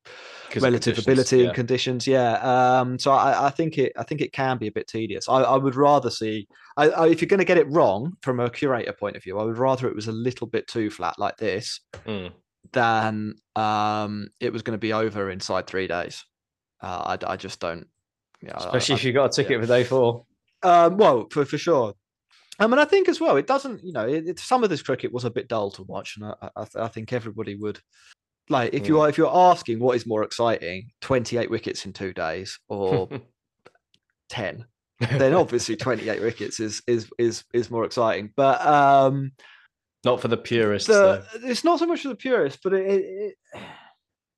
of 0.56 0.62
relative 0.62 0.96
conditions, 0.96 1.06
ability 1.06 1.36
yeah. 1.38 1.44
and 1.44 1.54
conditions, 1.54 2.06
yeah. 2.08 2.32
Um, 2.80 2.98
so 2.98 3.12
I, 3.12 3.46
I 3.46 3.50
think 3.50 3.78
it 3.78 3.92
I 3.96 4.02
think 4.02 4.20
it 4.20 4.32
can 4.32 4.58
be 4.58 4.66
a 4.66 4.72
bit 4.72 4.88
tedious. 4.88 5.28
I, 5.28 5.42
I 5.42 5.56
would 5.56 5.76
rather 5.76 6.10
see 6.10 6.48
I, 6.76 6.88
I, 6.90 7.08
if 7.08 7.22
you're 7.22 7.28
going 7.28 7.38
to 7.38 7.44
get 7.44 7.58
it 7.58 7.70
wrong 7.70 8.16
from 8.22 8.40
a 8.40 8.50
curator 8.50 8.92
point 8.92 9.14
of 9.14 9.22
view, 9.22 9.38
I 9.38 9.44
would 9.44 9.58
rather 9.58 9.86
it 9.86 9.94
was 9.94 10.08
a 10.08 10.12
little 10.12 10.48
bit 10.48 10.66
too 10.66 10.90
flat 10.90 11.16
like 11.18 11.36
this 11.36 11.80
Mm. 12.06 12.32
Than 12.72 13.34
um, 13.56 14.28
it 14.40 14.52
was 14.52 14.62
going 14.62 14.74
to 14.76 14.80
be 14.80 14.92
over 14.92 15.30
inside 15.30 15.66
three 15.66 15.88
days. 15.88 16.24
Uh, 16.80 17.16
I, 17.22 17.32
I 17.32 17.36
just 17.36 17.60
don't. 17.60 17.86
Yeah, 18.42 18.52
I- 18.54 18.64
Especially 18.66 18.94
I- 18.94 18.98
if 18.98 19.04
you 19.04 19.12
got 19.12 19.26
a 19.26 19.28
ticket 19.34 19.52
yeah. 19.52 19.60
for 19.60 19.66
day 19.66 19.84
four. 19.84 20.24
Um, 20.62 20.96
well, 20.96 21.26
for 21.30 21.44
for 21.44 21.58
sure. 21.58 21.94
I 22.58 22.66
mean, 22.66 22.78
I 22.78 22.84
think 22.84 23.08
as 23.08 23.20
well, 23.20 23.36
it 23.36 23.46
doesn't. 23.46 23.82
You 23.84 23.92
know, 23.92 24.06
it, 24.06 24.26
it- 24.26 24.38
some 24.38 24.62
of 24.62 24.70
this 24.70 24.82
cricket 24.82 25.12
was 25.12 25.24
a 25.24 25.30
bit 25.30 25.48
dull 25.48 25.70
to 25.72 25.82
watch, 25.82 26.16
and 26.16 26.26
I, 26.40 26.48
I, 26.56 26.66
I 26.84 26.88
think 26.88 27.12
everybody 27.12 27.56
would 27.56 27.80
like 28.48 28.74
if 28.74 28.86
you 28.88 28.94
Mm. 28.96 29.00
are 29.00 29.08
if 29.08 29.18
you're 29.18 29.34
asking 29.36 29.80
what 29.80 29.96
is 29.96 30.06
more 30.06 30.22
exciting, 30.22 30.90
twenty 31.00 31.36
eight 31.36 31.50
wickets 31.50 31.84
in 31.86 31.92
two 31.92 32.12
days 32.12 32.58
or 32.68 33.08
ten, 34.28 34.66
then 35.00 35.34
obviously 35.34 35.76
twenty 35.86 36.08
eight 36.08 36.20
wickets 36.20 36.60
is 36.60 36.82
is 36.86 37.08
is 37.18 37.44
is 37.52 37.70
more 37.70 37.84
exciting. 37.84 38.32
But 38.36 38.64
um, 38.66 39.32
Not 40.04 40.20
for 40.20 40.28
the 40.28 40.36
purists. 40.36 40.88
the, 40.88 41.24
though. 41.32 41.48
it's 41.48 41.64
not 41.64 41.78
so 41.78 41.86
much 41.86 42.02
for 42.02 42.08
the 42.08 42.16
purists, 42.16 42.60
but 42.62 42.72
it 42.72 42.86
it 42.86 43.34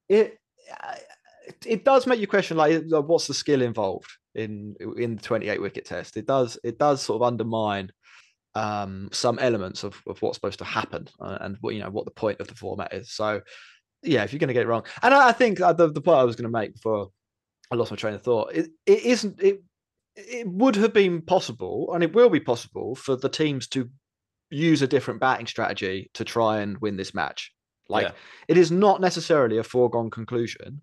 it, 0.08 0.38
it, 1.48 1.66
it 1.66 1.84
does 1.84 2.06
make 2.06 2.20
you 2.20 2.26
question 2.26 2.56
like 2.56 2.82
like, 2.86 3.04
what's 3.04 3.26
the 3.26 3.34
skill 3.34 3.62
involved 3.62 4.10
in 4.34 4.74
in 4.98 5.16
the 5.16 5.22
28 5.22 5.60
wicket 5.60 5.84
test. 5.84 6.16
It 6.16 6.26
does 6.26 6.58
it 6.64 6.78
does 6.78 7.02
sort 7.02 7.22
of 7.22 7.26
undermine 7.26 7.90
um, 8.54 9.08
some 9.12 9.38
elements 9.38 9.82
of, 9.84 10.00
of 10.06 10.20
what's 10.22 10.36
supposed 10.36 10.58
to 10.60 10.64
happen 10.64 11.08
uh, 11.20 11.38
and 11.40 11.56
what 11.60 11.74
you 11.74 11.80
know 11.80 11.90
what 11.90 12.04
the 12.04 12.10
point 12.10 12.40
of 12.40 12.48
the 12.48 12.54
format 12.54 12.92
is. 12.92 13.12
So 13.12 13.40
yeah, 14.02 14.22
if 14.22 14.32
you're 14.32 14.38
going 14.38 14.48
to 14.48 14.54
get 14.54 14.64
it 14.64 14.68
wrong, 14.68 14.84
and 15.02 15.14
I, 15.14 15.28
I 15.28 15.32
think 15.32 15.60
uh, 15.60 15.72
the 15.72 15.90
the 15.90 16.00
point 16.00 16.18
I 16.18 16.24
was 16.24 16.36
going 16.36 16.50
to 16.50 16.58
make 16.58 16.74
before 16.74 17.08
I 17.70 17.76
lost 17.76 17.90
my 17.90 17.96
train 17.96 18.14
of 18.14 18.22
thought, 18.22 18.52
it, 18.54 18.70
it 18.86 19.04
isn't 19.04 19.40
it. 19.40 19.62
It 20.16 20.46
would 20.46 20.76
have 20.76 20.92
been 20.92 21.22
possible, 21.22 21.92
and 21.92 22.04
it 22.04 22.14
will 22.14 22.30
be 22.30 22.40
possible 22.40 22.94
for 22.94 23.16
the 23.16 23.28
teams 23.28 23.66
to 23.68 23.90
use 24.54 24.82
a 24.82 24.86
different 24.86 25.20
batting 25.20 25.46
strategy 25.46 26.10
to 26.14 26.24
try 26.24 26.60
and 26.60 26.78
win 26.78 26.96
this 26.96 27.12
match. 27.14 27.52
Like 27.88 28.06
Yeah. 28.06 28.12
it 28.48 28.56
is 28.56 28.70
not 28.70 29.00
necessarily 29.00 29.58
a 29.58 29.64
foregone 29.64 30.10
conclusion 30.10 30.80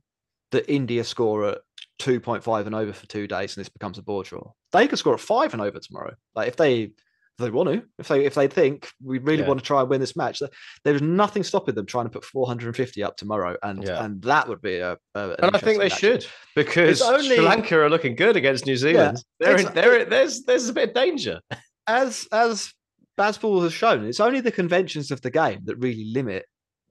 that 0.51 0.69
India 0.71 1.03
score 1.03 1.45
at 1.49 1.59
2.5 1.99 2.65
and 2.65 2.75
over 2.75 2.93
for 2.93 3.07
two 3.07 3.27
days 3.27 3.55
and 3.55 3.61
this 3.63 3.69
becomes 3.69 3.97
a 3.97 4.03
bore 4.03 4.23
draw. 4.23 4.51
They 4.71 4.87
could 4.87 4.99
score 4.99 5.13
at 5.13 5.19
five 5.19 5.53
and 5.53 5.61
over 5.61 5.79
tomorrow. 5.79 6.13
Like 6.35 6.47
if 6.49 6.57
they 6.57 6.91
if 7.37 7.45
they 7.45 7.49
want 7.49 7.69
to, 7.69 7.83
if 7.97 8.07
they 8.09 8.25
if 8.25 8.35
they 8.35 8.47
think 8.47 8.89
we 9.03 9.17
really 9.17 9.41
Yeah. 9.43 9.47
want 9.47 9.59
to 9.61 9.65
try 9.65 9.79
and 9.81 9.89
win 9.89 10.01
this 10.01 10.15
match, 10.17 10.41
there's 10.83 11.01
nothing 11.01 11.43
stopping 11.43 11.73
them 11.75 11.85
trying 11.85 12.05
to 12.05 12.09
put 12.11 12.25
450 12.25 13.01
up 13.03 13.15
tomorrow, 13.17 13.55
and 13.63 13.83
Yeah. 13.83 14.03
and 14.03 14.21
that 14.23 14.47
would 14.49 14.61
be 14.61 14.77
a. 14.79 14.91
a 15.15 15.29
an 15.29 15.35
and 15.41 15.55
I 15.55 15.59
think 15.59 15.79
they 15.79 15.87
match. 15.89 15.99
should 15.99 16.25
because 16.55 17.01
only- 17.01 17.27
Sri 17.35 17.39
Lanka 17.39 17.79
are 17.79 17.89
looking 17.89 18.15
good 18.15 18.35
against 18.35 18.65
New 18.67 18.75
Zealand. 18.77 19.23
They're 19.39 19.57
in, 19.59 19.73
they're, 19.73 20.05
there's 20.05 20.43
there's 20.43 20.67
a 20.69 20.73
bit 20.73 20.89
of 20.89 20.93
danger. 20.95 21.39
as 21.87 22.27
as 22.31 22.73
Bazball 23.21 23.63
has 23.63 23.73
shown, 23.73 24.05
it's 24.05 24.19
only 24.19 24.39
the 24.41 24.51
conventions 24.51 25.11
of 25.11 25.21
the 25.21 25.29
game 25.31 25.61
that 25.65 25.75
really 25.77 26.05
limit 26.13 26.45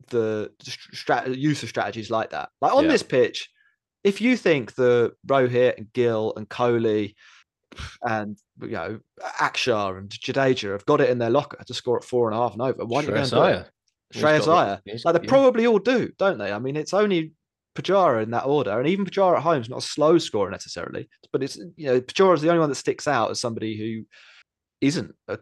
the 0.09 0.51
stra- 0.63 1.29
use 1.29 1.63
of 1.63 1.69
strategies 1.69 2.11
like 2.11 2.31
that. 2.31 2.49
Like 2.61 2.73
on 2.73 2.85
Yeah. 2.85 2.91
this 2.93 3.03
pitch, 3.03 3.49
if 4.05 4.21
you 4.21 4.37
think 4.37 4.75
the 4.75 5.13
Rohit 5.27 5.77
and 5.77 5.93
Gill 5.93 6.33
and 6.37 6.49
Kohli 6.49 7.15
and 8.03 8.37
you 8.63 8.69
know 8.71 8.99
Akshar 9.41 9.99
and 9.99 10.09
Jadeja 10.11 10.73
have 10.73 10.87
got 10.87 11.01
it 11.01 11.11
in 11.11 11.19
their 11.19 11.31
locker 11.31 11.63
to 11.65 11.75
score 11.75 11.99
at 11.99 12.05
four 12.05 12.29
and 12.29 12.37
a 12.37 12.41
half 12.43 12.53
and 12.53 12.63
over, 12.63 12.85
why 12.85 13.03
don't 13.03 13.11
you 13.11 13.15
go 13.15 13.21
and 13.23 13.31
do 13.31 13.37
it? 13.37 13.41
Shreyas 13.41 13.47
Iyer. 13.47 13.71
He's 14.13 14.23
Shreyas 14.23 14.47
got- 14.47 14.69
Iyer. 14.69 14.81
he's- 14.87 15.05
Like 15.05 15.15
they 15.17 15.23
yeah. 15.25 15.29
probably 15.29 15.67
all 15.67 15.79
do, 15.79 16.11
don't 16.19 16.39
they? 16.39 16.51
I 16.53 16.59
mean, 16.59 16.77
it's 16.77 16.95
only 16.95 17.33
Pujara 17.77 18.23
in 18.25 18.31
that 18.33 18.47
order, 18.47 18.79
and 18.79 18.89
even 18.89 19.05
Pujara 19.07 19.37
at 19.37 19.43
home 19.43 19.61
is 19.63 19.69
not 19.69 19.79
a 19.85 19.87
slow 19.87 20.19
scorer 20.19 20.51
necessarily, 20.51 21.09
but 21.33 21.43
it's 21.43 21.57
you 21.77 21.87
know 21.87 22.01
Pujara 22.01 22.35
is 22.35 22.41
the 22.41 22.49
only 22.49 22.61
one 22.61 22.69
that 22.71 22.75
sticks 22.77 23.07
out 23.07 23.31
as 23.31 23.41
somebody 23.41 23.77
who 23.77 24.05
isn't 24.81 25.15
a 25.29 25.39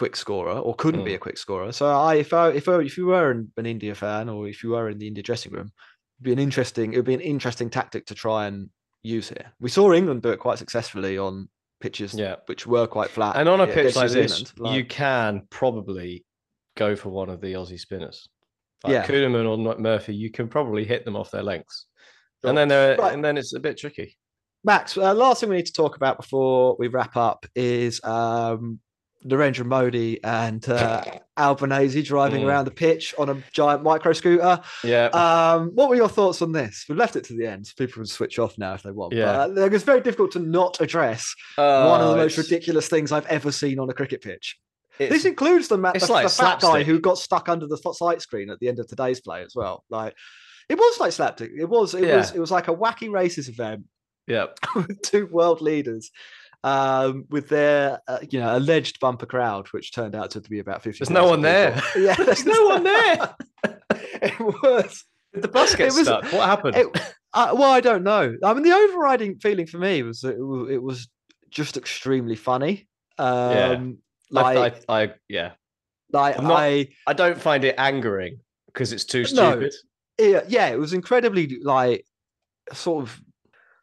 quick 0.00 0.16
scorer 0.16 0.58
or 0.66 0.74
couldn't 0.82 1.04
be 1.04 1.12
Mm. 1.12 1.20
a 1.20 1.24
quick 1.26 1.38
scorer. 1.38 1.72
So 1.72 1.84
I, 1.86 2.14
if 2.24 2.32
I, 2.32 2.48
if 2.60 2.66
I, 2.68 2.76
if 2.80 2.96
you 2.98 3.06
were 3.06 3.30
an, 3.30 3.52
an 3.56 3.66
India 3.66 3.94
fan 3.94 4.28
or 4.28 4.48
if 4.48 4.62
you 4.62 4.70
were 4.70 4.88
in 4.88 4.98
the 4.98 5.06
India 5.06 5.22
dressing 5.22 5.52
room, 5.52 5.68
it'd 6.16 6.24
be 6.24 6.32
an 6.32 6.38
interesting, 6.38 6.92
it 6.92 6.96
would 6.96 7.04
be 7.14 7.18
an 7.20 7.20
interesting 7.34 7.68
tactic 7.70 8.06
to 8.06 8.14
try 8.14 8.46
and 8.46 8.70
use 9.02 9.28
here. 9.28 9.52
We 9.60 9.68
saw 9.68 9.92
England 9.92 10.22
do 10.22 10.30
it 10.30 10.38
quite 10.38 10.58
successfully 10.58 11.18
on 11.18 11.48
pitches 11.80 12.14
Yeah. 12.14 12.36
which 12.46 12.66
were 12.66 12.86
quite 12.86 13.10
flat, 13.10 13.36
And 13.36 13.46
on 13.48 13.60
a 13.60 13.66
yeah, 13.66 13.74
pitch 13.74 13.96
like 13.96 14.10
this, 14.10 14.32
Zealand, 14.56 14.74
you 14.76 14.84
can 14.86 15.46
probably 15.50 16.24
go 16.76 16.96
for 16.96 17.10
one 17.10 17.28
of 17.28 17.40
the 17.42 17.52
Aussie 17.54 17.78
spinners. 17.78 18.26
Like 18.84 18.92
Yeah. 18.94 19.06
Kuhnemann 19.06 19.46
or 19.50 19.58
Mur- 19.58 19.78
Murphy, 19.78 20.14
you 20.14 20.30
can 20.30 20.48
probably 20.48 20.84
hit 20.86 21.04
them 21.04 21.16
off 21.16 21.30
their 21.30 21.42
lengths, 21.42 21.86
Sure. 22.40 22.48
and 22.48 22.56
then 22.58 22.68
they're, 22.68 22.96
Right. 22.96 23.12
and 23.12 23.22
then 23.24 23.36
it's 23.36 23.52
a 23.54 23.60
bit 23.60 23.76
tricky. 23.76 24.16
Max, 24.64 24.96
uh, 24.96 25.12
last 25.14 25.40
thing 25.40 25.50
we 25.50 25.56
need 25.56 25.66
to 25.72 25.72
talk 25.82 25.96
about 25.96 26.16
before 26.22 26.76
we 26.78 26.88
wrap 26.88 27.16
up 27.16 27.44
is 27.54 28.02
um, 28.04 28.80
Narendra 29.24 29.64
Modi 29.66 30.22
and 30.24 30.66
uh, 30.68 31.02
Albanese 31.38 32.02
driving 32.02 32.42
Mm. 32.42 32.46
around 32.48 32.64
the 32.64 32.70
pitch 32.70 33.14
on 33.18 33.28
a 33.28 33.42
giant 33.52 33.82
micro 33.82 34.12
scooter. 34.12 34.60
Yeah, 34.82 35.06
Um, 35.08 35.70
what 35.74 35.88
were 35.88 35.96
your 35.96 36.08
thoughts 36.08 36.40
on 36.42 36.52
this? 36.52 36.84
We've 36.88 36.96
left 36.98 37.16
it 37.16 37.24
to 37.24 37.34
the 37.36 37.46
end. 37.46 37.66
so 37.66 37.72
People 37.76 37.94
can 37.94 38.06
switch 38.06 38.38
off 38.38 38.56
now 38.58 38.74
if 38.74 38.82
they 38.82 38.90
want. 38.92 39.12
Yeah. 39.14 39.46
But, 39.48 39.58
uh, 39.58 39.66
it's 39.74 39.84
very 39.84 40.00
difficult 40.00 40.32
to 40.32 40.38
not 40.38 40.80
address 40.80 41.34
one 41.56 42.00
of 42.00 42.10
the 42.10 42.16
most 42.16 42.38
ridiculous 42.38 42.88
things 42.88 43.12
I've 43.12 43.26
ever 43.26 43.52
seen 43.52 43.78
on 43.78 43.90
a 43.90 43.94
cricket 43.94 44.22
pitch. 44.22 44.56
This 44.98 45.24
includes 45.24 45.68
the, 45.68 45.78
ma- 45.78 45.92
it's 45.94 46.06
the, 46.08 46.12
like 46.12 46.24
the 46.26 46.32
fat 46.34 46.60
guy 46.60 46.82
who 46.82 46.98
got 47.00 47.16
stuck 47.16 47.48
under 47.48 47.66
the 47.66 47.76
sight 47.76 48.20
screen 48.20 48.50
at 48.50 48.58
the 48.60 48.68
end 48.68 48.78
of 48.78 48.86
today's 48.86 49.20
play 49.20 49.42
as 49.42 49.52
well. 49.54 49.84
Like 49.88 50.14
it 50.68 50.76
was 50.76 51.00
like 51.00 51.12
slapstick. 51.12 51.50
It 51.58 51.64
was. 51.64 51.94
It 51.94 52.14
was. 52.14 52.32
It 52.34 52.38
was 52.38 52.50
like 52.50 52.68
a 52.68 52.74
Wacky 52.74 53.10
Races 53.10 53.48
event 53.48 53.84
yeah, 54.26 54.46
two 55.02 55.26
world 55.26 55.60
leaders 55.62 56.10
um, 56.64 57.24
with 57.30 57.48
their 57.48 58.00
uh, 58.08 58.18
you 58.30 58.38
know 58.40 58.56
alleged 58.56 59.00
bumper 59.00 59.26
crowd, 59.26 59.68
which 59.68 59.92
turned 59.92 60.14
out 60.14 60.30
to 60.32 60.40
be 60.40 60.58
about 60.58 60.82
fifty. 60.82 60.98
There's 60.98 61.10
no 61.10 61.26
one 61.28 61.42
there. 61.42 61.80
Yeah, 61.96 62.14
There's 62.14 62.44
no 62.46 62.66
one 62.66 62.84
there. 62.84 63.34
it 64.22 64.38
was. 64.40 65.04
Did 65.32 65.42
the 65.44 65.48
bus 65.48 65.74
get 65.74 65.88
It 65.88 65.94
was- 65.94 66.06
stuck? 66.06 66.24
What 66.32 66.46
happened? 66.48 66.76
It, 66.76 66.86
uh, 67.32 67.52
well, 67.54 67.70
I 67.70 67.80
don't 67.80 68.02
know. 68.02 68.34
I 68.44 68.54
mean, 68.54 68.64
the 68.64 68.72
overriding 68.72 69.38
feeling 69.38 69.66
for 69.66 69.78
me 69.78 70.02
was 70.02 70.20
that 70.22 70.34
it 70.36 70.42
was, 70.42 70.70
it 70.70 70.82
was 70.82 71.08
just 71.50 71.76
extremely 71.76 72.34
funny. 72.36 72.88
Um, 73.18 73.98
I- 74.34 74.54
Like, 74.54 74.84
I, 74.88 75.02
I, 75.02 75.14
yeah, 75.28 75.52
like 76.12 76.42
not- 76.42 76.52
I, 76.52 76.88
I 77.06 77.12
don't 77.12 77.40
find 77.40 77.64
it 77.64 77.74
angering 77.78 78.40
because 78.66 78.92
it's 78.92 79.04
too 79.04 79.20
No. 79.32 79.52
stupid. 79.52 79.72
yeah, 80.18 80.42
yeah, 80.48 80.66
it 80.68 80.78
was 80.78 80.92
incredibly 80.92 81.58
like 81.62 82.04
sort 82.72 83.02
of. 83.04 83.20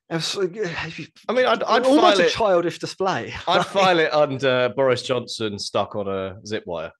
Was, 0.09 0.37
I 0.37 1.33
mean, 1.33 1.45
I'd, 1.45 1.63
I'd 1.63 1.85
almost 1.85 2.19
a 2.19 2.29
childish 2.29 2.79
display. 2.79 3.33
I'd 3.47 3.65
file 3.67 3.99
it 3.99 4.13
under 4.13 4.69
Boris 4.69 5.03
Johnson 5.03 5.59
stuck 5.59 5.95
on 5.95 6.07
a 6.07 6.37
zip 6.45 6.63
wire. 6.65 6.91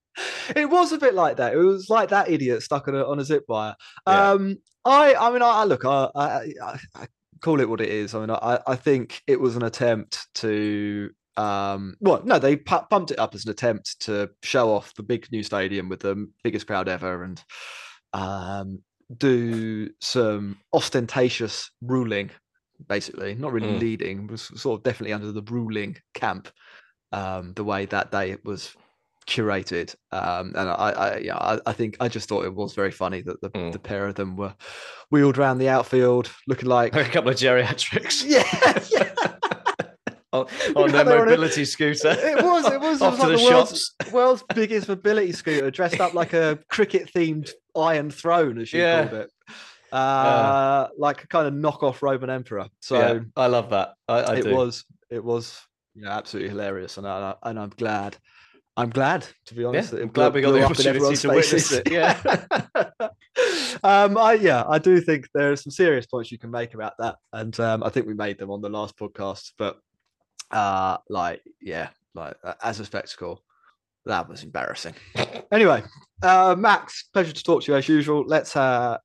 it 0.55 0.69
was 0.69 0.91
a 0.91 0.97
bit 0.97 1.13
like 1.13 1.37
that. 1.37 1.53
It 1.53 1.57
was 1.57 1.89
like 1.89 2.09
that 2.09 2.29
idiot 2.29 2.63
stuck 2.63 2.87
on 2.87 2.95
a 2.95 3.05
on 3.09 3.19
a 3.19 3.23
zip 3.23 3.45
wire. 3.47 3.75
Yeah. 4.07 4.31
Um, 4.31 4.57
I 4.83 5.15
I 5.15 5.31
mean, 5.31 5.41
I, 5.41 5.47
I 5.47 5.63
look, 5.63 5.85
I, 5.85 6.09
I 6.15 6.53
I 6.61 6.79
I 6.95 7.07
call 7.41 7.61
it 7.61 7.69
what 7.69 7.81
it 7.81 7.89
is. 7.89 8.13
I 8.13 8.19
mean, 8.19 8.31
I 8.31 8.59
I 8.67 8.75
think 8.75 9.21
it 9.27 9.39
was 9.39 9.55
an 9.55 9.63
attempt 9.63 10.27
to. 10.35 11.09
Um, 11.37 11.95
well, 11.99 12.21
no, 12.25 12.39
they 12.39 12.55
pu- 12.55 12.87
pumped 12.89 13.11
it 13.11 13.19
up 13.19 13.35
as 13.35 13.45
an 13.45 13.51
attempt 13.51 13.99
to 14.01 14.31
show 14.41 14.73
off 14.73 14.95
the 14.95 15.03
big 15.03 15.27
new 15.31 15.43
stadium 15.43 15.87
with 15.87 15.99
the 15.99 16.27
biggest 16.43 16.65
crowd 16.65 16.87
ever 16.89 17.23
and 17.23 17.39
um, 18.13 18.79
do 19.15 19.91
some 20.01 20.57
ostentatious 20.73 21.69
ruling, 21.81 22.31
basically. 22.87 23.35
Not 23.35 23.51
really 23.53 23.69
Mm. 23.73 23.79
leading, 23.79 24.27
was 24.27 24.43
sort 24.55 24.79
of 24.79 24.83
definitely 24.83 25.13
under 25.13 25.31
the 25.31 25.41
ruling 25.43 25.97
camp. 26.13 26.49
Um, 27.13 27.53
the 27.53 27.63
way 27.63 27.85
that 27.85 28.11
day 28.11 28.31
it 28.31 28.43
was 28.43 28.75
curated. 29.27 29.95
Um, 30.11 30.53
and 30.55 30.69
I, 30.69 30.73
I, 30.73 31.17
yeah, 31.19 31.37
I, 31.37 31.59
I 31.65 31.73
think 31.73 31.97
I 31.99 32.07
just 32.09 32.27
thought 32.29 32.45
it 32.45 32.53
was 32.53 32.73
very 32.73 32.91
funny 32.91 33.21
that 33.21 33.39
the, 33.41 33.49
Mm. 33.51 33.71
the 33.71 33.79
pair 33.79 34.07
of 34.07 34.15
them 34.15 34.35
were 34.35 34.53
wheeled 35.09 35.37
around 35.37 35.57
the 35.59 35.69
outfield, 35.69 36.29
looking 36.47 36.69
like 36.69 36.95
a 36.95 37.03
couple 37.05 37.29
of 37.29 37.35
geriatrics. 37.37 38.23
yeah, 38.27 38.43
yeah. 38.91 39.13
on, 40.33 40.45
on 40.75 40.91
their 40.91 41.05
were 41.05 41.11
in 41.15 41.21
a- 41.21 41.25
mobility 41.25 41.65
scooter. 41.65 42.09
It 42.11 42.43
was. 42.43 42.65
It 42.71 42.79
was. 42.81 43.01
It 43.01 43.05
was 43.05 43.19
like 43.19 43.29
the 43.29 43.37
the 43.37 43.43
world's, 43.43 43.95
world's 44.11 44.43
biggest 44.53 44.87
mobility 44.89 45.31
scooter, 45.31 45.71
dressed 45.71 45.99
up 46.01 46.13
like 46.13 46.33
a 46.33 46.59
cricket-themed 46.69 47.49
Iron 47.75 48.11
Throne, 48.11 48.59
as 48.59 48.71
you 48.73 48.81
Yeah. 48.81 49.07
called 49.07 49.21
it, 49.21 49.31
uh, 49.91 50.87
like 50.97 51.23
a 51.23 51.27
kind 51.27 51.47
of 51.47 51.53
knockoff 51.53 52.01
Roman 52.01 52.29
Emperor. 52.29 52.67
So 52.79 52.99
yeah, 52.99 53.19
I 53.35 53.47
love 53.47 53.69
that. 53.71 53.93
I, 54.07 54.19
I 54.19 54.35
it 54.35 54.43
do. 54.43 54.55
was. 54.55 54.85
It 55.09 55.23
was. 55.23 55.61
Yeah, 55.95 56.15
absolutely 56.15 56.49
hilarious, 56.49 56.97
and 56.97 57.07
I, 57.07 57.33
and 57.43 57.59
I'm 57.59 57.69
glad. 57.69 58.17
I'm 58.77 58.91
glad, 58.91 59.25
to 59.47 59.55
be 59.55 59.65
honest. 59.65 59.89
that 59.89 60.03
I'm 60.03 60.09
glad 60.09 60.35
we 60.35 60.41
got 60.41 60.51
the 60.51 60.63
opportunity 60.63 61.15
to 61.15 61.29
witness 61.29 61.71
it, 61.71 61.91
yeah. 61.91 62.15
um, 63.83 64.15
I 64.19 64.37
yeah, 64.39 64.65
I 64.69 64.77
do 64.77 65.01
think 65.01 65.27
there 65.33 65.51
are 65.51 65.55
some 65.55 65.71
serious 65.71 66.05
points 66.05 66.31
you 66.31 66.37
can 66.37 66.51
make 66.51 66.75
about 66.75 66.93
that, 66.99 67.15
and 67.33 67.59
um, 67.59 67.83
I 67.83 67.89
think 67.89 68.05
we 68.05 68.13
made 68.13 68.37
them 68.37 68.51
on 68.51 68.61
the 68.61 68.69
last 68.69 68.95
podcast. 68.95 69.53
But 69.57 69.79
uh, 70.51 70.97
like, 71.09 71.41
yeah, 71.59 71.89
like 72.13 72.37
uh, 72.43 72.53
as 72.61 72.79
a 72.79 72.85
spectacle, 72.85 73.41
that 74.07 74.27
was 74.29 74.43
embarrassing. 74.43 74.95
anyway, 75.51 75.83
uh, 76.21 76.55
Max, 76.57 77.05
pleasure 77.13 77.33
to 77.33 77.43
talk 77.43 77.63
to 77.63 77.71
you 77.71 77.77
as 77.77 77.87
usual. 77.87 78.23
Let's 78.25 78.55
uh, 78.55 78.97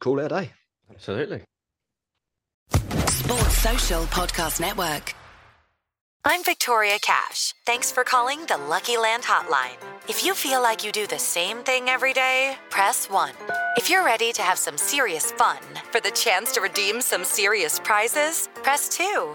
call 0.00 0.18
it 0.20 0.26
a 0.26 0.28
day. 0.28 0.52
Absolutely. 0.90 1.42
Sports 2.70 3.58
Social 3.58 4.02
Podcast 4.04 4.60
Network. 4.60 5.14
I'm 6.26 6.42
Victoria 6.42 6.98
Cash. 7.02 7.54
Thanks 7.66 7.92
for 7.92 8.02
calling 8.02 8.46
the 8.46 8.56
Lucky 8.56 8.96
Land 8.96 9.24
Hotline. 9.24 9.76
If 10.08 10.24
you 10.24 10.32
feel 10.32 10.62
like 10.62 10.82
you 10.82 10.90
do 10.90 11.06
the 11.06 11.18
same 11.18 11.58
thing 11.58 11.90
every 11.90 12.14
day, 12.14 12.56
press 12.70 13.10
1. 13.10 13.32
If 13.76 13.90
you're 13.90 14.04
ready 14.04 14.32
to 14.32 14.42
have 14.42 14.58
some 14.58 14.78
serious 14.78 15.32
fun 15.32 15.58
for 15.92 16.00
the 16.00 16.12
chance 16.12 16.52
to 16.52 16.62
redeem 16.62 17.02
some 17.02 17.24
serious 17.24 17.78
prizes, 17.78 18.48
press 18.62 18.88
2. 18.88 19.34